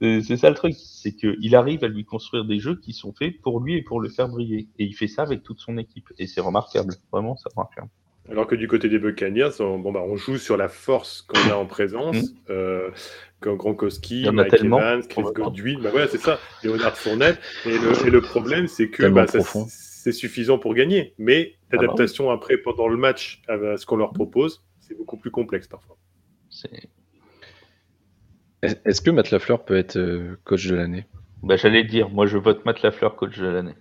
C'est 0.00 0.36
ça 0.38 0.48
le 0.48 0.56
truc, 0.56 0.74
c'est 0.78 1.14
qu'il 1.14 1.54
arrive 1.54 1.84
à 1.84 1.88
lui 1.88 2.06
construire 2.06 2.46
des 2.46 2.58
jeux 2.58 2.76
qui 2.76 2.94
sont 2.94 3.12
faits 3.12 3.38
pour 3.42 3.60
lui 3.60 3.76
et 3.76 3.82
pour 3.82 4.00
le 4.00 4.08
faire 4.08 4.28
briller. 4.28 4.66
Et 4.78 4.84
il 4.84 4.94
fait 4.94 5.08
ça 5.08 5.22
avec 5.22 5.42
toute 5.42 5.60
son 5.60 5.76
équipe. 5.76 6.08
Et 6.18 6.26
c'est 6.26 6.40
remarquable, 6.40 6.94
vraiment, 7.12 7.36
ça 7.36 7.50
marche. 7.54 7.76
Alors 8.30 8.46
que 8.46 8.54
du 8.54 8.68
côté 8.68 8.88
des 8.88 8.98
Buccaneers, 8.98 9.60
on, 9.60 9.78
bon, 9.78 9.92
bah, 9.92 10.02
on 10.04 10.16
joue 10.16 10.38
sur 10.38 10.56
la 10.56 10.68
force 10.68 11.22
qu'on 11.22 11.50
a 11.50 11.54
en 11.54 11.66
présence. 11.66 12.16
Mm. 12.16 12.34
euh, 12.50 12.90
Gronkowski, 13.42 14.28
Mike 14.30 14.62
Evans, 14.62 15.02
Chris 15.08 15.22
Godwin, 15.34 15.80
bah 15.80 15.88
voilà, 15.90 16.08
c'est 16.08 16.18
ça, 16.18 16.38
Léonard 16.62 16.96
Fournette. 16.96 17.38
Et 17.64 17.70
le, 17.70 18.06
et 18.06 18.10
le 18.10 18.20
problème, 18.20 18.66
c'est 18.66 18.90
que 18.90 19.08
bah, 19.08 19.24
c'est 19.26 20.12
suffisant 20.12 20.58
pour 20.58 20.74
gagner. 20.74 21.14
Mais 21.18 21.54
l'adaptation 21.72 22.30
ah 22.30 22.34
bah 22.34 22.40
après, 22.42 22.58
pendant 22.58 22.88
le 22.88 22.96
match, 22.96 23.42
à 23.48 23.76
ce 23.76 23.86
qu'on 23.86 23.96
leur 23.96 24.12
propose, 24.12 24.62
c'est 24.80 24.96
beaucoup 24.96 25.16
plus 25.16 25.30
complexe 25.30 25.68
parfois. 25.68 25.96
Est-ce 28.62 29.00
que 29.00 29.10
Matt 29.10 29.30
Lafleur 29.30 29.64
peut 29.64 29.76
être 29.76 29.96
euh, 29.96 30.38
coach 30.44 30.66
de 30.66 30.74
l'année? 30.74 31.06
Bah, 31.42 31.56
J'allais 31.56 31.84
dire, 31.84 32.10
moi 32.10 32.26
je 32.26 32.36
vote 32.36 32.64
Matt 32.66 32.82
Lafleur 32.82 33.16
coach 33.16 33.38
de 33.38 33.46
l'année. 33.46 33.74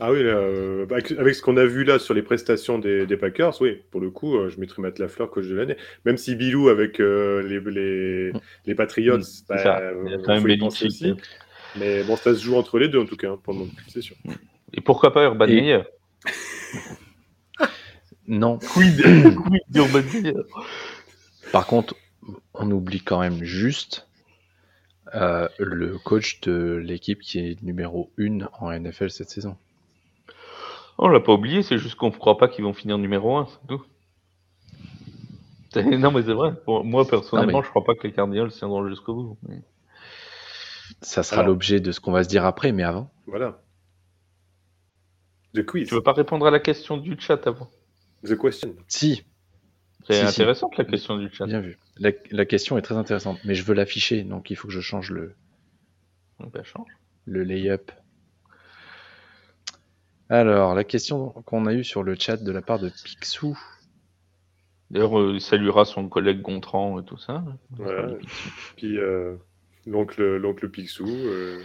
Ah 0.00 0.10
oui, 0.10 0.18
euh, 0.22 0.86
avec 0.90 1.34
ce 1.34 1.42
qu'on 1.42 1.56
a 1.56 1.64
vu 1.64 1.84
là 1.84 1.98
sur 1.98 2.14
les 2.14 2.22
prestations 2.22 2.78
des, 2.78 3.06
des 3.06 3.16
Packers, 3.16 3.60
oui, 3.60 3.82
pour 3.90 4.00
le 4.00 4.10
coup, 4.10 4.36
euh, 4.36 4.50
je 4.50 4.58
mettrais 4.58 4.82
Matt 4.82 4.98
Lafleur 4.98 5.30
coach 5.30 5.46
de 5.46 5.54
l'année. 5.54 5.76
Même 6.04 6.16
si 6.16 6.34
Bilou 6.34 6.68
avec 6.68 7.00
euh, 7.00 7.42
les, 7.42 7.60
les, 7.60 8.32
les, 8.66 8.74
Patriots, 8.74 9.18
mmh, 9.18 9.22
bah, 9.48 9.92
il 10.04 10.10
y 10.10 10.14
a 10.14 10.18
quand 10.18 10.40
même 10.40 10.62
aussi. 10.62 11.14
Mais 11.76 12.02
bon, 12.02 12.16
ça 12.16 12.34
se 12.34 12.42
joue 12.42 12.56
entre 12.56 12.78
les 12.78 12.88
deux 12.88 13.00
en 13.00 13.06
tout 13.06 13.16
cas, 13.16 13.30
hein, 13.30 13.40
pour 13.42 13.52
le 13.52 13.60
moment, 13.60 13.72
c'est 13.88 14.02
sûr. 14.02 14.16
Et 14.72 14.80
pourquoi 14.80 15.12
pas 15.12 15.24
Urban 15.24 15.46
Et... 15.46 15.60
Meyer? 15.60 15.82
Non. 18.26 18.58
Quid, 18.72 19.02
d'Urban 19.68 20.00
Meyer? 20.12 20.32
Par 21.52 21.66
contre, 21.66 21.94
on 22.54 22.70
oublie 22.70 23.02
quand 23.02 23.20
même 23.20 23.44
juste 23.44 24.08
euh, 25.14 25.48
le 25.58 25.98
coach 25.98 26.40
de 26.40 26.74
l'équipe 26.82 27.20
qui 27.20 27.38
est 27.38 27.62
numéro 27.62 28.10
1 28.18 28.48
en 28.58 28.72
NFL 28.72 29.10
cette 29.10 29.30
saison. 29.30 29.56
On 30.98 31.08
l'a 31.08 31.20
pas 31.20 31.32
oublié, 31.32 31.62
c'est 31.62 31.78
juste 31.78 31.96
qu'on 31.96 32.10
ne 32.10 32.12
croit 32.12 32.38
pas 32.38 32.48
qu'ils 32.48 32.64
vont 32.64 32.72
finir 32.72 32.98
numéro 32.98 33.36
1, 33.36 33.46
c'est 33.46 33.66
tout. 33.68 33.84
Non, 35.98 36.12
mais 36.12 36.22
c'est 36.22 36.32
vrai. 36.32 36.52
moi, 36.66 37.04
personnellement, 37.04 37.60
je 37.60 37.66
je 37.66 37.70
crois 37.70 37.84
pas 37.84 37.94
que 37.94 38.06
les 38.06 38.12
Cardinals 38.12 38.52
tiendront 38.52 38.86
jusqu'au 38.88 39.14
bout. 39.14 39.38
Ça 41.00 41.22
sera 41.22 41.42
l'objet 41.42 41.80
de 41.80 41.90
ce 41.90 41.98
qu'on 41.98 42.12
va 42.12 42.22
se 42.22 42.28
dire 42.28 42.44
après, 42.44 42.70
mais 42.70 42.84
avant. 42.84 43.10
Voilà. 43.26 43.60
The 45.54 45.64
quiz. 45.64 45.88
Tu 45.88 45.94
veux 45.94 46.02
pas 46.02 46.12
répondre 46.12 46.46
à 46.46 46.50
la 46.50 46.60
question 46.60 46.96
du 46.96 47.16
chat 47.18 47.46
avant? 47.46 47.68
The 48.24 48.36
question. 48.38 48.74
Si. 48.88 49.24
C'est 50.06 50.20
intéressant 50.20 50.70
la 50.76 50.84
question 50.84 51.16
du 51.16 51.30
chat. 51.32 51.46
Bien 51.46 51.60
vu. 51.60 51.78
La, 51.98 52.10
la, 52.30 52.44
question 52.44 52.76
est 52.76 52.82
très 52.82 52.96
intéressante, 52.96 53.38
mais 53.44 53.54
je 53.54 53.64
veux 53.64 53.74
l'afficher, 53.74 54.22
donc 54.22 54.50
il 54.50 54.56
faut 54.56 54.68
que 54.68 54.74
je 54.74 54.80
change 54.80 55.10
le. 55.10 55.34
Ben, 56.38 56.62
change. 56.62 56.88
Le 57.24 57.42
lay-up. 57.42 57.90
Alors, 60.34 60.74
la 60.74 60.82
question 60.82 61.28
qu'on 61.46 61.66
a 61.66 61.72
eue 61.72 61.84
sur 61.84 62.02
le 62.02 62.16
chat 62.18 62.36
de 62.36 62.50
la 62.50 62.60
part 62.60 62.80
de 62.80 62.88
Pixou. 62.88 63.56
D'ailleurs, 64.90 65.20
euh, 65.20 65.34
il 65.34 65.40
saluera 65.40 65.84
son 65.84 66.08
collègue 66.08 66.40
Gontran 66.42 67.00
et 67.00 67.04
tout 67.04 67.18
ça. 67.18 67.44
Voilà. 67.70 68.08
Puis 68.76 68.98
euh, 68.98 69.36
l'oncle, 69.86 70.24
l'oncle 70.38 70.68
Picsou, 70.68 71.06
euh, 71.06 71.60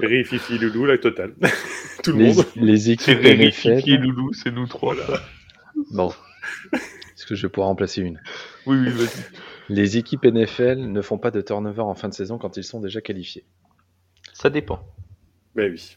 Ré, 0.00 0.22
Fifi, 0.22 0.58
Loulou, 0.58 0.84
la 0.84 0.98
totale. 0.98 1.32
tout 2.04 2.12
le 2.12 2.18
les, 2.18 2.34
monde. 2.34 2.44
Les 2.56 2.90
équipes 2.90 3.20
Ré, 3.22 3.50
Fifi 3.50 3.92
et 3.92 3.96
Loulou, 3.96 4.34
c'est 4.34 4.50
nous 4.50 4.66
trois. 4.66 4.94
Là. 4.94 5.04
Bon. 5.92 6.12
Est-ce 6.74 7.24
que 7.24 7.34
je 7.34 7.46
vais 7.46 7.50
pouvoir 7.50 7.68
remplacer 7.68 8.02
une? 8.02 8.20
Oui, 8.66 8.76
oui, 8.80 8.90
vas-y. 8.90 9.24
Les 9.70 9.96
équipes 9.96 10.26
NFL 10.26 10.76
ne 10.76 11.00
font 11.00 11.16
pas 11.16 11.30
de 11.30 11.40
turnover 11.40 11.80
en 11.80 11.94
fin 11.94 12.10
de 12.10 12.14
saison 12.14 12.36
quand 12.36 12.58
ils 12.58 12.64
sont 12.64 12.80
déjà 12.80 13.00
qualifiés. 13.00 13.46
Ça 14.34 14.50
dépend. 14.50 14.86
Ben 15.54 15.72
oui. 15.72 15.96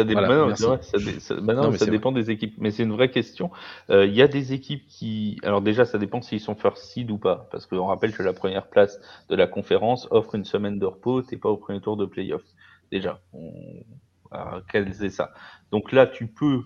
Ça, 0.00 0.04
dé... 0.04 0.12
voilà, 0.14 0.28
non, 0.28 0.46
vrai, 0.48 0.82
ça, 0.82 0.98
dé... 0.98 1.20
ça... 1.20 1.34
Bah 1.34 1.54
non, 1.54 1.64
non, 1.64 1.72
ça 1.72 1.86
dépend 1.86 2.10
vrai. 2.12 2.22
des 2.22 2.30
équipes, 2.30 2.54
mais 2.58 2.70
c'est 2.70 2.84
une 2.84 2.92
vraie 2.92 3.10
question. 3.10 3.50
Il 3.88 3.94
euh, 3.94 4.06
y 4.06 4.22
a 4.22 4.28
des 4.28 4.52
équipes 4.52 4.86
qui, 4.86 5.38
alors 5.42 5.60
déjà, 5.60 5.84
ça 5.84 5.98
dépend 5.98 6.22
s'ils 6.22 6.40
sont 6.40 6.54
first 6.54 6.84
seed 6.84 7.10
ou 7.10 7.18
pas, 7.18 7.48
parce 7.50 7.66
qu'on 7.66 7.86
rappelle 7.86 8.12
que 8.12 8.22
la 8.22 8.32
première 8.32 8.66
place 8.68 8.98
de 9.28 9.36
la 9.36 9.46
conférence 9.46 10.08
offre 10.10 10.34
une 10.34 10.44
semaine 10.44 10.78
de 10.78 10.86
repos, 10.86 11.22
t'es 11.22 11.36
pas 11.36 11.50
au 11.50 11.56
premier 11.56 11.80
tour 11.80 11.96
de 11.96 12.06
playoff. 12.06 12.42
Déjà, 12.90 13.20
on... 13.32 13.52
quel 14.72 14.94
c'est 14.94 15.10
ça? 15.10 15.32
Donc 15.70 15.92
là, 15.92 16.06
tu 16.06 16.26
peux 16.26 16.62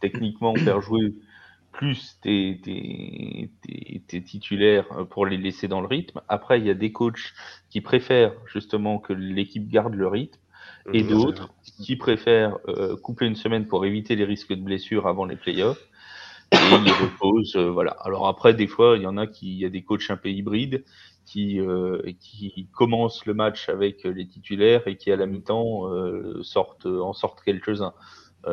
techniquement 0.00 0.54
faire 0.54 0.80
jouer 0.80 1.14
plus 1.72 2.18
tes, 2.22 2.60
tes, 2.62 3.50
tes, 3.62 4.02
tes, 4.06 4.22
titulaires 4.22 4.86
pour 5.10 5.26
les 5.26 5.36
laisser 5.36 5.68
dans 5.68 5.80
le 5.80 5.86
rythme. 5.86 6.20
Après, 6.28 6.58
il 6.58 6.66
y 6.66 6.70
a 6.70 6.74
des 6.74 6.92
coachs 6.92 7.34
qui 7.70 7.80
préfèrent 7.80 8.34
justement 8.46 8.98
que 8.98 9.12
l'équipe 9.12 9.68
garde 9.68 9.94
le 9.94 10.08
rythme 10.08 10.40
et 10.92 11.02
mmh, 11.02 11.08
d'autres 11.08 11.54
qui 11.82 11.96
préfèrent 11.96 12.58
euh, 12.68 12.96
couper 12.96 13.26
une 13.26 13.36
semaine 13.36 13.66
pour 13.66 13.86
éviter 13.86 14.16
les 14.16 14.24
risques 14.24 14.52
de 14.52 14.60
blessures 14.60 15.06
avant 15.06 15.24
les 15.24 15.36
playoffs 15.36 15.88
et 16.52 16.56
ils 16.56 16.92
reposent. 16.92 17.56
Euh, 17.56 17.70
voilà. 17.70 17.92
Alors 18.02 18.26
après, 18.26 18.54
des 18.54 18.66
fois, 18.66 18.96
il 18.96 19.02
y 19.02 19.06
en 19.06 19.16
a 19.16 19.26
qui, 19.26 19.52
il 19.52 19.58
y 19.58 19.64
a 19.64 19.68
des 19.68 19.82
coachs 19.82 20.10
un 20.10 20.16
peu 20.16 20.30
hybrides 20.30 20.84
qui, 21.26 21.60
euh, 21.60 22.00
qui 22.20 22.68
commencent 22.72 23.26
le 23.26 23.34
match 23.34 23.68
avec 23.68 24.04
les 24.04 24.26
titulaires 24.26 24.86
et 24.86 24.96
qui 24.96 25.12
à 25.12 25.16
la 25.16 25.26
mi-temps 25.26 25.92
euh, 25.92 26.42
sortent, 26.42 26.86
en 26.86 27.12
sortent 27.12 27.42
quelques-uns. 27.42 27.94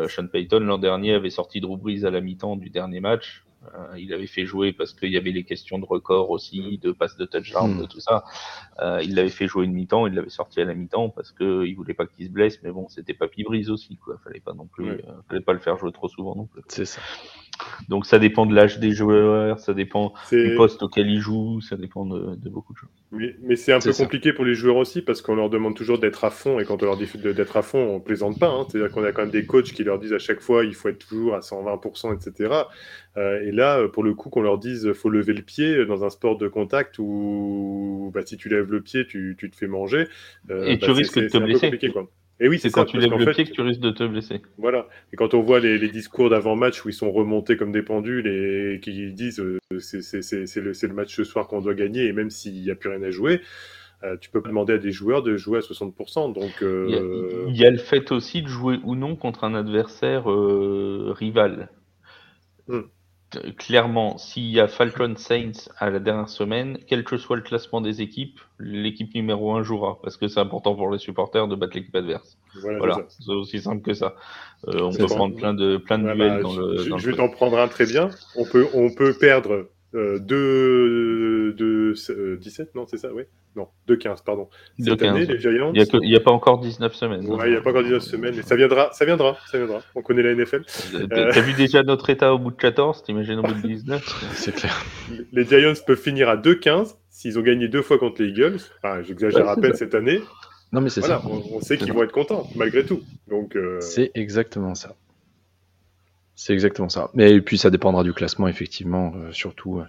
Sean 0.09 0.27
Payton 0.27 0.59
l'an 0.61 0.77
dernier 0.77 1.13
avait 1.13 1.29
sorti 1.29 1.61
Drew 1.61 1.77
Brees 1.77 2.03
à 2.03 2.09
la 2.09 2.19
mi-temps 2.19 2.57
du 2.57 2.69
dernier 2.69 2.99
match. 2.99 3.44
Euh, 3.73 3.99
il 3.99 4.13
avait 4.13 4.27
fait 4.27 4.45
jouer 4.45 4.73
parce 4.73 4.93
qu'il 4.93 5.11
y 5.11 5.17
avait 5.17 5.31
les 5.31 5.43
questions 5.43 5.79
de 5.79 5.85
record 5.85 6.29
aussi, 6.29 6.77
de 6.77 6.91
passe 6.91 7.17
de 7.17 7.25
touchdown, 7.25 7.77
de 7.77 7.83
hmm. 7.83 7.87
tout 7.87 7.99
ça. 7.99 8.23
Euh, 8.79 9.01
il 9.03 9.15
l'avait 9.15 9.29
fait 9.29 9.47
jouer 9.47 9.65
une 9.65 9.73
mi-temps, 9.73 10.07
il 10.07 10.13
l'avait 10.13 10.29
sorti 10.29 10.61
à 10.61 10.65
la 10.65 10.73
mi-temps 10.73 11.09
parce 11.09 11.31
qu'il 11.31 11.75
voulait 11.75 11.93
pas 11.93 12.05
qu'il 12.05 12.25
se 12.25 12.31
blesse, 12.31 12.61
mais 12.63 12.71
bon, 12.71 12.87
c'était 12.89 13.13
pas 13.13 13.27
Brise 13.45 13.69
aussi, 13.69 13.97
quoi. 13.97 14.17
Fallait 14.23 14.39
pas 14.39 14.53
non 14.53 14.65
plus, 14.65 14.89
euh, 14.89 15.01
fallait 15.29 15.41
pas 15.41 15.53
le 15.53 15.59
faire 15.59 15.77
jouer 15.77 15.91
trop 15.91 16.07
souvent 16.07 16.35
non 16.35 16.45
plus. 16.45 16.61
C'est 16.69 16.85
ça. 16.85 17.01
Donc 17.89 18.05
ça 18.05 18.19
dépend 18.19 18.45
de 18.45 18.53
l'âge 18.53 18.79
des 18.79 18.91
joueurs, 18.91 19.59
ça 19.59 19.73
dépend 19.73 20.13
du 20.31 20.55
poste 20.55 20.83
auquel 20.83 21.09
ils 21.09 21.19
jouent, 21.19 21.61
ça 21.61 21.77
dépend 21.77 22.05
de, 22.05 22.35
beaucoup 22.49 22.73
de 22.73 22.77
choses. 22.77 22.89
Mais, 23.11 23.35
mais 23.43 23.55
c'est 23.55 23.73
un 23.73 23.79
peu 23.79 23.93
compliqué 23.93 24.33
pour 24.33 24.45
les 24.45 24.55
joueurs 24.55 24.77
aussi 24.77 25.01
parce 25.01 25.21
qu'on 25.21 25.35
leur 25.35 25.49
demande 25.49 25.75
toujours 25.75 25.99
d'être 25.99 26.23
à 26.23 26.29
fond 26.29 26.59
et 26.59 26.65
quand 26.65 26.81
on 26.83 26.85
leur 26.85 26.97
dit 26.97 27.07
d'être 27.15 27.57
à 27.57 27.61
fond, 27.61 27.79
on 27.79 27.99
plaisante 27.99 28.39
pas. 28.39 28.49
Hein. 28.49 28.65
C'est-à-dire 28.69 28.91
qu'on 28.91 29.03
a 29.03 29.11
quand 29.11 29.21
même 29.21 29.31
des 29.31 29.45
coachs 29.45 29.71
qui 29.71 29.83
leur 29.83 29.99
disent 29.99 30.13
à 30.13 30.19
chaque 30.19 30.41
fois 30.41 30.65
il 30.65 30.73
faut 30.73 30.89
être 30.89 30.99
toujours 30.99 31.35
à 31.35 31.39
120%, 31.39 32.15
etc. 32.15 32.53
Euh, 33.17 33.41
et 33.41 33.51
là, 33.51 33.87
pour 33.87 34.03
le 34.03 34.13
coup, 34.13 34.29
qu'on 34.29 34.41
leur 34.41 34.57
dise 34.57 34.91
faut 34.93 35.09
lever 35.09 35.33
le 35.33 35.41
pied 35.41 35.85
dans 35.85 36.03
un 36.03 36.09
sport 36.09 36.37
de 36.37 36.47
contact 36.47 36.99
où 36.99 38.11
bah, 38.13 38.21
si 38.25 38.37
tu 38.37 38.49
lèves 38.49 38.71
le 38.71 38.81
pied, 38.81 39.05
tu, 39.05 39.35
tu 39.37 39.49
te 39.49 39.55
fais 39.55 39.67
manger. 39.67 40.07
Euh, 40.49 40.65
et 40.65 40.77
tu 40.77 40.87
bah, 40.87 40.93
risques 40.93 41.19
de 41.19 41.27
te 41.27 41.37
blesser. 41.37 41.71
Quoi. 41.91 42.09
Et 42.39 42.49
oui, 42.49 42.59
c'est 42.59 42.69
quand 42.69 42.85
tu 42.85 42.97
lèves 42.97 43.13
le 43.13 43.31
pied 43.31 43.45
que 43.45 43.51
tu 43.51 43.61
risques 43.61 43.79
de 43.79 43.91
te 43.91 44.03
blesser. 44.03 44.41
Voilà. 44.57 44.87
Et 45.13 45.15
quand 45.15 45.33
on 45.33 45.41
voit 45.41 45.59
les, 45.59 45.89
discours 45.89 46.29
d'avant-match 46.29 46.83
où 46.83 46.89
ils 46.89 46.93
sont 46.93 47.11
remontés 47.11 47.55
comme 47.55 47.71
des 47.71 47.81
pendules 47.81 48.27
et 48.27 48.79
qui 48.81 49.13
disent 49.13 49.39
euh, 49.39 49.59
c'est 49.79 50.55
le, 50.57 50.71
le, 50.71 50.93
match 50.93 51.15
ce 51.15 51.23
soir 51.23 51.47
qu'on 51.47 51.61
doit 51.61 51.73
gagner 51.73 52.05
et 52.05 52.11
même 52.11 52.29
s'il 52.29 52.61
n'y 52.61 52.71
a 52.71 52.75
plus 52.75 52.89
rien 52.89 53.01
à 53.03 53.11
jouer, 53.11 53.41
euh, 54.03 54.17
tu 54.17 54.29
peux 54.29 54.41
demander 54.41 54.73
à 54.73 54.77
des 54.77 54.91
joueurs 54.91 55.23
de 55.23 55.37
jouer 55.37 55.59
à 55.59 55.61
60%. 55.61 56.33
Donc, 56.33 56.61
euh, 56.61 57.45
il, 57.47 57.55
y 57.55 57.65
a, 57.65 57.69
le 57.69 57.77
fait 57.77 58.11
aussi 58.11 58.41
de 58.41 58.47
jouer 58.47 58.79
ou 58.83 58.95
non 58.95 59.15
contre 59.15 59.45
un 59.45 59.55
adversaire 59.55 60.25
rival. 60.25 61.69
Hmm 62.67 62.81
clairement, 63.57 64.17
s'il 64.17 64.49
y 64.49 64.59
a 64.59 64.67
Falcon 64.67 65.15
Saints 65.17 65.69
à 65.77 65.89
la 65.89 65.99
dernière 65.99 66.29
semaine, 66.29 66.77
quel 66.87 67.03
que 67.03 67.17
soit 67.17 67.35
le 67.35 67.41
classement 67.41 67.81
des 67.81 68.01
équipes, 68.01 68.39
l'équipe 68.59 69.13
numéro 69.13 69.53
1 69.53 69.63
jouera, 69.63 69.99
parce 70.01 70.17
que 70.17 70.27
c'est 70.27 70.39
important 70.39 70.75
pour 70.75 70.89
les 70.89 70.99
supporters 70.99 71.47
de 71.47 71.55
battre 71.55 71.75
l'équipe 71.75 71.95
adverse. 71.95 72.37
Voilà, 72.61 73.05
c'est 73.09 73.31
aussi 73.31 73.59
simple 73.59 73.81
que 73.81 73.93
ça. 73.93 74.15
Euh, 74.67 74.81
on 74.81 74.93
peut 74.93 75.05
prendre 75.05 75.35
plein 75.35 75.53
de, 75.53 75.77
plein 75.77 75.97
de 75.97 76.13
duels 76.13 76.41
dans 76.41 76.55
le. 76.55 76.77
Je, 76.77 76.97
je 76.97 77.09
vais 77.09 77.17
t'en 77.17 77.29
prendre 77.29 77.59
un 77.59 77.67
très 77.67 77.85
bien. 77.85 78.09
On 78.35 78.45
peut, 78.45 78.67
on 78.73 78.93
peut 78.93 79.13
perdre 79.13 79.67
euh, 79.95 80.19
2, 80.19 81.53
2 81.53 81.93
17, 82.37 82.75
non, 82.75 82.85
c'est 82.87 82.97
ça, 82.97 83.13
oui 83.13 83.23
Non, 83.55 83.67
2 83.87 83.95
15, 83.95 84.21
pardon. 84.21 84.49
Cette 84.79 85.01
année, 85.03 85.25
les 85.25 85.39
Giants. 85.39 85.71
Il 85.73 85.99
n'y 86.01 86.15
a, 86.15 86.19
pas 86.19 86.31
encore 86.31 86.59
19 86.59 86.93
semaines. 86.93 87.25
Ouais, 87.25 87.47
il 87.47 87.51
n'y 87.51 87.57
a 87.57 87.61
pas 87.61 87.69
encore 87.69 87.83
19 87.83 88.01
semaines, 88.01 88.33
mais 88.35 88.41
ça 88.41 88.55
viendra, 88.55 88.89
ça 88.91 89.05
viendra, 89.05 89.37
ça 89.49 89.57
viendra. 89.57 89.81
On 89.95 90.01
connaît 90.01 90.23
la 90.23 90.35
NFL. 90.35 90.63
T'as 91.09 91.41
vu 91.41 91.53
déjà 91.53 91.83
notre 91.83 92.09
état 92.09 92.33
au 92.33 92.39
bout 92.39 92.51
de 92.51 92.57
14, 92.57 93.03
t'imagines 93.03 93.39
au 93.39 93.43
bout 93.43 93.53
de 93.53 93.67
19 93.67 94.03
C'est 94.33 94.53
clair. 94.53 94.83
Les 95.31 95.45
Giants 95.45 95.73
peuvent 95.85 95.97
finir 95.97 96.29
à 96.29 96.35
2-15 96.35 96.95
s'ils 97.09 97.39
ont 97.39 97.43
gagné 97.43 97.69
deux 97.69 97.81
fois 97.81 97.97
contre 97.97 98.21
les 98.21 98.29
Eagles. 98.29 98.59
Enfin, 98.83 99.01
j'exagère 99.01 99.47
à 99.47 99.55
peine 99.55 99.73
cette 99.73 99.95
année. 99.95 100.19
Non, 100.73 100.81
mais 100.81 100.89
c'est 100.89 101.01
ça. 101.01 101.21
On, 101.25 101.61
sait 101.61 101.77
qu'ils 101.77 101.93
vont 101.93 102.03
être 102.03 102.11
contents, 102.11 102.47
malgré 102.55 102.85
tout. 102.85 103.01
Donc, 103.29 103.55
euh... 103.55 103.79
C'est 103.79 104.11
exactement 104.13 104.75
ça. 104.75 104.95
C'est 106.37 106.51
exactement 106.51 106.89
ça. 106.89 107.09
Mais 107.13 107.39
puis 107.39 107.57
ça 107.57 107.69
dépendra 107.69 108.03
du 108.03 108.11
classement, 108.11 108.49
effectivement, 108.49 109.13
euh, 109.15 109.31
surtout 109.31 109.79
euh, 109.79 109.85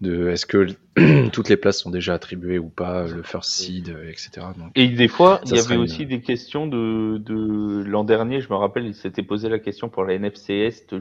de 0.00 0.28
est-ce 0.28 0.46
que 0.46 0.68
toutes 1.32 1.50
les 1.50 1.58
places 1.58 1.80
sont 1.80 1.90
déjà 1.90 2.14
attribuées 2.14 2.58
ou 2.58 2.70
pas, 2.70 3.06
le 3.06 3.22
first 3.22 3.50
seed, 3.50 3.90
euh, 3.90 4.08
etc. 4.08 4.46
et 4.74 4.88
des 4.88 5.08
fois, 5.08 5.42
il 5.44 5.56
y 5.56 5.58
avait 5.58 5.76
aussi 5.76 6.06
des 6.06 6.22
questions 6.22 6.66
de, 6.66 7.18
de... 7.18 7.84
l'an 7.84 8.04
dernier, 8.04 8.40
je 8.40 8.48
me 8.48 8.54
rappelle, 8.54 8.86
il 8.86 8.94
s'était 8.94 9.22
posé 9.22 9.50
la 9.50 9.58
question 9.58 9.90
pour 9.90 10.04
la 10.04 10.14
NFC 10.14 10.54
Est, 10.54 10.98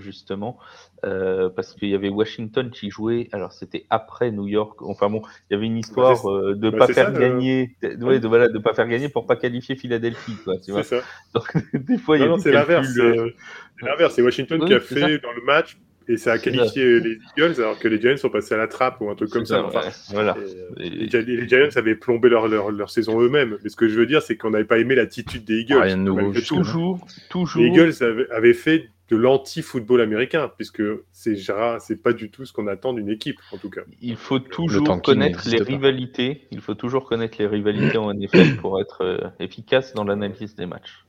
justement, 1.04 1.50
parce 1.50 1.74
qu'il 1.74 1.89
y 1.89 1.95
avait 1.95 2.10
Washington 2.10 2.70
qui 2.70 2.89
jouait, 2.89 3.30
alors 3.32 3.52
c'était 3.52 3.86
après 3.89 4.32
New 4.32 4.47
York, 4.47 4.82
enfin 4.82 5.10
bon, 5.10 5.22
il 5.50 5.54
y 5.54 5.58
avait 5.58 5.66
une 5.66 5.78
histoire 5.78 6.24
de 6.24 6.56
ne 6.56 6.70
bah, 6.70 6.80
pas 6.80 6.88
faire 6.88 7.14
gagner, 7.14 7.76
de, 7.82 8.28
voilà, 8.28 8.47
de 8.47 8.60
pas 8.60 8.74
faire 8.74 8.88
gagner 8.88 9.10
pour 9.10 9.26
pas 9.26 9.36
qualifier 9.36 9.76
Philadelphie, 9.76 10.36
vois. 10.45 10.84
Ça. 10.84 11.02
Donc, 11.34 11.52
des 11.74 11.97
fois, 11.97 12.18
il 12.18 12.26
y 12.26 12.28
a 12.28 12.38
c'est 12.38 12.52
l'inverse. 12.52 12.88
C'est 12.93 13.86
l'inverse, 13.86 14.14
c'est 14.16 14.22
Washington 14.22 14.66
qui 14.66 14.74
a 14.74 14.80
fait 14.80 15.20
dans 15.20 15.32
le 15.32 15.43
match 15.45 15.78
et 16.10 16.18
ça 16.18 16.34
a 16.34 16.38
qualifié 16.39 17.00
les 17.00 17.20
Eagles 17.38 17.62
alors 17.62 17.78
que 17.78 17.88
les 17.88 18.02
Giants 18.02 18.18
sont 18.18 18.32
passés 18.32 18.56
à 18.56 18.58
la 18.58 18.68
trappe 18.68 19.00
ou 19.00 19.12
un 19.12 19.16
truc 19.16 19.30
comme 19.30 19.45
ça. 19.45 19.70
voilà. 20.10 20.36
Euh, 20.38 20.70
les, 20.78 21.47
Giants 21.47 21.70
avaient 21.76 21.95
plombé 21.95 22.30
leur, 22.30 22.47
leur, 22.47 22.72
leur 22.72 22.89
saison 22.89 23.22
eux-mêmes. 23.22 23.58
Mais 23.64 23.70
ce 23.70 23.76
que 23.76 23.88
je 23.88 24.00
veux 24.00 24.08
dire, 24.08 24.24
c'est 24.24 24.36
qu'on 24.36 24.50
n'avait 24.50 24.66
pas 24.66 24.80
aimé 24.80 24.95
l'attitude 24.95 25.45
des 25.45 25.60
Eagles. 25.60 25.78
Rien 25.78 25.97
de 25.97 26.02
nouveau. 26.02 26.34
Toujours, 26.34 27.06
toujours. 27.30 27.62
Les 27.62 27.68
Eagles 27.68 27.93
avaient, 28.32 28.54
fait 28.56 28.89
de 29.10 29.16
l'anti-football 29.16 30.01
américain, 30.01 30.51
puisque 30.55 30.84
c'est 31.12 31.36
c'est 31.80 32.01
pas 32.01 32.14
du 32.14 32.30
tout 32.30 32.45
ce 32.45 32.53
qu'on 32.53 32.68
attend 32.68 32.93
d'une 32.93 33.10
équipe, 33.10 33.39
en 33.51 33.57
tout 33.57 33.70
cas. 33.70 33.82
Il 34.01 34.16
faut 34.16 34.39
toujours 34.39 35.01
connaître 35.01 35.47
les 35.49 35.62
rivalités. 35.62 36.47
Il 36.51 36.62
faut 36.62 36.76
toujours 36.76 37.05
connaître 37.05 37.38
les 37.39 37.47
rivalités 37.47 37.97
en 37.97 38.14
NFL 38.14 38.57
pour 38.62 38.80
être 38.80 39.03
euh, 39.03 39.30
efficace 39.39 39.93
dans 39.93 40.03
l'analyse 40.03 40.55
des 40.55 40.66
matchs. 40.66 41.05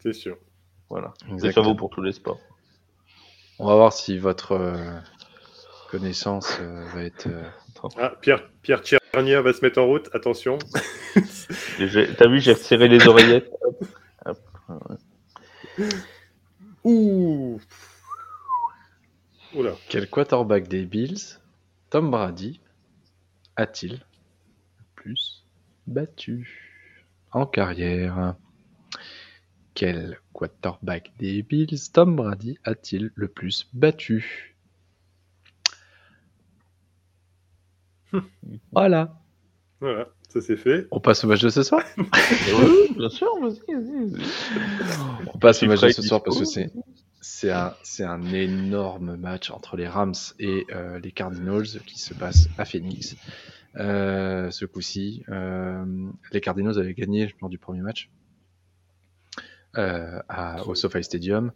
C'est 0.00 0.12
sûr. 0.12 0.36
Voilà. 0.90 1.14
Ça 1.38 1.60
vaut 1.60 1.74
pour 1.74 1.90
tous 1.90 2.02
les 2.02 2.12
sports. 2.12 2.40
On 3.58 3.66
va 3.66 3.76
voir 3.76 3.92
si 3.92 4.18
votre 4.18 4.52
euh, 4.52 4.74
connaissance 5.90 6.58
euh, 6.60 6.84
va 6.92 7.04
être. 7.04 7.28
Euh, 7.28 7.42
ah, 7.98 8.12
Pierre, 8.20 8.48
Pierre 8.62 8.82
Tchernia 8.82 9.42
va 9.42 9.52
se 9.52 9.64
mettre 9.64 9.80
en 9.80 9.86
route, 9.86 10.08
attention. 10.12 10.58
T'as 12.18 12.28
vu, 12.28 12.40
j'ai 12.40 12.54
serré 12.54 12.88
les 12.88 13.06
oreillettes. 13.06 13.50
Ouh. 16.84 17.60
Oula. 19.54 19.74
Quel 19.88 20.08
quarterback 20.10 20.68
des 20.68 20.84
Bills, 20.84 21.40
Tom 21.90 22.10
Brady, 22.10 22.60
a-t-il 23.56 24.04
plus 24.94 25.44
battu 25.86 26.70
en 27.32 27.46
carrière? 27.46 28.36
Quel 29.74 30.18
quarterback 30.32 31.12
des 31.18 31.42
Bills 31.42 31.90
Tom 31.92 32.16
Brady 32.16 32.58
a-t-il 32.64 33.12
le 33.14 33.28
plus 33.28 33.66
battu? 33.72 34.54
Voilà. 38.72 39.20
Voilà, 39.80 40.08
ça 40.34 40.40
c'est 40.40 40.56
fait. 40.56 40.88
On 40.90 41.00
passe 41.00 41.22
au 41.24 41.28
match 41.28 41.40
de 41.40 41.48
ce 41.48 41.62
soir 41.62 41.82
Oui, 41.96 42.94
bien 42.96 43.08
sûr, 43.08 43.28
vas-y, 43.40 43.72
vas-y. 43.72 44.22
On 45.32 45.38
passe 45.38 45.62
au 45.62 45.66
match 45.66 45.80
de 45.80 45.88
ce 45.90 46.02
soir 46.02 46.22
parce 46.22 46.38
que 46.38 46.44
c'est. 46.44 46.70
C'est 47.20 47.50
un, 47.50 47.72
un, 48.00 48.22
énorme 48.34 49.16
match 49.16 49.50
entre 49.50 49.76
les 49.76 49.88
Rams 49.88 50.12
et 50.38 50.66
euh, 50.74 50.98
les 50.98 51.10
Cardinals 51.10 51.80
qui 51.86 51.98
se 51.98 52.12
passe 52.12 52.48
à 52.58 52.66
Phoenix. 52.66 53.16
Euh, 53.76 54.50
ce 54.50 54.66
coup-ci, 54.66 55.24
euh, 55.30 55.84
les 56.32 56.42
Cardinals 56.42 56.78
avaient 56.78 56.92
gagné 56.92 57.34
lors 57.40 57.48
du 57.48 57.56
premier 57.56 57.80
match. 57.80 58.10
Euh, 59.78 60.20
à, 60.28 60.66
au 60.66 60.74
SoFi 60.74 61.02
Stadium. 61.02 61.52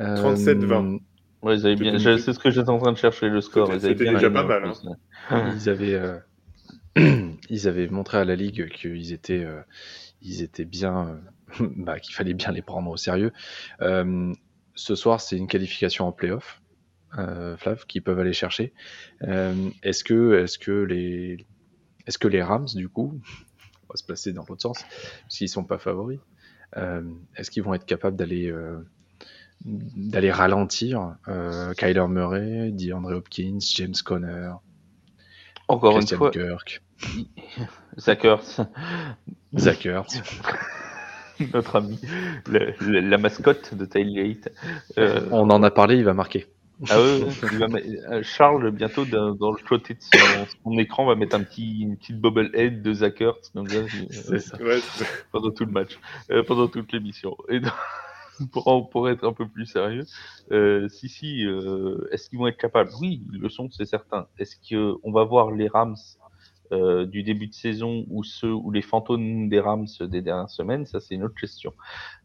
37-20. 0.00 1.00
Ouais, 1.42 1.76
bien. 1.76 1.98
C'est 1.98 2.32
ce 2.32 2.38
que 2.38 2.50
j'étais 2.50 2.70
en 2.70 2.78
train 2.78 2.92
de 2.92 2.98
chercher 2.98 3.28
le 3.28 3.40
score. 3.40 3.72
C'était 3.72 3.94
déjà 3.94 4.30
pas 4.30 4.44
mal. 4.44 4.72
Hein. 5.30 5.52
Ils 5.54 5.68
avaient, 5.68 5.94
euh, 5.94 6.18
ils 7.50 7.68
avaient 7.68 7.88
montré 7.88 8.18
à 8.18 8.24
la 8.24 8.36
ligue 8.36 8.68
qu'ils 8.70 9.12
étaient, 9.12 9.44
euh, 9.44 9.60
ils 10.22 10.42
étaient 10.42 10.64
bien, 10.64 11.20
bah, 11.60 12.00
qu'il 12.00 12.14
fallait 12.14 12.34
bien 12.34 12.52
les 12.52 12.62
prendre 12.62 12.90
au 12.90 12.96
sérieux. 12.96 13.32
ce 13.80 14.94
soir, 14.94 15.20
c'est 15.20 15.36
une 15.36 15.48
qualification 15.48 16.06
en 16.06 16.12
playoff. 16.12 16.60
Euh, 17.16 17.56
Flav, 17.56 17.86
qui 17.86 18.00
peuvent 18.00 18.18
aller 18.18 18.32
chercher. 18.32 18.72
est-ce 19.20 20.02
que, 20.02 20.42
est-ce 20.42 20.58
que 20.58 20.72
les, 20.72 21.46
est-ce 22.06 22.18
que 22.18 22.28
les 22.28 22.42
Rams, 22.42 22.66
du 22.74 22.88
coup, 22.88 23.20
on 23.88 23.92
va 23.92 23.96
se 23.96 24.04
placer 24.04 24.32
dans 24.32 24.44
l'autre 24.48 24.62
sens, 24.62 24.84
s'ils 25.28 25.48
sont 25.48 25.64
pas 25.64 25.78
favoris, 25.78 26.18
euh, 26.76 27.02
est-ce 27.36 27.50
qu'ils 27.50 27.62
vont 27.62 27.74
être 27.74 27.86
capables 27.86 28.16
d'aller 28.16 28.50
euh, 28.50 28.80
d'aller 29.64 30.32
ralentir 30.32 31.16
euh, 31.28 31.72
Kyler 31.74 32.06
Murray, 32.08 32.70
DeAndre 32.72 33.12
Hopkins, 33.12 33.58
James 33.60 33.94
Conner, 34.04 34.52
encore 35.68 35.98
une 35.98 36.06
fois, 36.06 36.30
Kirk, 36.30 36.82
Zachers, 37.98 38.66
Zachers. 39.56 40.02
notre 41.52 41.76
ami, 41.76 42.00
la 42.46 43.18
mascotte 43.18 43.74
de 43.74 43.84
Tailgate. 43.84 44.50
On 45.30 45.50
en 45.50 45.62
a 45.62 45.70
parlé, 45.70 45.96
il 45.96 46.04
va 46.04 46.14
marquer. 46.14 46.46
Ah 46.90 46.96
euh, 46.96 48.22
Charles, 48.22 48.70
bientôt, 48.72 49.04
dans, 49.04 49.52
le 49.52 49.68
côté 49.68 49.94
de 49.94 50.00
son, 50.00 50.78
écran, 50.78 51.06
va 51.06 51.14
mettre 51.14 51.36
un 51.36 51.42
petit, 51.42 51.82
une 51.82 51.96
petite 51.96 52.16
head 52.54 52.82
de 52.82 52.92
Zachert 52.92 53.34
euh, 53.56 54.80
pendant 55.30 55.50
tout 55.50 55.64
le 55.64 55.70
match, 55.70 55.98
euh, 56.30 56.42
pendant 56.42 56.66
toute 56.66 56.92
l'émission. 56.92 57.36
Et 57.48 57.60
pour, 58.52 58.90
pour, 58.90 59.08
être 59.08 59.24
un 59.24 59.32
peu 59.32 59.48
plus 59.48 59.66
sérieux, 59.66 60.04
si, 60.88 61.08
si, 61.08 61.46
est-ce 62.10 62.28
qu'ils 62.28 62.38
vont 62.38 62.48
être 62.48 62.58
capables? 62.58 62.90
Oui, 63.00 63.22
ils 63.32 63.40
le 63.40 63.48
sont, 63.48 63.70
c'est 63.70 63.86
certain. 63.86 64.26
Est-ce 64.38 64.56
qu'on 64.56 65.12
va 65.12 65.24
voir 65.24 65.50
les 65.50 65.68
Rams 65.68 65.96
euh, 66.72 67.04
du 67.04 67.22
début 67.22 67.46
de 67.46 67.52
saison 67.52 68.06
ou 68.08 68.24
ceux 68.24 68.52
ou 68.52 68.70
les 68.70 68.80
fantômes 68.80 69.50
des 69.50 69.60
Rams 69.60 69.86
des 70.00 70.22
dernières 70.22 70.48
semaines, 70.48 70.86
ça 70.86 70.98
c'est 70.98 71.14
une 71.14 71.22
autre 71.22 71.38
question. 71.38 71.74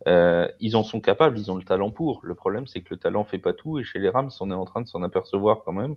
Euh, 0.07 0.47
ils 0.61 0.77
en 0.77 0.83
sont 0.83 1.01
capables, 1.01 1.37
ils 1.37 1.51
ont 1.51 1.55
le 1.55 1.63
talent 1.63 1.91
pour. 1.91 2.21
Le 2.23 2.35
problème 2.35 2.65
c'est 2.65 2.79
que 2.81 2.87
le 2.91 2.97
talent 2.97 3.25
fait 3.25 3.37
pas 3.37 3.51
tout 3.51 3.79
et 3.79 3.83
chez 3.83 3.99
les 3.99 4.07
Rams 4.07 4.29
on 4.39 4.49
est 4.49 4.55
en 4.55 4.63
train 4.63 4.81
de 4.81 4.87
s'en 4.87 5.03
apercevoir 5.03 5.63
quand 5.65 5.73
même. 5.73 5.95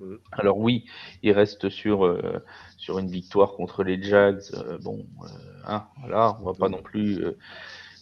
Mm. 0.00 0.14
Alors 0.32 0.56
oui, 0.56 0.86
il 1.22 1.32
reste 1.32 1.68
sur, 1.68 2.06
euh, 2.06 2.42
sur 2.78 2.98
une 2.98 3.08
victoire 3.08 3.52
contre 3.52 3.84
les 3.84 4.02
Jags. 4.02 4.40
bon, 4.82 5.06
hein, 5.66 5.84
voilà, 6.00 6.38
on 6.40 6.44
va 6.44 6.54
pas 6.54 6.68
mm. 6.68 6.72
non 6.72 6.82
plus. 6.82 7.22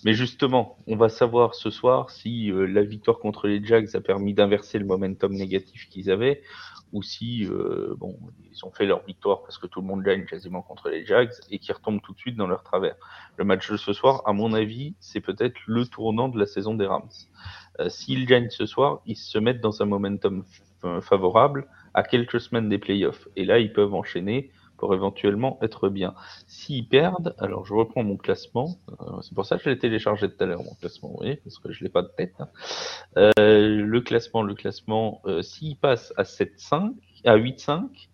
Mais 0.05 0.13
justement, 0.13 0.77
on 0.87 0.97
va 0.97 1.09
savoir 1.09 1.55
ce 1.55 1.71
soir 1.71 2.11
si 2.11 2.51
la 2.53 2.83
victoire 2.83 3.19
contre 3.19 3.49
les 3.49 3.65
Jags 3.65 3.89
a 3.95 4.01
permis 4.01 4.35
d'inverser 4.35 4.79
le 4.79 4.85
momentum 4.85 5.33
négatif 5.33 5.89
qu'ils 5.89 6.11
avaient 6.11 6.43
ou 6.95 7.03
si 7.03 7.45
euh, 7.45 7.95
bon, 7.99 8.17
ils 8.53 8.65
ont 8.65 8.71
fait 8.71 8.87
leur 8.87 9.05
victoire 9.05 9.43
parce 9.43 9.59
que 9.59 9.67
tout 9.67 9.81
le 9.81 9.87
monde 9.87 10.03
gagne 10.03 10.25
quasiment 10.25 10.63
contre 10.63 10.89
les 10.89 11.05
Jags 11.05 11.33
et 11.51 11.59
qui 11.59 11.73
retombent 11.73 12.01
tout 12.01 12.13
de 12.13 12.19
suite 12.19 12.37
dans 12.37 12.47
leur 12.47 12.63
travers. 12.63 12.95
Le 13.37 13.45
match 13.45 13.71
de 13.71 13.77
ce 13.77 13.93
soir, 13.93 14.23
à 14.27 14.33
mon 14.33 14.53
avis, 14.55 14.95
c'est 15.01 15.21
peut-être 15.21 15.57
le 15.67 15.87
tournant 15.87 16.29
de 16.29 16.39
la 16.39 16.47
saison 16.47 16.75
des 16.75 16.87
Rams. 16.87 17.09
Euh, 17.81 17.89
s'ils 17.89 18.27
gagnent 18.27 18.51
ce 18.51 18.65
soir, 18.65 19.01
ils 19.07 19.17
se 19.17 19.39
mettent 19.39 19.61
dans 19.61 19.83
un 19.83 19.87
momentum 19.87 20.45
favorable 21.01 21.67
à 21.95 22.03
quelques 22.03 22.41
semaines 22.41 22.69
des 22.69 22.79
playoffs. 22.79 23.27
Et 23.37 23.45
là, 23.45 23.59
ils 23.59 23.73
peuvent 23.73 23.95
enchaîner 23.95 24.53
pour 24.85 24.93
éventuellement 24.93 25.59
être 25.62 25.89
bien. 25.89 26.14
S'ils 26.47 26.87
perdent, 26.87 27.35
alors 27.39 27.64
je 27.64 27.72
reprends 27.72 28.05
mon 28.05 28.18
classement, 28.18 28.76
euh, 28.91 29.22
c'est 29.22 29.35
pour 29.35 29.47
ça 29.47 29.57
que 29.57 29.62
je 29.62 29.70
l'ai 29.70 29.78
téléchargé 29.78 30.28
tout 30.28 30.45
à 30.45 30.47
l'heure, 30.47 30.62
mon 30.62 30.74
classement, 30.74 31.09
vous 31.09 31.16
voyez, 31.16 31.37
parce 31.37 31.59
que 31.59 31.72
je 31.72 31.82
l'ai 31.82 31.89
pas 31.89 32.03
de 32.03 32.11
tête. 32.14 32.35
Hein. 32.39 32.49
Euh, 33.16 33.82
le 33.82 34.01
classement, 34.03 34.43
le 34.43 34.55
classement, 34.55 35.22
euh, 35.24 35.41
s'ils 35.41 35.78
passent 35.78 36.12
à 36.18 36.24
7-5, 36.24 36.93
à 37.24 37.39
8-5, 37.39 38.11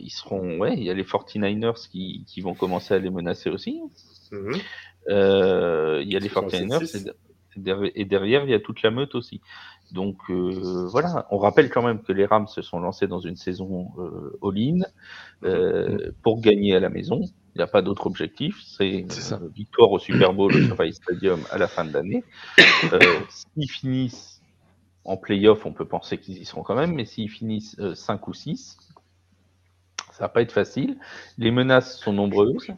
ils 0.00 0.10
seront, 0.10 0.58
ouais, 0.58 0.74
il 0.76 0.84
y 0.84 0.90
a 0.90 0.94
les 0.94 1.02
49ers 1.02 1.88
qui, 1.88 2.26
qui 2.26 2.42
vont 2.42 2.52
commencer 2.52 2.92
à 2.92 2.98
les 2.98 3.08
menacer 3.08 3.48
aussi. 3.48 3.80
Mhm. 4.32 4.52
il 5.08 6.12
y 6.12 6.16
a 6.16 6.18
les 6.18 6.28
49ers 6.28 7.14
et 7.94 8.04
derrière, 8.04 8.44
il 8.44 8.50
y 8.50 8.54
a 8.54 8.60
toute 8.60 8.82
la 8.82 8.90
meute 8.90 9.14
aussi. 9.14 9.40
Donc 9.92 10.16
euh, 10.30 10.86
voilà, 10.90 11.26
on 11.30 11.38
rappelle 11.38 11.70
quand 11.70 11.82
même 11.82 12.02
que 12.02 12.12
les 12.12 12.26
Rams 12.26 12.48
se 12.48 12.62
sont 12.62 12.80
lancés 12.80 13.06
dans 13.06 13.20
une 13.20 13.36
saison 13.36 13.92
euh, 13.98 14.38
all-in 14.42 14.80
euh, 15.44 16.10
pour 16.22 16.40
gagner 16.40 16.74
à 16.74 16.80
la 16.80 16.88
maison. 16.88 17.20
Il 17.54 17.58
n'y 17.58 17.62
a 17.62 17.68
pas 17.68 17.82
d'autre 17.82 18.06
objectif, 18.06 18.60
c'est 18.66 19.06
victoire 19.54 19.92
au 19.92 19.98
Super 19.98 20.32
Bowl 20.32 20.52
au 20.52 20.60
SoFi 20.60 20.92
Stadium 20.92 21.40
à 21.52 21.58
la 21.58 21.68
fin 21.68 21.84
de 21.84 21.92
l'année. 21.92 22.24
s'ils 23.28 23.70
finissent 23.70 24.42
en 25.04 25.16
playoff, 25.16 25.64
on 25.64 25.72
peut 25.72 25.84
penser 25.84 26.18
qu'ils 26.18 26.38
y 26.38 26.44
seront 26.44 26.62
quand 26.62 26.74
même, 26.74 26.94
mais 26.94 27.04
s'ils 27.04 27.30
finissent 27.30 27.76
5 27.94 28.26
ou 28.26 28.34
6, 28.34 28.76
ça 30.10 30.24
va 30.24 30.28
pas 30.28 30.42
être 30.42 30.52
facile. 30.52 30.98
Les 31.38 31.52
menaces 31.52 31.98
sont 31.98 32.12
nombreuses. 32.12 32.68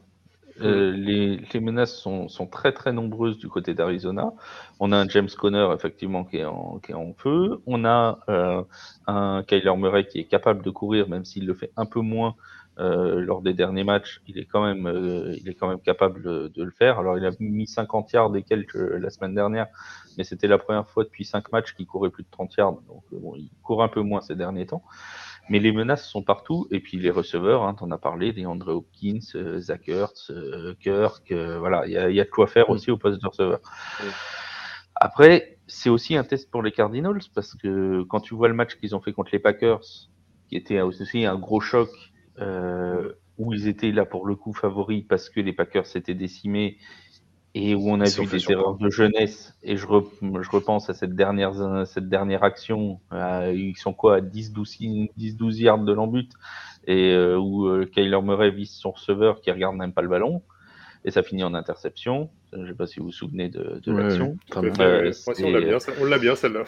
Euh, 0.60 0.92
les, 0.92 1.36
les, 1.52 1.60
menaces 1.60 1.94
sont, 1.94 2.28
sont, 2.28 2.46
très 2.46 2.72
très 2.72 2.92
nombreuses 2.92 3.38
du 3.38 3.48
côté 3.48 3.74
d'Arizona. 3.74 4.32
On 4.80 4.92
a 4.92 4.96
un 4.96 5.08
James 5.08 5.28
Conner 5.38 5.68
effectivement 5.74 6.24
qui 6.24 6.38
est 6.38 6.44
en, 6.44 6.78
qui 6.78 6.92
est 6.92 6.94
en 6.94 7.12
feu. 7.14 7.60
On 7.66 7.84
a 7.84 8.20
euh, 8.28 8.62
un 9.06 9.42
Kyler 9.46 9.76
Murray 9.76 10.06
qui 10.06 10.20
est 10.20 10.24
capable 10.24 10.62
de 10.62 10.70
courir, 10.70 11.08
même 11.08 11.24
s'il 11.24 11.46
le 11.46 11.54
fait 11.54 11.72
un 11.76 11.86
peu 11.86 12.00
moins 12.00 12.36
euh, 12.78 13.20
lors 13.20 13.40
des 13.40 13.54
derniers 13.54 13.84
matchs. 13.84 14.20
Il 14.26 14.38
est 14.38 14.44
quand 14.44 14.62
même, 14.62 14.86
euh, 14.86 15.34
il 15.38 15.48
est 15.48 15.54
quand 15.54 15.68
même 15.68 15.80
capable 15.80 16.22
de, 16.22 16.52
de, 16.54 16.62
le 16.62 16.70
faire. 16.70 16.98
Alors 16.98 17.16
il 17.16 17.24
a 17.24 17.30
mis 17.40 17.66
50 17.66 18.12
yards 18.12 18.36
et 18.36 18.42
quelques 18.42 18.74
la 18.74 19.08
semaine 19.08 19.34
dernière, 19.34 19.66
mais 20.18 20.24
c'était 20.24 20.46
la 20.46 20.58
première 20.58 20.86
fois 20.86 21.04
depuis 21.04 21.24
5 21.24 21.52
matchs 21.52 21.74
qu'il 21.74 21.86
courait 21.86 22.10
plus 22.10 22.24
de 22.24 22.30
30 22.30 22.54
yards. 22.56 22.80
Donc 22.86 23.02
bon, 23.12 23.34
il 23.36 23.50
court 23.62 23.82
un 23.82 23.88
peu 23.88 24.02
moins 24.02 24.20
ces 24.20 24.36
derniers 24.36 24.66
temps. 24.66 24.82
Mais 25.48 25.58
les 25.58 25.72
menaces 25.72 26.08
sont 26.08 26.22
partout. 26.22 26.66
Et 26.70 26.80
puis 26.80 26.98
les 26.98 27.10
receveurs, 27.10 27.64
hein, 27.64 27.74
tu 27.76 27.84
en 27.84 27.90
as 27.90 27.98
parlé, 27.98 28.32
des 28.32 28.46
André 28.46 28.72
Hopkins, 28.72 29.20
euh, 29.34 29.58
Zach 29.60 29.88
Ertz, 29.88 30.30
euh, 30.30 30.74
Kirk, 30.80 31.30
euh, 31.30 31.58
voilà, 31.58 31.86
il 31.86 31.92
y 31.92 31.98
a, 31.98 32.10
y 32.10 32.20
a, 32.20 32.24
de 32.24 32.30
quoi 32.30 32.46
faire 32.46 32.70
aussi 32.70 32.90
au 32.90 32.96
poste 32.96 33.22
de 33.22 33.26
receveur. 33.26 33.60
Après, 34.94 35.58
c'est 35.66 35.90
aussi 35.90 36.16
un 36.16 36.24
test 36.24 36.50
pour 36.50 36.62
les 36.62 36.72
Cardinals 36.72 37.20
parce 37.34 37.54
que 37.54 38.02
quand 38.04 38.20
tu 38.20 38.34
vois 38.34 38.48
le 38.48 38.54
match 38.54 38.76
qu'ils 38.76 38.96
ont 38.96 39.00
fait 39.00 39.12
contre 39.12 39.30
les 39.32 39.38
Packers, 39.38 39.82
qui 40.48 40.56
était 40.56 40.80
aussi 40.80 41.26
un 41.26 41.36
gros 41.36 41.60
choc, 41.60 41.90
euh, 42.38 43.12
où 43.38 43.52
ils 43.52 43.68
étaient 43.68 43.92
là 43.92 44.06
pour 44.06 44.26
le 44.26 44.34
coup 44.34 44.52
favoris 44.52 45.04
parce 45.06 45.28
que 45.28 45.40
les 45.40 45.52
Packers 45.52 45.86
s'étaient 45.86 46.14
décimés 46.14 46.78
et 47.58 47.74
où 47.74 47.88
on 47.88 48.00
a 48.00 48.04
vu 48.04 48.26
des 48.26 48.52
erreurs 48.52 48.76
de 48.76 48.90
jeunesse. 48.90 49.56
Et 49.62 49.78
je, 49.78 49.86
repense 49.86 50.90
à 50.90 50.94
cette 50.94 51.16
dernière, 51.16 51.86
cette 51.86 52.06
dernière 52.06 52.44
action. 52.44 53.00
Ils 53.10 53.76
sont 53.78 53.94
quoi 53.94 54.16
à 54.16 54.20
10-12 54.20 55.10
10, 55.16 55.60
yards 55.62 55.78
de 55.78 55.92
l'embut 55.92 56.28
et 56.86 57.12
euh, 57.12 57.38
où 57.38 57.66
euh, 57.66 57.86
Kyler 57.86 58.20
Murray 58.22 58.50
vise 58.50 58.72
son 58.72 58.90
receveur 58.90 59.40
qui 59.40 59.50
regarde 59.50 59.74
même 59.74 59.92
pas 59.92 60.02
le 60.02 60.08
ballon 60.08 60.42
et 61.04 61.10
ça 61.10 61.22
finit 61.22 61.44
en 61.44 61.54
interception. 61.54 62.28
Je 62.56 62.62
ne 62.62 62.66
sais 62.68 62.74
pas 62.74 62.86
si 62.86 63.00
vous 63.00 63.06
vous 63.06 63.12
souvenez 63.12 63.48
de, 63.48 63.80
de 63.84 63.92
l'action. 63.92 64.36
Euh, 64.56 65.12
on 66.00 66.04
l'a 66.04 66.18
bien, 66.18 66.34
celle-là. 66.34 66.64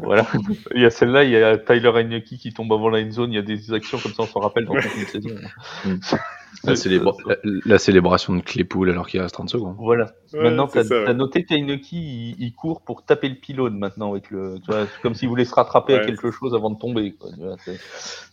voilà. 0.00 0.26
il 0.74 0.82
y 0.82 0.84
a 0.84 0.90
celle-là, 0.90 1.24
il 1.24 1.30
y 1.30 1.36
a 1.36 1.58
Tyler 1.58 1.90
Heineke 1.94 2.24
qui 2.24 2.52
tombe 2.52 2.72
avant 2.72 2.88
la 2.88 3.00
end 3.00 3.10
zone. 3.10 3.32
Il 3.32 3.36
y 3.36 3.38
a 3.38 3.42
des 3.42 3.72
actions 3.72 3.98
comme 3.98 4.12
ça, 4.12 4.22
on 4.22 4.26
s'en 4.26 4.40
rappelle 4.40 4.66
dans 4.66 4.74
toute 4.74 4.94
une 4.96 5.06
saison. 5.06 5.30
Mm. 5.84 5.94
La, 7.64 7.78
célébration 7.78 8.36
de 8.36 8.40
Claypool 8.40 8.90
alors 8.90 9.08
qu'il 9.08 9.20
reste 9.20 9.34
30 9.34 9.48
secondes. 9.48 9.74
Voilà. 9.78 10.12
maintenant, 10.32 10.68
tu 10.68 10.78
as, 10.78 11.14
noté 11.14 11.44
qu'Heineke, 11.44 11.90
il, 11.92 12.36
il, 12.38 12.52
court 12.52 12.82
pour 12.82 13.04
taper 13.04 13.28
le 13.30 13.34
pylône 13.34 13.78
maintenant. 13.78 14.12
Avec 14.12 14.30
le, 14.30 14.58
tu 14.64 14.70
vois, 14.70 14.86
comme 15.02 15.14
s'il 15.14 15.28
voulait 15.28 15.44
se 15.44 15.54
rattraper 15.54 15.94
à 15.94 16.04
quelque 16.04 16.30
chose 16.30 16.54
avant 16.54 16.70
de 16.70 16.78
tomber. 16.78 17.14
Quoi. 17.18 17.30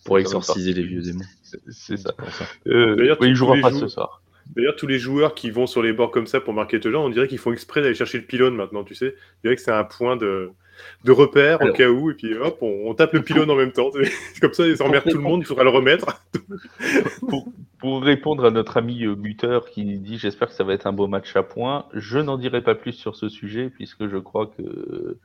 pour 0.05 0.20
exorciser 0.20 0.74
les 0.74 0.84
vieux 0.84 1.01
démons. 1.01 1.24
C'est 1.70 1.97
ça. 1.97 2.14
ça. 2.30 2.45
Euh, 2.68 3.16
il 3.22 3.36
jouera 3.36 3.55
pas 3.62 3.72
ce 3.72 3.88
soir. 3.88 4.22
D'ailleurs, 4.56 4.76
tous 4.76 4.88
les 4.88 4.97
joueurs 4.97 5.36
qui 5.36 5.52
vont 5.52 5.68
sur 5.68 5.84
les 5.84 5.93
bords 5.93 6.12
comme 6.12 6.28
ça 6.28 6.41
pour 6.41 6.54
marquer 6.54 6.80
gens, 6.82 7.06
on 7.06 7.10
dirait 7.10 7.28
qu'ils 7.28 7.38
font 7.38 7.54
exprès 7.54 7.82
d'aller 7.82 7.95
chercher 7.95 8.18
le 8.18 8.26
pylône 8.26 8.56
maintenant, 8.56 8.84
tu 8.84 8.95
sais. 8.95 9.16
On 9.16 9.41
dirait 9.43 9.56
que 9.56 9.62
c'est 9.62 9.72
un 9.72 9.84
point 9.84 10.18
de, 10.18 10.50
de 11.04 11.12
repère 11.12 11.62
au 11.62 11.72
cas 11.72 11.89
où, 11.89 12.10
et 12.10 12.14
puis 12.14 12.36
hop, 12.36 12.58
on, 12.62 12.93
tape 12.93 13.14
le 13.14 13.22
pylône 13.22 13.50
en 13.52 13.56
même 13.56 13.72
temps. 13.72 13.91
comme 14.41 14.54
ça, 14.54 14.68
ils 14.68 14.82
emmerdent 14.82 15.10
tout 15.10 15.18
le 15.18 15.24
monde, 15.24 15.41
il 15.41 15.45
faudra 15.45 15.64
le 15.64 15.70
remettre. 15.70 16.24
pour, 17.28 17.52
pour, 17.80 18.04
répondre 18.04 18.46
à 18.46 18.52
notre 18.52 18.78
ami 18.78 19.06
euh, 19.06 19.16
buteur 19.16 19.70
qui 19.70 19.84
dit 19.98 20.18
J'espère 20.18 20.50
que 20.50 20.54
ça 20.54 20.64
va 20.64 20.74
être 20.74 20.88
un 20.88 20.94
beau 20.94 21.08
match 21.08 21.36
à 21.36 21.44
points, 21.44 21.86
je 21.94 22.20
n'en 22.20 22.38
dirai 22.38 22.62
pas 22.62 22.76
plus 22.76 22.94
sur 22.94 23.16
ce 23.16 23.30
sujet, 23.30 23.70
puisque 23.70 24.08
je 24.08 24.18
crois 24.18 24.48
que 24.48 25.18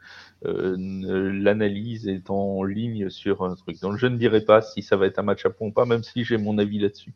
euh, 0.45 0.77
l'analyse 0.79 2.09
est 2.09 2.31
en 2.31 2.63
ligne 2.63 3.11
sur 3.11 3.45
un 3.45 3.55
truc. 3.55 3.81
Donc 3.81 3.97
je 3.99 4.07
ne 4.07 4.17
dirai 4.17 4.41
pas 4.41 4.63
si 4.63 4.83
ça 4.83 4.97
va 4.97 5.07
être 5.07 5.19
un 5.19 5.23
match 5.23 5.45
à 5.45 5.51
points 5.51 5.69
ou 5.69 5.73
pas, 5.73 5.85
même 5.85 6.03
si 6.03 6.25
j'ai 6.25 6.37
mon 6.37 6.59
avis 6.59 6.79
là-dessus. 6.79 7.15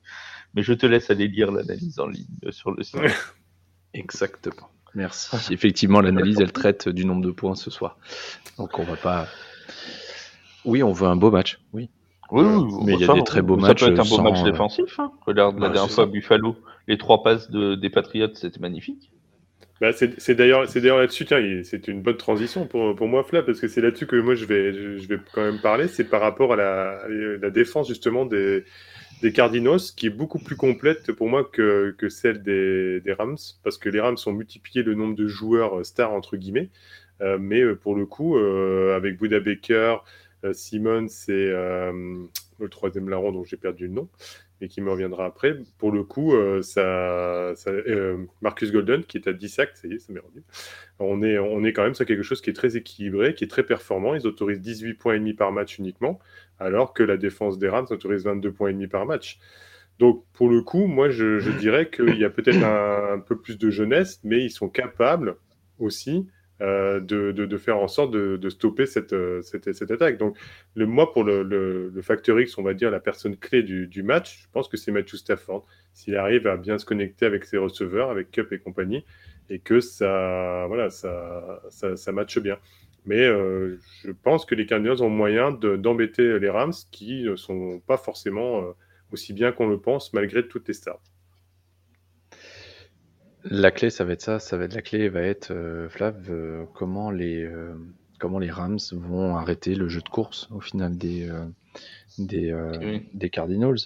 Mais 0.55 0.63
je 0.63 0.73
te 0.73 0.87
laisse 0.87 1.11
aller 1.11 1.29
lire 1.29 1.53
l'analyse 1.53 2.01
en 2.01 2.07
ligne 2.07 2.51
sur 2.51 2.73
le 2.73 2.83
site. 2.83 3.01
Exactement. 3.95 4.71
Merci. 4.95 5.37
Effectivement, 5.53 6.01
l'analyse, 6.01 6.41
elle 6.41 6.53
traite 6.53 6.89
du 6.89 7.05
nombre 7.05 7.23
de 7.23 7.31
points 7.31 7.55
ce 7.55 7.71
soir. 7.71 7.99
Donc 8.57 8.79
on 8.79 8.85
va 8.85 8.97
pas. 8.97 9.29
Oui, 10.65 10.83
on 10.83 10.93
veut 10.93 11.07
un 11.07 11.17
beau 11.17 11.31
match. 11.31 11.61
Oui. 11.73 11.91
Oui, 12.31 12.45
mais 12.85 12.95
il 12.95 13.01
y 13.01 13.11
a 13.11 13.15
des 13.15 13.23
très 13.23 13.43
beaux 13.43 13.57
matchs. 13.57 13.81
Ça 13.81 13.87
peut 13.87 13.93
être 13.93 14.01
un 14.01 14.17
beau 14.17 14.23
match 14.23 14.41
euh, 14.41 14.51
défensif. 14.51 14.99
Hein. 14.99 15.13
Regarde 15.27 15.59
la 15.59 15.71
dernière 15.71 15.91
fois 15.91 16.07
Buffalo, 16.07 16.57
les 16.87 16.99
trois 16.99 17.23
passes 17.23 17.51
de, 17.51 17.75
des 17.75 17.91
Patriots, 17.91 18.35
c'était 18.35 18.61
magnifique. 18.61 19.11
Bah, 19.81 19.93
c'est 19.93 20.35
d'ailleurs 20.35 20.63
là-dessus, 20.63 21.27
c'est 21.63 21.87
une 21.87 22.03
bonne 22.03 22.17
transition 22.17 22.67
pour, 22.67 22.97
pour 22.97 23.07
moi, 23.07 23.23
Fla, 23.23 23.43
parce 23.43 23.61
que 23.61 23.69
c'est 23.69 23.81
là-dessus 23.81 24.07
que 24.07 24.17
moi 24.17 24.35
je 24.35 24.45
vais, 24.45 24.73
je, 24.73 25.07
vais 25.07 25.19
quand 25.33 25.43
même 25.43 25.61
parler. 25.61 25.87
C'est 25.87 26.03
par 26.03 26.21
rapport 26.21 26.53
à 26.53 26.57
la, 26.57 26.99
la 27.09 27.51
défense 27.51 27.87
justement 27.87 28.27
des, 28.27 28.65
des 29.23 29.33
Cardinals 29.33 29.81
qui 29.97 30.07
est 30.07 30.11
beaucoup 30.11 30.39
plus 30.39 30.57
complète 30.57 31.13
pour 31.13 31.29
moi 31.29 31.45
que, 31.45 31.95
que 31.97 32.09
celle 32.09 32.43
des, 32.43 33.01
des, 33.01 33.13
Rams, 33.13 33.37
parce 33.65 33.79
que 33.79 33.89
les 33.89 34.01
Rams 34.01 34.17
ont 34.27 34.33
multiplié 34.33 34.83
le 34.83 34.95
nombre 34.95 35.17
de 35.17 35.27
joueurs 35.27 35.85
stars, 35.85 36.13
entre 36.13 36.37
guillemets, 36.37 36.71
euh, 37.21 37.39
mais 37.41 37.61
euh, 37.61 37.75
pour 37.75 37.95
le 37.97 38.07
coup, 38.07 38.37
euh, 38.37 38.97
avec 38.97 39.19
Buda 39.19 39.41
Baker, 39.41 39.97
Simmons 40.53 41.07
et 41.29 41.53
le 42.59 42.69
troisième 42.69 43.09
larron 43.09 43.33
dont 43.33 43.45
j'ai 43.45 43.57
perdu 43.57 43.87
le 43.87 43.93
nom, 43.93 44.09
et 44.61 44.69
qui 44.69 44.81
me 44.81 44.91
reviendra 44.91 45.27
après. 45.27 45.57
Pour 45.79 45.93
le 45.93 46.03
coup, 46.03 46.35
euh, 46.35 46.63
ça, 46.63 46.81
euh, 47.69 48.25
Marcus 48.41 48.73
Golden, 48.73 49.05
qui 49.05 49.19
est 49.19 49.29
à 49.29 49.33
10 49.33 49.49
sacs, 49.49 49.77
ça 49.77 49.89
y 49.89 49.95
est, 49.95 49.99
ça 49.99 50.13
m'est 50.13 50.21
revenu. 50.21 50.43
On 50.99 51.23
est, 51.23 51.39
on 51.39 51.65
est 51.65 51.73
quand 51.73 51.85
même 51.85 51.95
sur 51.95 52.07
quelque 52.07 52.23
chose 52.23 52.41
qui 52.41 52.51
est 52.51 52.55
très 52.55 52.77
équilibré, 52.77 53.35
qui 53.35 53.45
est 53.45 53.49
très 53.49 53.63
performant. 53.63 54.15
Ils 54.15 54.27
autorisent 54.27 54.61
18 54.61 54.95
points 54.95 55.15
et 55.15 55.19
demi 55.19 55.35
par 55.35 55.53
match 55.53 55.79
uniquement, 55.79 56.19
alors 56.59 56.93
que 56.93 57.03
la 57.03 57.17
défense 57.17 57.59
des 57.59 57.69
Rams 57.69 57.87
autorise 57.91 58.25
22 58.25 58.53
points 58.53 58.71
et 58.71 58.73
demi 58.73 58.89
par 58.89 59.07
match. 59.07 59.39
Donc, 59.99 60.25
pour 60.33 60.49
le 60.49 60.63
coup, 60.63 60.87
moi, 60.87 61.09
je, 61.11 61.51
dirais 61.59 61.91
qu'il 61.91 62.17
y 62.19 62.25
a 62.25 62.31
peut-être 62.31 62.63
un, 62.63 63.19
peu 63.19 63.37
plus 63.37 63.59
de 63.59 63.71
jeunesse, 63.71 64.21
mais 64.23 64.45
ils 64.45 64.51
sont 64.51 64.69
capables 64.69 65.37
aussi 65.81 66.27
euh, 66.61 67.01
de, 67.01 67.33
de, 67.33 67.47
de, 67.47 67.57
faire 67.57 67.79
en 67.79 67.89
sorte 67.89 68.11
de, 68.13 68.37
de 68.37 68.49
stopper 68.51 68.87
cette, 68.87 69.13
euh, 69.13 69.43
cette, 69.43 69.73
cette, 69.73 69.91
attaque. 69.91 70.19
Donc, 70.19 70.37
le, 70.75 70.87
moi, 70.87 71.13
pour 71.13 71.25
le, 71.25 71.43
le, 71.43 71.89
le, 71.89 72.03
facteur 72.03 72.41
X, 72.41 72.59
on 72.59 72.63
va 72.63 72.75
dire 72.75 72.91
la 72.91 73.01
personne 73.01 73.37
clé 73.37 73.63
du, 73.63 73.87
du 73.87 74.03
match, 74.03 74.43
je 74.43 74.47
pense 74.53 74.69
que 74.69 74.77
c'est 74.77 74.91
Matthew 74.93 75.17
Stafford. 75.17 75.67
S'il 75.93 76.17
arrive 76.17 76.47
à 76.47 76.57
bien 76.57 76.79
se 76.79 76.85
connecter 76.85 77.27
avec 77.27 77.45
ses 77.45 77.59
receveurs, 77.59 78.11
avec 78.11 78.31
Cup 78.31 78.53
et 78.53 78.59
compagnie, 78.59 79.05
et 79.51 79.59
que 79.61 79.81
ça, 79.81 80.67
voilà, 80.69 80.91
ça, 80.91 81.63
ça, 81.71 81.97
ça 81.97 82.13
matche 82.13 82.39
bien. 82.39 82.59
Mais 83.05 83.21
euh, 83.25 83.79
je 84.05 84.11
pense 84.11 84.45
que 84.45 84.55
les 84.55 84.67
Cardinals 84.67 85.03
ont 85.03 85.09
moyen 85.09 85.53
d'embêter 85.53 86.39
les 86.39 86.51
Rams 86.51 86.75
qui 86.91 87.23
ne 87.23 87.37
sont 87.37 87.81
pas 87.87 87.97
forcément 87.97 88.61
euh, 88.63 88.73
aussi 89.13 89.33
bien 89.33 89.53
qu'on 89.53 89.69
le 89.69 89.81
pense, 89.81 90.13
malgré 90.13 90.47
toutes 90.47 90.69
les 90.69 90.75
stars. 90.75 91.01
La 93.51 93.71
clé, 93.71 93.89
ça 93.89 94.05
va 94.05 94.13
être 94.13 94.23
ça. 94.23 94.39
Ça 94.39 94.57
va 94.59 94.65
être 94.65 94.75
la 94.75 94.83
clé, 94.83 95.09
va 95.09 95.23
être 95.23 95.53
euh, 95.53 95.89
Flav, 95.89 96.17
euh, 96.29 96.65
comment 96.75 97.11
les 97.11 97.43
euh, 97.43 97.75
comment 98.19 98.39
les 98.39 98.51
Rams 98.51 98.79
vont 98.93 99.37
arrêter 99.37 99.75
le 99.75 99.89
jeu 99.89 100.01
de 100.03 100.09
course 100.09 100.49
au 100.51 100.61
final 100.61 100.99
des 100.99 101.31
des, 102.19 102.53
des 103.15 103.31
Cardinals. 103.31 103.79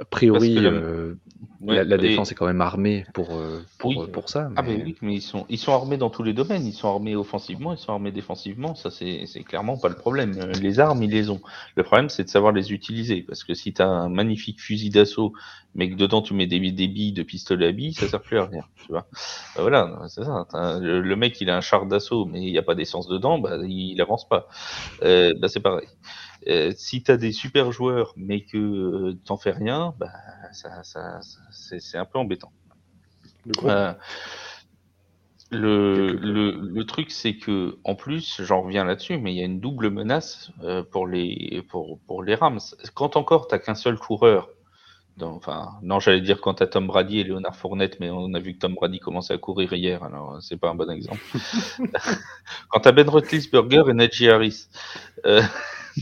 A 0.00 0.04
priori, 0.04 0.56
euh, 0.58 1.14
la, 1.60 1.96
défense 1.96 2.30
est 2.30 2.36
quand 2.36 2.46
même 2.46 2.60
armée 2.60 3.04
pour, 3.14 3.34
euh, 3.34 3.64
pour, 3.78 4.08
pour, 4.12 4.28
ça. 4.28 4.48
Ah, 4.54 4.62
mais... 4.62 4.82
Oui, 4.84 4.96
mais 5.02 5.14
ils 5.14 5.22
sont, 5.22 5.44
ils 5.48 5.58
sont 5.58 5.72
armés 5.72 5.96
dans 5.96 6.08
tous 6.08 6.22
les 6.22 6.32
domaines. 6.32 6.64
Ils 6.64 6.72
sont 6.72 6.88
armés 6.88 7.16
offensivement, 7.16 7.72
ils 7.72 7.78
sont 7.78 7.92
armés 7.92 8.12
défensivement. 8.12 8.76
Ça, 8.76 8.90
c'est 8.90 9.26
clairement 9.44 9.76
pas 9.76 9.88
le 9.88 9.96
problème. 9.96 10.38
Euh, 10.38 10.52
les 10.52 10.78
armes, 10.78 11.02
ils 11.02 11.10
les 11.10 11.30
ont. 11.30 11.40
Le 11.74 11.82
problème, 11.82 12.10
c'est 12.10 12.22
de 12.22 12.28
savoir 12.28 12.52
les 12.52 12.72
utiliser. 12.72 13.22
Parce 13.22 13.42
que 13.42 13.54
si 13.54 13.72
tu 13.72 13.82
as 13.82 13.88
un 13.88 14.08
magnifique 14.08 14.60
fusil 14.60 14.90
d'assaut, 14.90 15.32
mais 15.74 15.90
que 15.90 15.96
dedans 15.96 16.22
tu 16.22 16.32
mets 16.32 16.46
des, 16.46 16.60
des 16.70 16.88
billes 16.88 17.12
de 17.12 17.24
pistolet 17.24 17.66
à 17.66 17.72
billes, 17.72 17.94
ça 17.94 18.06
sert 18.06 18.20
plus 18.20 18.38
à 18.38 18.46
rien. 18.46 18.62
Tu 18.86 18.92
vois 18.92 19.06
bah, 19.56 19.62
voilà, 19.62 19.98
c'est 20.08 20.22
ça. 20.22 20.46
Le, 20.80 21.16
mec, 21.16 21.40
il 21.40 21.50
a 21.50 21.56
un 21.56 21.60
char 21.60 21.86
d'assaut, 21.86 22.24
mais 22.24 22.40
il 22.40 22.52
n'y 22.52 22.58
a 22.58 22.62
pas 22.62 22.76
d'essence 22.76 23.08
dedans, 23.08 23.38
bah, 23.38 23.58
il 23.66 24.00
avance 24.00 24.28
pas. 24.28 24.48
Euh, 25.02 25.34
bah, 25.36 25.48
c'est 25.48 25.60
pareil. 25.60 25.88
Euh, 26.48 26.72
si 26.76 27.02
tu 27.02 27.10
as 27.10 27.16
des 27.16 27.32
super 27.32 27.72
joueurs 27.72 28.14
mais 28.16 28.42
que 28.42 28.56
euh, 28.56 29.18
t'en 29.24 29.36
fais 29.36 29.50
rien, 29.50 29.94
bah, 29.98 30.10
ça, 30.52 30.82
ça, 30.82 31.20
c'est 31.50 31.98
un 31.98 32.06
peu 32.06 32.18
embêtant. 32.18 32.52
Euh, 33.64 33.92
le, 35.50 36.12
le, 36.12 36.50
le, 36.50 36.84
truc, 36.84 37.10
c'est 37.10 37.36
que 37.36 37.78
en 37.84 37.94
plus, 37.94 38.42
j'en 38.42 38.62
reviens 38.62 38.84
là-dessus, 38.84 39.18
mais 39.18 39.32
il 39.32 39.38
y 39.38 39.42
a 39.42 39.46
une 39.46 39.60
double 39.60 39.90
menace 39.90 40.50
euh, 40.62 40.82
pour, 40.82 41.06
les, 41.06 41.62
pour, 41.68 41.98
pour 42.00 42.22
les 42.22 42.34
Rams. 42.34 42.60
Quand 42.94 43.16
encore, 43.16 43.48
t'as 43.48 43.58
qu'un 43.58 43.74
seul 43.74 43.98
coureur, 43.98 44.50
enfin, 45.22 45.78
non, 45.82 46.00
j'allais 46.00 46.20
dire 46.20 46.40
quand 46.40 46.54
t'as 46.54 46.66
Tom 46.66 46.86
Brady 46.86 47.20
et 47.20 47.24
Léonard 47.24 47.56
Fournette, 47.56 47.98
mais 48.00 48.10
on 48.10 48.34
a 48.34 48.38
vu 48.38 48.54
que 48.54 48.58
Tom 48.58 48.74
Brady 48.74 49.00
commençait 49.00 49.34
à 49.34 49.38
courir 49.38 49.72
hier, 49.72 50.02
alors 50.04 50.38
c'est 50.42 50.58
pas 50.58 50.68
un 50.68 50.74
bon 50.74 50.90
exemple. 50.90 51.22
quand 52.68 52.80
t'as 52.80 52.92
Ben 52.92 53.08
Roethlisberger 53.08 53.84
et 53.88 53.94
Najee 53.94 54.28
Harris, 54.28 54.68
euh, 55.24 55.42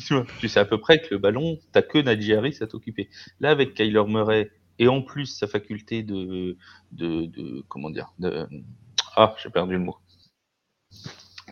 tu 0.40 0.49
sais 0.49 0.61
à 0.61 0.64
peu 0.64 0.78
près 0.78 1.01
que 1.01 1.09
le 1.11 1.18
ballon, 1.18 1.59
t'as 1.72 1.82
que 1.82 1.99
Najee 1.99 2.34
Harris 2.34 2.59
à 2.61 2.66
t'occuper. 2.66 3.09
Là, 3.40 3.51
avec 3.51 3.74
Kyler 3.74 4.05
Murray 4.07 4.51
et 4.78 4.88
en 4.88 5.03
plus 5.03 5.26
sa 5.26 5.47
faculté 5.47 6.03
de, 6.03 6.57
de, 6.92 7.26
de 7.26 7.64
comment 7.68 7.90
dire, 7.90 8.12
de, 8.18 8.47
ah, 9.16 9.34
j'ai 9.42 9.51
perdu 9.51 9.74
le 9.74 9.80
mot, 9.80 9.97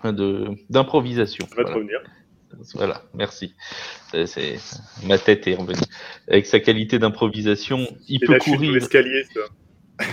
de 0.04 0.50
d'improvisation. 0.68 1.46
Ça 1.48 1.56
va 1.56 1.64
te 1.64 1.72
revenir. 1.72 2.00
Voilà, 2.74 3.02
merci. 3.14 3.54
C'est 4.26 4.58
ma 5.04 5.18
tête 5.18 5.46
est 5.48 5.56
revenue. 5.56 5.80
Avec 6.28 6.46
sa 6.46 6.60
qualité 6.60 6.98
d'improvisation, 6.98 7.86
il 8.08 8.20
peut 8.20 8.38
courir. 8.38 8.72
l'escalier, 8.72 9.24
ça. 9.32 9.40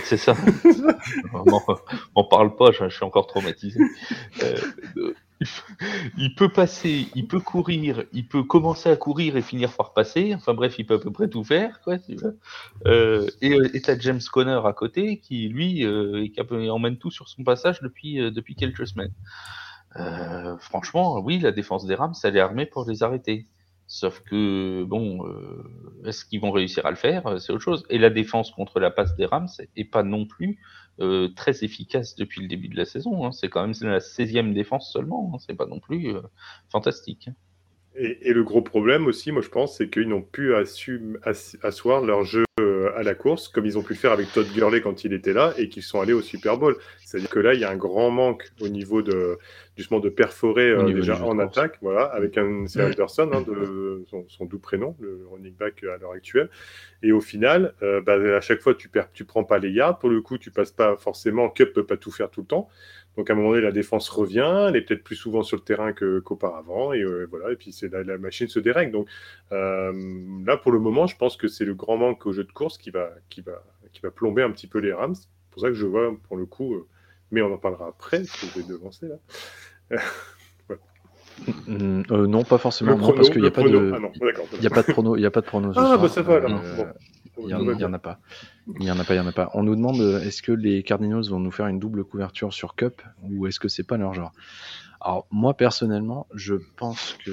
C'est 0.04 0.16
ça. 0.16 0.36
on 2.14 2.24
parle 2.24 2.54
pas, 2.56 2.70
je, 2.72 2.88
suis 2.88 3.04
encore 3.04 3.26
traumatisé. 3.26 3.80
Euh, 4.42 4.56
il 6.18 6.34
peut 6.34 6.48
passer, 6.48 7.08
il 7.14 7.26
peut 7.26 7.40
courir, 7.40 8.04
il 8.12 8.26
peut 8.26 8.42
commencer 8.42 8.90
à 8.90 8.96
courir 8.96 9.36
et 9.36 9.42
finir 9.42 9.72
par 9.72 9.92
passer. 9.92 10.34
Enfin 10.34 10.54
bref, 10.54 10.76
il 10.78 10.86
peut 10.86 10.94
à 10.94 10.98
peu 10.98 11.10
près 11.10 11.28
tout 11.28 11.44
faire, 11.44 11.80
quoi. 11.82 11.96
Euh, 12.86 13.28
et 13.40 13.54
euh, 13.54 13.68
et 13.74 13.80
t'as 13.80 13.98
James 13.98 14.20
Conner 14.30 14.60
à 14.64 14.72
côté 14.72 15.18
qui 15.18 15.48
lui 15.48 15.84
euh, 15.84 16.28
emmène 16.70 16.96
tout 16.98 17.10
sur 17.10 17.28
son 17.28 17.44
passage 17.44 17.80
depuis 17.82 18.20
euh, 18.20 18.30
depuis 18.30 18.54
quelques 18.54 18.86
semaines. 18.86 19.12
Euh, 19.96 20.56
franchement, 20.58 21.18
oui, 21.20 21.38
la 21.38 21.52
défense 21.52 21.86
des 21.86 21.94
Rams, 21.94 22.14
elle 22.24 22.36
est 22.36 22.40
armée 22.40 22.66
pour 22.66 22.88
les 22.88 23.02
arrêter. 23.02 23.46
Sauf 23.94 24.20
que, 24.20 24.84
bon, 24.84 25.28
euh, 25.28 25.62
est-ce 26.06 26.24
qu'ils 26.24 26.40
vont 26.40 26.50
réussir 26.50 26.86
à 26.86 26.90
le 26.90 26.96
faire? 26.96 27.38
C'est 27.38 27.52
autre 27.52 27.62
chose. 27.62 27.84
Et 27.90 27.98
la 27.98 28.08
défense 28.08 28.50
contre 28.50 28.80
la 28.80 28.90
passe 28.90 29.14
des 29.16 29.26
Rams 29.26 29.50
n'est 29.76 29.84
pas 29.84 30.02
non 30.02 30.24
plus 30.24 30.58
euh, 31.00 31.28
très 31.36 31.62
efficace 31.62 32.16
depuis 32.16 32.40
le 32.40 32.48
début 32.48 32.68
de 32.68 32.76
la 32.78 32.86
saison. 32.86 33.26
Hein. 33.26 33.32
C'est 33.32 33.50
quand 33.50 33.60
même 33.60 33.74
la 33.82 33.98
16e 33.98 34.54
défense 34.54 34.90
seulement. 34.90 35.30
Hein. 35.34 35.38
C'est 35.46 35.54
pas 35.54 35.66
non 35.66 35.78
plus 35.78 36.08
euh, 36.08 36.22
fantastique. 36.70 37.28
Et, 37.94 38.32
le 38.32 38.42
gros 38.42 38.62
problème 38.62 39.06
aussi, 39.06 39.32
moi 39.32 39.42
je 39.42 39.48
pense, 39.48 39.76
c'est 39.76 39.88
qu'ils 39.88 40.08
n'ont 40.08 40.22
pu 40.22 40.54
asseoir 40.54 42.02
leur 42.02 42.24
jeu 42.24 42.44
euh, 42.60 42.90
à 42.96 43.02
la 43.02 43.14
course, 43.14 43.48
comme 43.48 43.66
ils 43.66 43.76
ont 43.78 43.82
pu 43.82 43.94
faire 43.94 44.12
avec 44.12 44.32
Todd 44.32 44.46
Gurley 44.54 44.80
quand 44.80 45.04
il 45.04 45.12
était 45.12 45.32
là, 45.32 45.52
et 45.58 45.68
qu'ils 45.68 45.82
sont 45.82 46.00
allés 46.00 46.12
au 46.12 46.22
Super 46.22 46.56
Bowl. 46.56 46.76
C'est-à-dire 47.04 47.28
que 47.28 47.38
là, 47.38 47.52
il 47.52 47.60
y 47.60 47.64
a 47.64 47.70
un 47.70 47.76
grand 47.76 48.10
manque 48.10 48.50
au 48.60 48.68
niveau 48.68 49.02
de, 49.02 49.38
justement 49.76 50.00
de 50.00 50.08
perforer 50.08 50.70
euh, 50.70 50.84
déjà 50.92 51.22
en 51.22 51.38
attaque, 51.38 51.78
voilà, 51.82 52.04
avec 52.04 52.38
un 52.38 52.66
c'est 52.66 52.82
Anderson, 52.82 53.30
hein, 53.32 53.42
de 53.42 54.04
son, 54.28 54.44
doux 54.46 54.58
prénom, 54.58 54.96
le 55.00 55.26
running 55.30 55.54
back 55.54 55.82
à 55.84 55.98
l'heure 55.98 56.12
actuelle. 56.12 56.48
Et 57.02 57.12
au 57.12 57.20
final, 57.20 57.74
euh, 57.82 58.00
bah, 58.00 58.14
à 58.14 58.40
chaque 58.40 58.60
fois, 58.60 58.74
tu 58.74 58.88
perds, 58.88 59.10
tu 59.12 59.24
prends 59.24 59.44
pas 59.44 59.58
les 59.58 59.70
yards. 59.70 59.98
Pour 59.98 60.08
le 60.08 60.20
coup, 60.20 60.38
tu 60.38 60.50
passes 60.50 60.72
pas 60.72 60.96
forcément. 60.96 61.50
Cup 61.50 61.72
peut 61.72 61.86
pas 61.86 61.96
tout 61.96 62.10
faire 62.10 62.30
tout 62.30 62.42
le 62.42 62.46
temps. 62.46 62.68
Donc 63.16 63.28
à 63.28 63.34
un 63.34 63.36
moment 63.36 63.50
donné, 63.50 63.60
la 63.60 63.72
défense 63.72 64.08
revient, 64.08 64.66
elle 64.68 64.76
est 64.76 64.82
peut-être 64.82 65.04
plus 65.04 65.16
souvent 65.16 65.42
sur 65.42 65.56
le 65.56 65.62
terrain 65.62 65.92
qu'auparavant, 65.92 66.92
et 66.92 67.02
euh, 67.02 67.26
voilà, 67.28 67.52
et 67.52 67.56
puis 67.56 67.72
c'est 67.72 67.92
la, 67.92 68.18
machine 68.18 68.48
se 68.48 68.58
dérègle. 68.58 68.92
Donc 68.92 69.08
euh, 69.52 69.92
là, 70.46 70.56
pour 70.56 70.72
le 70.72 70.78
moment, 70.78 71.06
je 71.06 71.16
pense 71.16 71.36
que 71.36 71.46
c'est 71.46 71.66
le 71.66 71.74
grand 71.74 71.98
manque 71.98 72.24
au 72.26 72.32
jeu 72.32 72.44
de 72.44 72.52
course 72.52 72.78
qui 72.78 72.90
va, 72.90 73.10
qui 73.28 73.42
va, 73.42 73.62
qui 73.92 74.00
va 74.00 74.10
plomber 74.10 74.42
un 74.42 74.50
petit 74.50 74.66
peu 74.66 74.78
les 74.78 74.92
Rams. 74.92 75.14
C'est 75.14 75.28
pour 75.50 75.60
ça 75.60 75.68
que 75.68 75.74
je 75.74 75.86
vois, 75.86 76.16
pour 76.26 76.36
le 76.36 76.46
coup, 76.46 76.74
euh, 76.74 76.86
mais 77.30 77.42
on 77.42 77.52
en 77.52 77.58
parlera 77.58 77.88
après, 77.88 78.22
que 78.22 78.46
je 78.46 78.60
vais 78.60 78.66
devancer 78.66 79.08
là. 79.08 79.98
non, 81.68 82.44
pas 82.44 82.58
forcément, 82.58 82.96
parce 83.12 83.28
qu'il 83.28 83.42
n'y 83.42 83.48
a, 83.48 83.50
pas 83.50 83.62
de... 83.62 83.92
y 84.62 84.66
a 84.66 84.70
pas 84.70 84.82
de 84.82 84.92
prono. 84.92 85.16
Il 85.16 85.22
y 85.22 85.26
a 85.26 85.30
pas 85.30 85.42
de 85.42 85.46
prono. 85.46 85.72
Ah, 85.76 85.98
bah 85.98 86.08
ça 86.08 86.22
va 86.22 86.36
alors. 86.36 86.62
Il 87.38 87.46
n'y 87.46 87.54
en, 87.54 87.60
a 87.92 87.98
pas. 87.98 88.20
Il 88.78 88.84
y 88.84 88.90
en 88.90 88.98
a 88.98 89.04
pas, 89.04 89.14
il 89.14 89.16
y 89.16 89.20
en 89.20 89.26
a 89.26 89.32
pas. 89.32 89.50
On 89.54 89.62
nous 89.62 89.74
demande 89.74 90.00
euh, 90.00 90.20
est-ce 90.20 90.42
que 90.42 90.52
les 90.52 90.82
Cardinals 90.82 91.24
vont 91.30 91.40
nous 91.40 91.50
faire 91.50 91.66
une 91.66 91.78
double 91.78 92.04
couverture 92.04 92.52
sur 92.52 92.74
Cup 92.74 93.02
ou 93.22 93.46
est-ce 93.46 93.58
que 93.58 93.68
c'est 93.68 93.84
pas 93.84 93.96
leur 93.96 94.12
genre? 94.12 94.32
Alors 95.00 95.26
moi 95.30 95.56
personnellement, 95.56 96.26
je 96.34 96.54
pense 96.76 97.16
que 97.24 97.32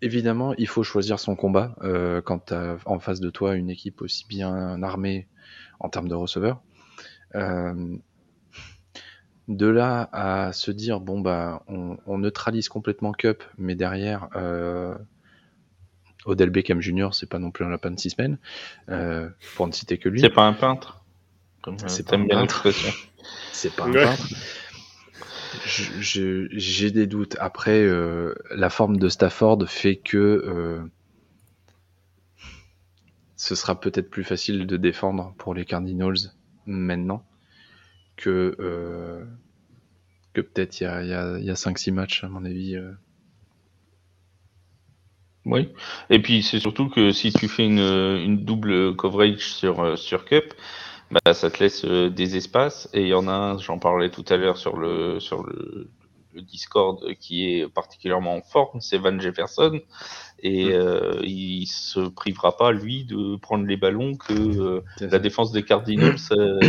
évidemment, 0.00 0.54
il 0.54 0.68
faut 0.68 0.82
choisir 0.82 1.20
son 1.20 1.36
combat 1.36 1.76
euh, 1.82 2.22
quand 2.22 2.46
tu 2.46 2.54
as 2.54 2.78
en 2.86 2.98
face 2.98 3.20
de 3.20 3.30
toi 3.30 3.54
une 3.54 3.70
équipe 3.70 4.00
aussi 4.00 4.26
bien 4.26 4.82
armée 4.82 5.28
en 5.78 5.88
termes 5.88 6.08
de 6.08 6.14
receveurs. 6.14 6.62
Euh, 7.34 7.96
de 9.48 9.66
là 9.66 10.08
à 10.12 10.52
se 10.52 10.70
dire 10.70 11.00
bon 11.00 11.20
bah 11.20 11.62
on, 11.66 12.18
neutralise 12.18 12.68
complètement 12.68 13.12
Cup, 13.12 13.42
mais 13.58 13.74
derrière 13.74 14.28
Odell 16.24 16.50
Beckham 16.50 16.80
Jr., 16.80 17.08
c'est 17.12 17.28
pas 17.28 17.38
non 17.38 17.50
plus 17.50 17.64
un 17.64 17.68
lapin 17.68 17.90
de 17.90 17.98
six 17.98 18.10
semaines, 18.10 18.38
euh, 18.88 19.28
pour 19.56 19.66
ne 19.66 19.72
citer 19.72 19.98
que 19.98 20.08
lui. 20.08 20.20
C'est 20.20 20.30
pas 20.30 20.46
un 20.46 20.52
peintre. 20.52 21.00
C'est 21.86 22.08
pas 22.08 22.16
un 22.16 22.26
peintre. 22.26 22.66
C'est 23.52 23.72
pas 23.74 23.84
un 23.84 23.92
peintre. 23.92 24.26
J'ai 26.00 26.90
des 26.90 27.06
doutes. 27.06 27.36
Après, 27.38 27.80
euh, 27.82 28.34
la 28.50 28.68
forme 28.68 28.96
de 28.96 29.08
Stafford 29.08 29.68
fait 29.68 29.94
que 29.94 30.18
euh, 30.18 30.82
ce 33.36 33.54
sera 33.54 33.80
peut-être 33.80 34.10
plus 34.10 34.24
facile 34.24 34.66
de 34.66 34.76
défendre 34.76 35.36
pour 35.38 35.54
les 35.54 35.64
Cardinals 35.64 36.32
maintenant 36.66 37.24
que, 38.16 38.56
que 40.32 40.40
peut-être 40.40 40.80
il 40.80 40.84
y 40.84 40.86
a, 40.86 41.38
y 41.38 41.50
a 41.50 41.54
5-6 41.54 41.92
matchs, 41.92 42.24
à 42.24 42.28
mon 42.28 42.44
avis. 42.44 42.76
Oui. 45.44 45.68
Et 46.08 46.20
puis 46.20 46.42
c'est 46.42 46.60
surtout 46.60 46.88
que 46.88 47.10
si 47.10 47.32
tu 47.32 47.48
fais 47.48 47.66
une, 47.66 47.80
une 47.80 48.44
double 48.44 48.94
coverage 48.96 49.52
sur, 49.52 49.80
euh, 49.80 49.96
sur 49.96 50.24
Cup, 50.24 50.54
bah, 51.12 51.34
ça 51.34 51.50
te 51.50 51.62
laisse 51.62 51.84
euh, 51.84 52.08
des 52.08 52.36
espaces. 52.36 52.88
Et 52.94 53.02
il 53.02 53.08
y 53.08 53.14
en 53.14 53.28
a 53.28 53.32
un, 53.32 53.58
j'en 53.58 53.78
parlais 53.78 54.10
tout 54.10 54.24
à 54.28 54.36
l'heure 54.36 54.56
sur 54.56 54.78
le, 54.78 55.20
sur 55.20 55.42
le, 55.42 55.90
le, 56.34 56.40
Discord, 56.40 57.14
qui 57.20 57.50
est 57.50 57.68
particulièrement 57.68 58.36
en 58.36 58.40
forme, 58.40 58.80
c'est 58.80 58.96
Van 58.96 59.18
Jefferson. 59.18 59.80
Et 60.42 60.72
euh, 60.72 61.20
il 61.22 61.66
se 61.66 62.00
privera 62.00 62.56
pas, 62.56 62.72
lui, 62.72 63.04
de 63.04 63.36
prendre 63.36 63.66
les 63.66 63.76
ballons 63.76 64.16
que 64.16 64.32
euh, 64.32 64.80
la 65.00 65.18
défense 65.18 65.52
des 65.52 65.64
Cardinals 65.64 66.16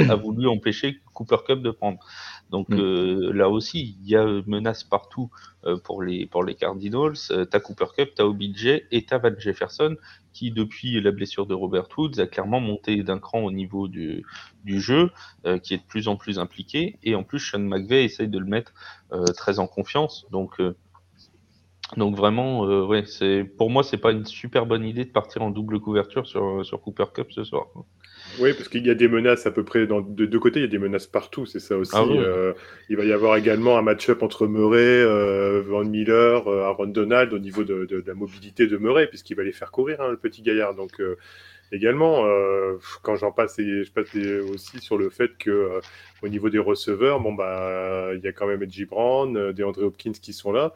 a 0.10 0.16
voulu 0.16 0.48
empêcher 0.48 1.00
Cooper 1.14 1.38
Cup 1.48 1.62
de 1.62 1.72
prendre. 1.72 2.00
Donc 2.54 2.70
mm. 2.70 2.80
euh, 2.80 3.34
là 3.34 3.50
aussi, 3.50 3.98
il 4.00 4.08
y 4.08 4.16
a 4.16 4.26
menace 4.46 4.84
partout 4.84 5.32
euh, 5.66 5.76
pour, 5.76 6.04
les, 6.04 6.28
pour 6.28 6.44
les 6.44 6.54
Cardinals. 6.54 7.16
Euh, 7.32 7.46
t'as 7.46 7.60
Cooper 7.60 7.88
Cup, 7.98 8.12
t'as 8.16 8.26
OBJ 8.26 8.84
et 8.92 9.06
t'as 9.08 9.18
Van 9.18 9.32
Jefferson 9.36 9.96
qui, 10.34 10.52
depuis 10.52 11.02
la 11.02 11.10
blessure 11.10 11.48
de 11.48 11.56
Robert 11.56 11.88
Woods, 11.98 12.20
a 12.20 12.28
clairement 12.28 12.60
monté 12.60 13.02
d'un 13.02 13.18
cran 13.18 13.40
au 13.40 13.52
niveau 13.52 13.88
du, 13.88 14.24
du 14.64 14.80
jeu, 14.82 15.12
qui 15.62 15.76
est 15.76 15.78
de 15.78 15.88
plus 15.88 16.08
en 16.08 16.16
plus 16.16 16.40
impliqué. 16.40 16.98
Et 17.04 17.14
en 17.14 17.24
plus, 17.24 17.40
Sean 17.40 17.60
McVay 17.60 18.06
essaye 18.06 18.28
de 18.28 18.40
le 18.40 18.46
mettre 18.48 18.74
très 19.36 19.60
en 19.60 19.68
confiance. 19.68 20.26
Donc 20.32 20.60
donc 21.98 22.16
vraiment, 22.16 22.62
ouais, 22.62 23.06
c'est 23.06 23.44
pour 23.44 23.70
moi, 23.70 23.84
c'est 23.84 24.00
pas 24.00 24.12
une 24.12 24.26
super 24.26 24.66
bonne 24.66 24.86
idée 24.86 25.06
de 25.06 25.12
partir 25.12 25.44
en 25.44 25.52
double 25.52 25.80
couverture 25.80 26.26
sur, 26.26 26.66
sur 26.66 26.82
Cooper 26.82 27.06
Cup 27.14 27.32
ce 27.32 27.44
soir. 27.44 27.68
Oui, 28.40 28.54
parce 28.54 28.70
qu'il 28.70 28.86
y 28.86 28.90
a 28.90 28.96
des 28.96 29.08
menaces 29.08 29.46
à 29.46 29.52
peu 29.52 29.64
près 29.64 29.86
dans, 29.88 30.02
de 30.02 30.26
deux 30.26 30.40
côtés, 30.40 30.60
il 30.60 30.64
y 30.64 30.66
a 30.66 30.70
des 30.70 30.78
menaces 30.80 31.08
partout, 31.08 31.46
c'est 31.46 31.60
ça 31.60 31.78
aussi. 31.78 31.92
Ah 31.96 32.04
euh, 32.04 32.54
il 32.90 32.98
va 32.98 33.06
y 33.06 33.12
avoir 33.12 33.36
également 33.36 33.78
un 33.78 33.82
match-up 33.82 34.24
entre 34.24 34.48
Murray, 34.48 34.80
euh, 34.80 35.62
Van 35.66 35.84
Miller, 35.84 36.48
euh, 36.48 36.64
Aaron 36.64 36.88
Donald 36.88 37.34
au 37.34 37.40
niveau 37.40 37.64
de, 37.64 38.04
la 38.06 38.14
mobilité 38.14 38.68
de 38.68 38.78
Murray, 38.78 39.08
puisqu'il 39.08 39.36
va 39.36 39.44
les 39.44 39.52
faire 39.52 39.72
courir, 39.72 40.02
hein, 40.02 40.10
le 40.10 40.18
petit 40.18 40.42
gaillard. 40.42 40.74
Donc 40.76 41.02
également, 41.72 42.26
quand 43.02 43.16
j'en 43.16 43.32
passe, 43.32 43.56
je 43.58 43.92
passe 43.92 44.16
aussi 44.52 44.80
sur 44.80 44.98
le 44.98 45.10
fait 45.10 45.32
que 45.38 45.80
au 46.22 46.28
niveau 46.28 46.50
des 46.50 46.60
receveurs, 46.60 47.20
bon 47.20 47.34
bah 47.34 48.12
il 48.14 48.22
y 48.22 48.28
a 48.28 48.32
quand 48.32 48.48
même 48.48 48.64
Edgy 48.64 48.86
Brown, 48.86 49.52
des 49.52 49.64
André 49.64 49.84
Hopkins 49.84 50.12
qui 50.12 50.34
sont 50.34 50.52
là 50.52 50.74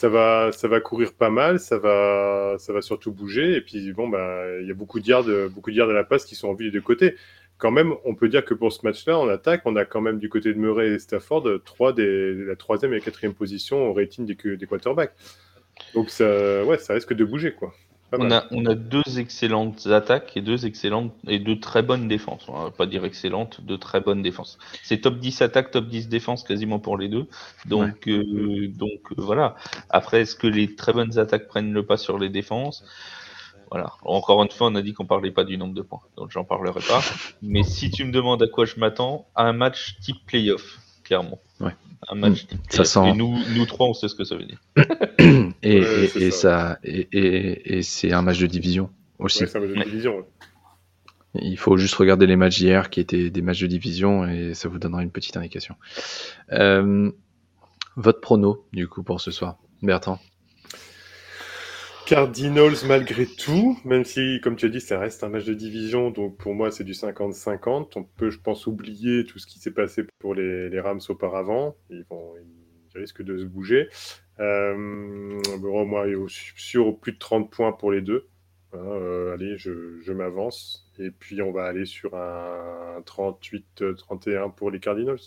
ça 0.00 0.08
va, 0.08 0.50
ça 0.50 0.66
va 0.66 0.80
courir 0.80 1.12
pas 1.12 1.28
mal, 1.28 1.60
ça 1.60 1.76
va, 1.76 2.56
ça 2.58 2.72
va 2.72 2.80
surtout 2.80 3.12
bouger. 3.12 3.56
Et 3.56 3.60
puis, 3.60 3.92
bon, 3.92 4.08
bah, 4.08 4.46
il 4.62 4.66
y 4.66 4.70
a 4.70 4.74
beaucoup 4.74 4.98
de 4.98 5.06
yards, 5.06 5.26
beaucoup 5.50 5.70
de 5.70 5.78
à 5.78 5.92
la 5.92 6.04
passe 6.04 6.24
qui 6.24 6.34
sont 6.34 6.48
en 6.48 6.54
vue 6.54 6.64
des 6.64 6.70
deux 6.70 6.80
côtés. 6.80 7.16
Quand 7.58 7.70
même, 7.70 7.92
on 8.06 8.14
peut 8.14 8.30
dire 8.30 8.42
que 8.46 8.54
pour 8.54 8.72
ce 8.72 8.80
match-là, 8.82 9.18
en 9.18 9.28
attaque, 9.28 9.60
on 9.66 9.76
a 9.76 9.84
quand 9.84 10.00
même 10.00 10.18
du 10.18 10.30
côté 10.30 10.54
de 10.54 10.58
Murray 10.58 10.92
et 10.92 10.98
Stafford, 10.98 11.46
trois 11.66 11.92
des, 11.92 12.32
la 12.32 12.56
troisième 12.56 12.94
et 12.94 12.96
la 12.96 13.04
quatrième 13.04 13.34
position 13.34 13.90
au 13.90 13.92
rating 13.92 14.24
des, 14.24 14.56
des 14.56 14.66
quarterbacks. 14.66 15.12
Donc, 15.92 16.08
ça, 16.08 16.64
ouais, 16.64 16.78
ça 16.78 16.94
risque 16.94 17.12
de 17.12 17.24
bouger, 17.26 17.52
quoi. 17.52 17.74
On 18.12 18.30
a, 18.30 18.44
on 18.50 18.66
a, 18.66 18.74
deux 18.74 19.18
excellentes 19.18 19.86
attaques 19.86 20.36
et 20.36 20.40
deux 20.40 20.66
excellentes 20.66 21.12
et 21.28 21.38
deux 21.38 21.60
très 21.60 21.82
bonnes 21.82 22.08
défenses. 22.08 22.48
On 22.48 22.64
va 22.64 22.70
pas 22.70 22.86
dire 22.86 23.04
excellentes, 23.04 23.60
deux 23.60 23.78
très 23.78 24.00
bonnes 24.00 24.22
défenses. 24.22 24.58
C'est 24.82 25.00
top 25.00 25.18
10 25.18 25.42
attaque, 25.42 25.70
top 25.70 25.86
10 25.86 26.08
défense 26.08 26.42
quasiment 26.42 26.80
pour 26.80 26.98
les 26.98 27.08
deux. 27.08 27.26
Donc, 27.66 28.08
euh, 28.08 28.68
donc 28.68 29.00
euh, 29.12 29.14
voilà. 29.18 29.54
Après, 29.90 30.22
est-ce 30.22 30.34
que 30.34 30.46
les 30.46 30.74
très 30.74 30.92
bonnes 30.92 31.18
attaques 31.18 31.46
prennent 31.46 31.72
le 31.72 31.86
pas 31.86 31.96
sur 31.96 32.18
les 32.18 32.28
défenses? 32.28 32.84
Voilà. 33.70 33.92
Encore 34.02 34.42
une 34.42 34.50
fois, 34.50 34.66
on 34.66 34.74
a 34.74 34.82
dit 34.82 34.92
qu'on 34.92 35.06
parlait 35.06 35.30
pas 35.30 35.44
du 35.44 35.56
nombre 35.56 35.74
de 35.74 35.82
points, 35.82 36.00
donc 36.16 36.32
j'en 36.32 36.44
parlerai 36.44 36.80
pas. 36.80 37.00
Mais 37.42 37.62
si 37.62 37.90
tu 37.90 38.04
me 38.04 38.10
demandes 38.10 38.42
à 38.42 38.48
quoi 38.48 38.64
je 38.64 38.80
m'attends, 38.80 39.28
à 39.36 39.44
un 39.44 39.52
match 39.52 39.96
type 40.00 40.26
playoff, 40.26 40.78
clairement. 41.10 41.40
Ouais 41.58 41.72
un 42.08 42.14
match 42.14 42.46
ça 42.68 42.84
sent... 42.84 43.10
Et 43.10 43.12
nous, 43.12 43.36
nous 43.54 43.66
trois, 43.66 43.88
on 43.88 43.94
sait 43.94 44.08
ce 44.08 44.14
que 44.14 44.24
ça 44.24 44.36
veut 44.36 44.44
dire. 44.44 44.60
et, 45.62 45.76
et, 45.76 46.30
ça. 46.30 46.78
et, 46.82 47.78
et 47.78 47.82
c'est 47.82 48.12
un 48.12 48.22
match 48.22 48.38
de 48.38 48.46
division 48.46 48.90
aussi. 49.18 49.44
Ouais, 49.44 49.56
un 49.56 49.60
match 49.60 49.70
de 49.70 49.84
division, 49.84 50.26
Il 51.34 51.58
faut 51.58 51.76
juste 51.76 51.94
regarder 51.94 52.26
les 52.26 52.36
matchs 52.36 52.58
d'hier 52.58 52.90
qui 52.90 53.00
étaient 53.00 53.30
des 53.30 53.42
matchs 53.42 53.60
de 53.60 53.66
division 53.66 54.26
et 54.26 54.54
ça 54.54 54.68
vous 54.68 54.78
donnera 54.78 55.02
une 55.02 55.10
petite 55.10 55.36
indication. 55.36 55.76
Euh, 56.52 57.10
votre 57.96 58.20
prono, 58.20 58.66
du 58.72 58.88
coup, 58.88 59.02
pour 59.02 59.20
ce 59.20 59.30
soir, 59.30 59.58
Bertrand? 59.82 60.18
Cardinals 62.10 62.84
malgré 62.88 63.24
tout, 63.24 63.78
même 63.84 64.04
si, 64.04 64.40
comme 64.42 64.56
tu 64.56 64.66
as 64.66 64.68
dit, 64.68 64.80
ça 64.80 64.98
reste 64.98 65.22
un 65.22 65.28
match 65.28 65.44
de 65.44 65.54
division, 65.54 66.10
donc 66.10 66.38
pour 66.38 66.56
moi 66.56 66.72
c'est 66.72 66.82
du 66.82 66.90
50-50. 66.90 67.92
On 67.94 68.02
peut, 68.02 68.30
je 68.30 68.40
pense, 68.40 68.66
oublier 68.66 69.24
tout 69.24 69.38
ce 69.38 69.46
qui 69.46 69.60
s'est 69.60 69.70
passé 69.70 70.02
pour 70.18 70.34
les, 70.34 70.80
Rams 70.80 70.98
auparavant. 71.08 71.76
Ils, 71.88 72.04
vont, 72.10 72.34
ils 72.36 72.98
risquent 73.00 73.22
de 73.22 73.38
se 73.38 73.44
bouger. 73.44 73.88
Euh, 74.40 74.74
moi, 74.76 76.04
sur 76.26 76.98
plus 76.98 77.12
de 77.12 77.18
30 77.18 77.48
points 77.48 77.70
pour 77.70 77.92
les 77.92 78.00
deux. 78.00 78.26
Hein, 78.72 78.78
euh, 78.78 79.32
allez, 79.34 79.56
je, 79.56 80.00
je 80.00 80.12
m'avance. 80.12 80.90
Et 80.98 81.12
puis 81.12 81.40
on 81.42 81.52
va 81.52 81.66
aller 81.66 81.84
sur 81.84 82.16
un 82.16 83.00
38-31 83.06 84.52
pour 84.52 84.72
les 84.72 84.80
Cardinals. 84.80 85.20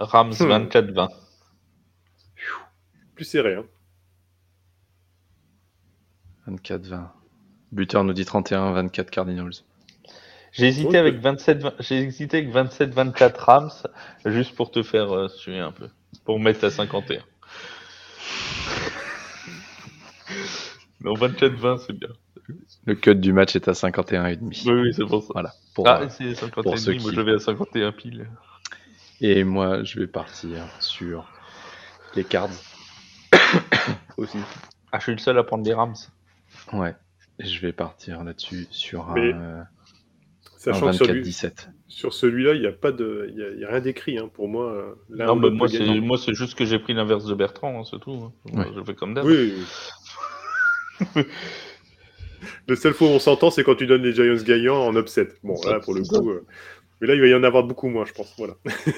Rams 0.00 0.32
24-20. 0.32 1.08
Hmm. 1.08 1.08
Plus 3.14 3.24
serré. 3.24 3.54
Hein. 3.54 3.64
24-20. 6.48 7.08
Buteur 7.72 8.02
nous 8.04 8.14
dit 8.14 8.24
31-24 8.24 9.10
Cardinals. 9.10 9.52
J'ai 10.52 10.66
hésité, 10.66 10.98
avec 10.98 11.20
27, 11.20 11.64
j'ai 11.78 11.98
hésité 11.98 12.38
avec 12.38 12.52
27-24 12.52 13.36
Rams, 13.38 13.70
juste 14.26 14.56
pour 14.56 14.72
te 14.72 14.82
faire 14.82 15.14
euh, 15.14 15.28
suer 15.28 15.60
un 15.60 15.70
peu. 15.70 15.88
Pour 16.24 16.40
mettre 16.40 16.64
à 16.64 16.70
51. 16.70 17.20
non, 21.02 21.14
27-20, 21.14 21.84
c'est 21.86 21.92
bien. 21.92 22.08
Le 22.86 22.96
cut 22.96 23.14
du 23.14 23.32
match 23.32 23.54
est 23.54 23.68
à 23.68 23.72
51,5. 23.72 24.38
Oui, 24.42 24.72
oui, 24.72 24.92
c'est 24.92 25.06
pour 25.06 25.22
ça. 25.22 25.28
Voilà. 25.34 25.52
Pour, 25.74 25.86
ah, 25.86 26.00
euh, 26.02 26.08
c'est 26.08 26.32
51,5. 26.32 27.00
Moi, 27.00 27.12
je 27.14 27.20
vais 27.20 27.34
à 27.34 27.38
51 27.38 27.92
pile. 27.92 28.26
Et 29.20 29.44
moi, 29.44 29.82
je 29.84 30.00
vais 30.00 30.06
partir 30.06 30.66
sur 30.80 31.30
les 32.16 32.24
cards 32.24 32.48
aussi. 34.16 34.38
Ah, 34.92 34.98
je 34.98 35.04
suis 35.04 35.12
le 35.12 35.18
seul 35.18 35.38
à 35.38 35.44
prendre 35.44 35.62
des 35.62 35.74
Rams. 35.74 35.94
Ouais, 36.72 36.94
je 37.38 37.60
vais 37.60 37.72
partir 37.72 38.24
là-dessus 38.24 38.66
sur 38.70 39.10
un, 39.10 39.66
sachant 40.56 40.90
24-17. 40.90 41.68
Sur 41.86 42.14
celui-là, 42.14 42.54
il 42.54 42.60
n'y 42.60 42.66
a 42.66 42.72
pas 42.72 42.92
de, 42.92 43.30
il 43.30 43.60
y 43.60 43.64
a, 43.64 43.68
rien 43.68 43.80
d'écrit 43.80 44.18
hein, 44.18 44.30
pour 44.32 44.48
moi. 44.48 44.96
non, 45.10 45.36
mais 45.36 45.50
moi, 45.50 45.68
c'est, 45.68 46.00
moi, 46.00 46.16
c'est 46.16 46.34
juste 46.34 46.56
que 46.56 46.64
j'ai 46.64 46.78
pris 46.78 46.94
l'inverse 46.94 47.26
de 47.26 47.34
Bertrand, 47.34 47.80
hein, 47.80 47.84
c'est 47.88 48.00
tout. 48.00 48.32
Hein. 48.54 48.66
Je 48.74 48.82
fais 48.82 48.94
comme 48.94 49.12
d'hab. 49.14 49.26
Oui. 49.26 49.54
Le 52.66 52.76
seul 52.76 52.94
fois 52.94 53.08
où 53.08 53.10
on 53.10 53.18
s'entend, 53.18 53.50
c'est 53.50 53.64
quand 53.64 53.74
tu 53.74 53.86
donnes 53.86 54.02
les 54.02 54.14
Giants 54.14 54.42
gagnants 54.44 54.86
en 54.86 54.96
upset. 54.96 55.28
Bon, 55.42 55.56
là, 55.66 55.80
pour 55.80 55.94
le 55.94 56.02
coup, 56.02 56.30
euh, 56.30 56.46
mais 57.00 57.06
là, 57.06 57.14
il 57.14 57.20
va 57.20 57.26
y 57.26 57.34
en 57.34 57.42
avoir 57.42 57.64
beaucoup 57.64 57.88
moins, 57.88 58.04
je 58.04 58.12
pense. 58.12 58.34
Voilà. 58.36 58.54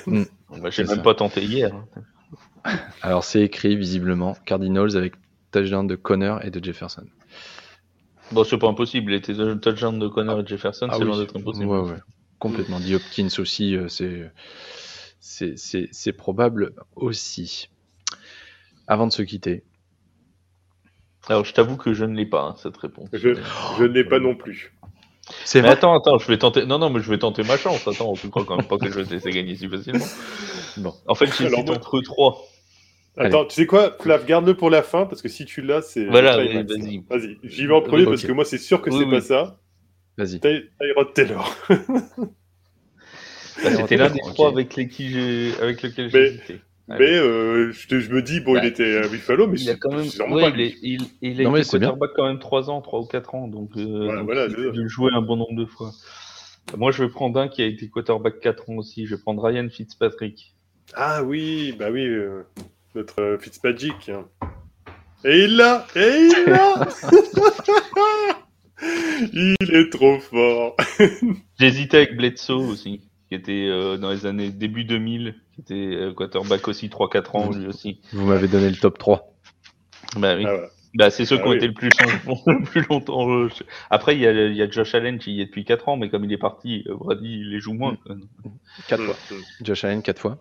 Mm. 0.07 0.23
Bah, 0.61 0.69
j'ai 0.71 0.85
même 0.85 1.03
pas 1.03 1.15
tenté 1.15 1.43
hier. 1.43 1.73
Alors, 3.01 3.25
c'est 3.25 3.41
écrit 3.41 3.75
visiblement 3.75 4.37
Cardinals 4.45 4.97
avec 4.97 5.15
touchdown 5.51 5.87
de 5.87 5.97
Connor 5.97 6.45
et 6.45 6.51
de 6.51 6.63
Jefferson. 6.63 7.07
Bon, 8.33 8.45
c'est 8.45 8.59
pas 8.59 8.69
impossible. 8.69 9.13
Les 9.13 9.21
touchdowns 9.21 9.99
de 9.99 10.09
Connor 10.09 10.41
et 10.41 10.43
de 10.43 10.49
Jefferson, 10.49 10.89
ah 10.91 10.95
c'est 10.99 11.05
loin 11.05 11.19
d'être 11.19 11.37
impossible. 11.37 11.67
Ouais, 11.67 11.81
ouais. 11.81 11.99
Complètement. 12.39 12.81
Dit 12.81 12.95
Hopkins 12.95 13.29
aussi, 13.39 13.77
euh, 13.77 13.89
c'est, 15.21 15.57
c'est 15.57 16.13
probable 16.13 16.75
aussi. 16.97 17.71
Avant 18.87 19.07
de 19.07 19.13
se 19.13 19.23
quitter. 19.23 19.65
Alors, 21.29 21.45
je 21.45 21.55
t'avoue 21.55 21.77
que 21.77 21.95
je 21.95 22.05
ne 22.05 22.15
l'ai 22.17 22.27
pas, 22.27 22.43
hein, 22.43 22.55
cette 22.59 22.77
réponse. 22.77 23.09
Je, 23.13 23.35
je 23.79 23.85
ne 23.85 23.93
l'ai 23.93 24.05
pas 24.05 24.19
non 24.19 24.35
plus. 24.35 24.75
C'est 25.45 25.63
mais 25.63 25.69
attends, 25.69 25.95
attends, 25.95 26.19
je 26.19 26.27
vais 26.29 26.39
tenter. 26.39 26.67
Non, 26.67 26.79
non, 26.79 26.91
mais 26.91 27.01
je 27.01 27.11
vais 27.11 27.19
tenter 27.19 27.43
ma 27.43 27.57
chance. 27.57 27.87
Attends, 27.87 28.13
tu 28.15 28.29
crois 28.31 28.45
quand 28.45 28.57
même 28.57 28.67
pas 28.67 28.79
que 28.79 28.91
je 28.91 28.99
vais 28.99 29.05
te 29.05 29.13
laisser 29.13 29.31
gagner 29.31 29.57
si 29.57 29.69
facilement. 29.69 30.05
Bon. 30.77 30.95
En 31.07 31.15
fait, 31.15 31.27
j'hésite 31.27 31.69
entre 31.69 32.01
trois. 32.01 32.43
Attends, 33.17 33.45
tu 33.45 33.55
sais 33.55 33.67
quoi, 33.67 33.97
Flav, 34.01 34.25
garde-le 34.25 34.55
pour 34.57 34.71
la 34.71 34.83
fin 34.83 35.05
parce 35.05 35.21
que 35.21 35.29
si 35.29 35.45
tu 35.45 35.61
l'as, 35.63 35.83
c'est. 35.83 36.07
Voilà, 36.07 36.37
vas-y. 36.37 37.05
Vas-y, 37.11 37.39
j'y 37.45 37.67
vais 37.67 37.75
en 37.75 37.83
premier 37.83 38.05
parce 38.05 38.23
que 38.23 38.33
moi, 38.33 38.45
c'est 38.45 38.59
sûr 38.59 38.81
que 38.81 38.91
c'est 38.91 39.07
pas 39.07 39.21
ça. 39.21 39.59
Vas-y. 40.17 40.41
Tyrod 40.41 41.15
Taylor. 41.15 41.57
Bah, 43.63 43.71
c'était 43.71 43.97
l'un 43.99 44.09
des 44.09 44.21
trois 44.21 44.49
avec, 44.49 44.75
les 44.77 44.89
qui 44.89 45.53
avec 45.61 45.83
lequel 45.83 46.11
j'ai 46.11 46.27
hésité. 46.27 46.61
Mais 46.99 47.17
euh, 47.17 47.73
je, 47.73 48.01
je, 48.01 48.11
me 48.11 48.23
dis, 48.23 48.41
bon, 48.41 48.57
il 48.57 48.61
bah, 48.61 48.67
était 48.67 48.97
à 48.99 49.09
Buffalo, 49.09 49.47
mais 49.47 49.59
il 49.59 49.71
a 49.71 49.77
quand 49.77 49.91
même, 49.91 50.07
ouais, 50.33 50.53
il, 50.57 50.77
il, 50.83 51.09
il, 51.23 51.41
a 51.41 51.45
non, 51.45 51.57
été 51.57 51.69
quarterback 51.69 52.11
quand 52.15 52.27
même 52.27 52.39
3 52.39 52.71
ans, 52.71 52.81
3 52.81 53.01
ou 53.01 53.07
4 53.07 53.35
ans, 53.35 53.49
donc, 53.49 53.71
euh, 53.77 54.05
voilà, 54.05 54.47
donc 54.47 54.57
voilà, 54.57 54.71
il 54.75 54.85
a 54.85 54.87
joué 54.89 55.11
un 55.13 55.23
bon 55.23 55.37
nombre 55.37 55.55
de 55.55 55.65
fois. 55.65 55.93
Moi, 56.77 56.91
je 56.91 57.05
vais 57.05 57.11
prendre 57.11 57.39
un 57.41 57.49
qui 57.49 57.63
a 57.63 57.67
été 57.67 57.89
quarterback 57.89 58.41
4 58.41 58.71
ans 58.71 58.77
aussi. 58.77 59.07
Je 59.07 59.15
vais 59.15 59.21
prendre 59.21 59.43
Ryan 59.43 59.69
Fitzpatrick. 59.69 60.55
Ah 60.95 61.23
oui, 61.23 61.75
bah 61.79 61.91
oui, 61.91 62.07
euh, 62.07 62.43
notre 62.95 63.21
euh, 63.21 63.39
Fitzpatrick. 63.39 64.09
Hein. 64.09 64.27
Et 65.25 65.45
il 65.45 65.57
l'a 65.57 65.87
Et 65.95 66.29
il 66.29 66.45
l'a 66.47 66.89
Il 69.33 69.57
est 69.61 69.91
trop 69.91 70.19
fort 70.19 70.77
J'hésitais 71.61 71.99
avec 71.99 72.17
Bledsoe 72.17 72.69
aussi 72.69 73.01
qui 73.33 73.37
était 73.37 73.69
euh, 73.71 73.97
dans 73.97 74.11
les 74.11 74.27
années 74.27 74.51
début 74.51 74.85
2000, 74.85 75.35
qui 75.65 75.73
était 75.75 75.97
euh, 75.97 76.13
quarterback 76.13 76.67
aussi 76.69 76.89
3-4 76.89 77.37
ans 77.37 77.51
lui 77.51 77.67
aussi. 77.67 78.01
Vous 78.13 78.27
m'avez 78.27 78.49
donné 78.49 78.71
le 78.71 78.77
top 78.77 78.99
3. 78.99 79.33
Bah 80.17 80.37
oui. 80.37 80.45
Ah 80.47 80.69
bah, 80.95 81.11
c'est 81.11 81.25
ceux 81.25 81.37
ah 81.39 81.43
qui 81.43 81.49
ont 81.49 81.53
été 81.55 81.67
le 81.67 81.73
plus, 81.73 81.89
le 82.47 82.63
plus 82.65 82.87
longtemps. 82.89 83.49
Après, 83.89 84.15
il 84.15 84.21
y, 84.21 84.27
a, 84.27 84.33
il 84.33 84.55
y, 84.55 84.63
a, 84.63 84.71
Josh 84.71 84.95
Allen 84.95 85.19
qui 85.19 85.33
y 85.33 85.41
est 85.41 85.47
depuis 85.47 85.65
4 85.65 85.89
ans, 85.89 85.97
mais 85.97 86.11
comme 86.11 86.25
il 86.25 86.33
est 86.33 86.39
parti, 86.39 86.85
euh, 86.87 86.95
Brady 86.95 87.41
il 87.41 87.51
les 87.51 87.61
joue 87.61 87.73
moins. 87.73 87.97
4 88.89 89.01
mm. 89.01 89.07
fois. 89.07 89.17
Mm. 89.31 89.65
Josh 89.65 89.85
Allen 89.85 90.03
4 90.03 90.19
fois. 90.19 90.39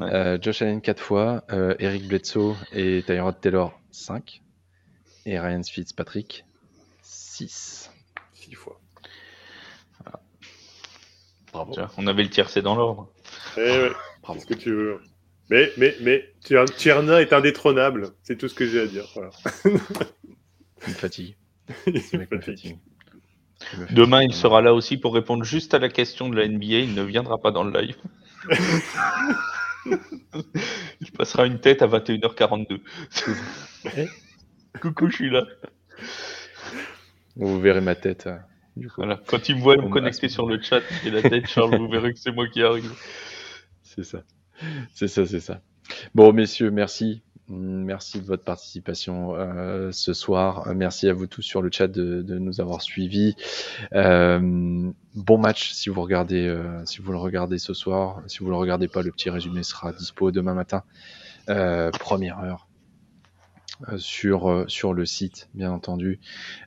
Euh, 0.00 0.38
Josh 0.40 0.62
Allen 0.62 0.80
4 0.80 1.00
fois. 1.00 1.44
Euh, 1.50 1.74
Eric 1.80 2.06
Bledsoe 2.06 2.54
et 2.72 3.02
Tyrod 3.04 3.40
Taylor 3.40 3.78
5. 3.90 4.42
Et 5.26 5.38
Ryan 5.38 5.62
Fitzpatrick 5.62 6.44
6. 7.02 7.90
6 8.34 8.54
fois 8.54 8.80
on 11.96 12.06
avait 12.06 12.22
le 12.22 12.30
tiercé 12.30 12.62
dans 12.62 12.74
l'ordre. 12.74 13.08
Eh 13.56 13.60
ouais, 13.60 13.92
ce 14.38 14.46
que 14.46 14.54
tu 14.54 14.70
veux. 14.70 15.00
Mais, 15.50 15.72
mais, 15.78 15.94
mais, 16.00 16.34
Tierna 16.76 17.20
est 17.22 17.32
indétrônable. 17.32 18.10
C'est 18.22 18.36
tout 18.36 18.48
ce 18.48 18.54
que 18.54 18.66
j'ai 18.66 18.80
à 18.80 18.86
dire. 18.86 19.06
Voilà. 19.14 19.30
il 20.86 20.88
me 20.88 20.94
fatigue. 20.94 21.36
Demain, 23.90 24.22
il 24.22 24.34
sera 24.34 24.60
là 24.60 24.74
aussi 24.74 24.98
pour 24.98 25.14
répondre 25.14 25.44
juste 25.44 25.74
à 25.74 25.78
la 25.78 25.88
question 25.88 26.28
de 26.28 26.36
la 26.36 26.46
NBA. 26.46 26.64
Il 26.66 26.94
ne 26.94 27.02
viendra 27.02 27.38
pas 27.38 27.50
dans 27.50 27.64
le 27.64 27.80
live. 27.80 27.96
Il 31.00 31.12
passera 31.12 31.46
une 31.46 31.60
tête 31.60 31.82
à 31.82 31.86
21h42. 31.86 32.80
Coucou, 34.80 35.08
je 35.08 35.14
suis 35.14 35.30
là. 35.30 35.44
Vous 37.36 37.58
verrez 37.60 37.80
ma 37.80 37.94
tête. 37.94 38.28
Du 38.78 38.88
coup. 38.88 38.94
Voilà. 38.98 39.20
Quand 39.26 39.48
il 39.48 39.56
me 39.56 39.62
Bon, 39.62 39.76
me 39.76 39.82
bah, 39.82 39.88
connecter 39.90 40.28
sur 40.28 40.46
le 40.46 40.60
chat 40.60 40.80
et 41.04 41.10
la 41.10 41.22
tête, 41.22 41.46
Charles, 41.46 41.76
vous 41.76 41.88
verrez 41.88 42.12
que 42.12 42.18
c'est 42.18 42.32
moi 42.32 42.48
qui 42.48 42.62
arrive. 42.62 42.92
C'est 43.82 44.04
ça. 44.04 44.22
C'est 44.94 45.08
ça, 45.08 45.26
c'est 45.26 45.40
ça. 45.40 45.60
Bon, 46.14 46.32
messieurs, 46.32 46.70
merci. 46.70 47.22
Merci 47.48 48.20
de 48.20 48.26
votre 48.26 48.44
participation 48.44 49.34
euh, 49.34 49.90
ce 49.90 50.12
soir. 50.12 50.68
Merci 50.74 51.08
à 51.08 51.14
vous 51.14 51.26
tous 51.26 51.40
sur 51.40 51.62
le 51.62 51.70
chat 51.72 51.88
de, 51.88 52.20
de 52.20 52.38
nous 52.38 52.60
avoir 52.60 52.82
suivis. 52.82 53.34
Euh, 53.94 54.38
bon 55.14 55.38
match 55.38 55.72
si 55.72 55.88
vous 55.88 56.02
regardez, 56.02 56.46
euh, 56.46 56.84
si 56.84 57.00
vous 57.00 57.10
le 57.10 57.18
regardez 57.18 57.58
ce 57.58 57.72
soir. 57.72 58.22
Si 58.26 58.40
vous 58.40 58.50
le 58.50 58.56
regardez 58.56 58.86
pas, 58.86 59.02
le 59.02 59.10
petit 59.10 59.30
résumé 59.30 59.62
sera 59.62 59.92
dispo 59.92 60.30
demain 60.30 60.54
matin, 60.54 60.82
première 61.46 62.38
heure. 62.40 62.67
Euh, 63.88 63.98
Sur, 63.98 64.50
euh, 64.50 64.64
sur 64.66 64.92
le 64.92 65.06
site, 65.06 65.48
bien 65.54 65.70
entendu. 65.70 66.18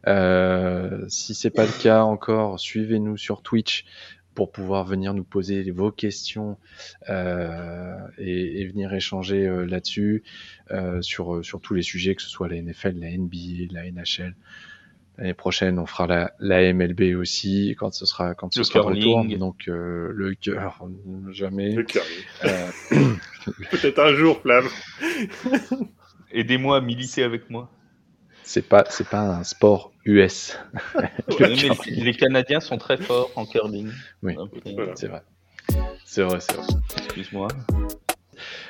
Euh, 0.08 1.06
si 1.10 1.34
c'est 1.36 1.50
pas 1.50 1.66
le 1.66 1.82
cas 1.84 2.04
encore, 2.04 2.60
suivez-nous 2.60 3.18
sur 3.18 3.42
Twitch 3.42 3.86
pour 4.36 4.52
pouvoir 4.52 4.86
venir 4.86 5.14
nous 5.14 5.24
poser 5.24 5.70
vos 5.72 5.92
questions 5.92 6.58
euh, 7.10 7.96
et, 8.18 8.62
et 8.62 8.68
venir 8.68 8.94
échanger 8.94 9.46
euh, 9.46 9.66
là-dessus 9.66 10.24
euh, 10.72 11.02
sur, 11.02 11.36
euh, 11.36 11.44
sur 11.44 11.60
tous 11.60 11.74
les 11.74 11.82
sujets, 11.82 12.16
que 12.16 12.22
ce 12.22 12.30
soit 12.30 12.48
la 12.48 12.62
NFL, 12.62 12.98
la 13.00 13.10
NBA, 13.18 13.72
la 13.72 13.92
NHL. 13.92 14.36
L'année 15.18 15.34
prochaine, 15.34 15.78
on 15.78 15.86
fera 15.86 16.08
la, 16.08 16.34
la 16.40 16.74
MLB 16.74 17.16
aussi 17.18 17.76
quand 17.78 17.94
ce 17.94 18.06
sera 18.06 18.34
quand 18.34 18.54
ce 18.54 18.60
Le 18.60 18.64
sera 18.64 18.82
retour. 18.82 19.26
Donc 19.38 19.66
le 19.68 20.34
cœur, 20.40 20.88
jamais. 21.30 21.74
Le 21.74 21.84
cœur. 21.84 22.04
Peut-être 23.72 24.00
un 24.00 24.16
jour, 24.16 24.42
Flamme. 24.42 24.68
Aidez-moi 26.34 26.78
à 26.78 26.82
militer 26.82 27.24
avec 27.24 27.50
moi. 27.50 27.70
c'est 28.44 28.68
pas 28.68 28.86
c'est 28.90 29.08
pas 29.08 29.22
un 29.22 29.44
sport 29.44 29.92
US. 30.06 30.58
Mais 31.40 31.56
les 31.88 32.14
Canadiens 32.14 32.60
sont 32.60 32.78
très 32.78 32.98
forts 32.98 33.32
en 33.36 33.46
curling. 33.46 33.92
Oui. 34.24 34.36
Voilà. 34.74 34.94
C'est 34.96 35.08
vrai. 35.08 35.22
C'est 36.06 36.24
vrai, 36.24 36.40
c'est 36.40 36.56
vrai. 36.56 36.68
Excuse-moi. 36.98 37.48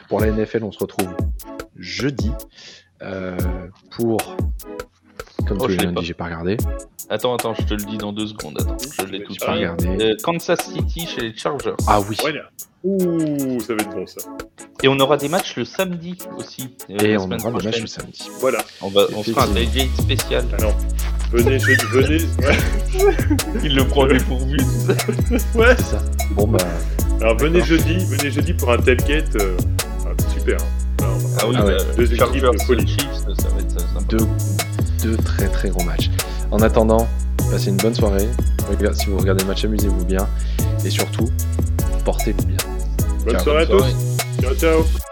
Pour 0.10 0.20
la 0.20 0.32
NFL, 0.32 0.64
on 0.64 0.72
se 0.72 0.80
retrouve 0.80 1.16
jeudi 1.76 2.32
euh, 3.02 3.38
pour. 3.92 4.38
Comme 5.48 5.58
Oh, 5.62 5.66
tu 5.68 5.74
je 5.74 5.78
l'ai 5.80 5.86
l'as 5.88 5.92
pas. 5.94 6.00
dit, 6.02 6.06
j'ai 6.08 6.14
pas 6.14 6.26
regardé. 6.26 6.58
Attends, 7.10 7.34
attends, 7.36 7.54
je 7.60 7.64
te 7.66 7.74
le 7.74 7.84
dis 7.84 7.98
dans 7.98 8.14
deux 8.14 8.28
secondes. 8.28 8.58
Attends, 8.62 8.78
je 9.00 9.06
l'ai 9.12 9.24
tout 9.24 9.34
de 9.34 9.40
suite. 9.40 9.50
regardé. 9.50 9.88
Euh, 10.02 10.16
Kansas 10.24 10.60
City 10.74 11.08
chez 11.08 11.22
les 11.22 11.36
Chargers. 11.36 11.74
Ah 11.88 12.00
oui. 12.02 12.18
Ouh, 12.84 13.60
ça 13.60 13.76
va 13.76 13.82
être 13.82 13.92
bon 13.92 14.08
ça. 14.08 14.22
Et 14.84 14.88
on 14.88 15.00
aura 15.00 15.18
des 15.18 15.30
matchs 15.30 15.56
le 15.58 15.66
samedi 15.66 16.18
aussi. 16.38 16.76
euh, 16.90 16.98
Et 17.00 17.14
la 17.14 17.20
on 17.20 17.24
semaine 17.26 17.40
aura 17.42 17.50
le 17.50 17.54
match 17.56 17.64
prochaine. 17.64 17.82
le 17.82 17.88
samedi. 17.88 18.30
Voilà. 18.40 18.60
On, 18.82 18.90
va, 18.90 19.04
on 19.16 19.24
sera 19.24 19.44
un 19.46 19.54
tailgate 19.54 19.90
spécial. 20.00 20.46
Ah 20.58 20.62
non. 20.64 20.74
Venez, 21.32 21.60
je, 21.60 21.86
venez. 21.88 22.18
Il 23.64 23.76
le 23.76 23.86
prend 23.88 24.06
dépourvu. 24.08 24.58
Ouais. 25.56 25.76
C'est 25.78 25.84
ça. 25.84 26.02
Bon 26.32 26.48
bah. 26.48 26.58
Alors 27.22 27.38
venez 27.38 27.62
jeudi, 27.64 27.98
venez 28.06 28.32
jeudi 28.32 28.54
pour 28.54 28.72
un 28.72 28.78
tailgate. 28.78 29.36
euh, 29.36 29.56
ah, 30.06 30.10
super. 30.34 30.58
hein. 30.60 30.66
Alors, 31.04 31.18
Ah 31.40 31.48
oui, 31.48 31.56
Ah 31.60 31.66
ouais. 31.66 31.78
bah, 31.78 31.84
Deux 31.96 32.04
équipes 32.06 32.18
Chargers 32.18 32.52
de 32.58 32.62
folie. 32.64 32.88
Chiefs, 32.88 33.12
ça 33.40 33.50
va 33.50 33.60
être 33.62 33.80
sympa. 33.80 34.02
deux, 34.10 34.28
deux 35.02 35.18
très 35.18 35.48
très 35.48 35.70
gros 35.70 35.84
matchs. 35.84 36.10
En 36.52 36.62
attendant, 36.62 37.08
passez 37.50 37.70
une 37.70 37.78
bonne 37.78 37.96
soirée. 37.96 38.30
Si 38.94 39.08
vous 39.08 39.18
regardez 39.18 39.44
le 39.44 39.48
match, 39.48 39.66
amusez-vous 39.66 40.06
bien. 40.06 40.28
Et 40.86 40.90
surtout, 40.90 41.30
portez-vous 42.06 42.46
bien. 42.46 42.58
Bonne 43.26 43.34
Ciao, 43.36 43.44
soirée 43.44 43.64
à 43.64 43.66
tous. 43.68 43.96
Ciao, 44.42 44.56
ciao. 44.56 45.11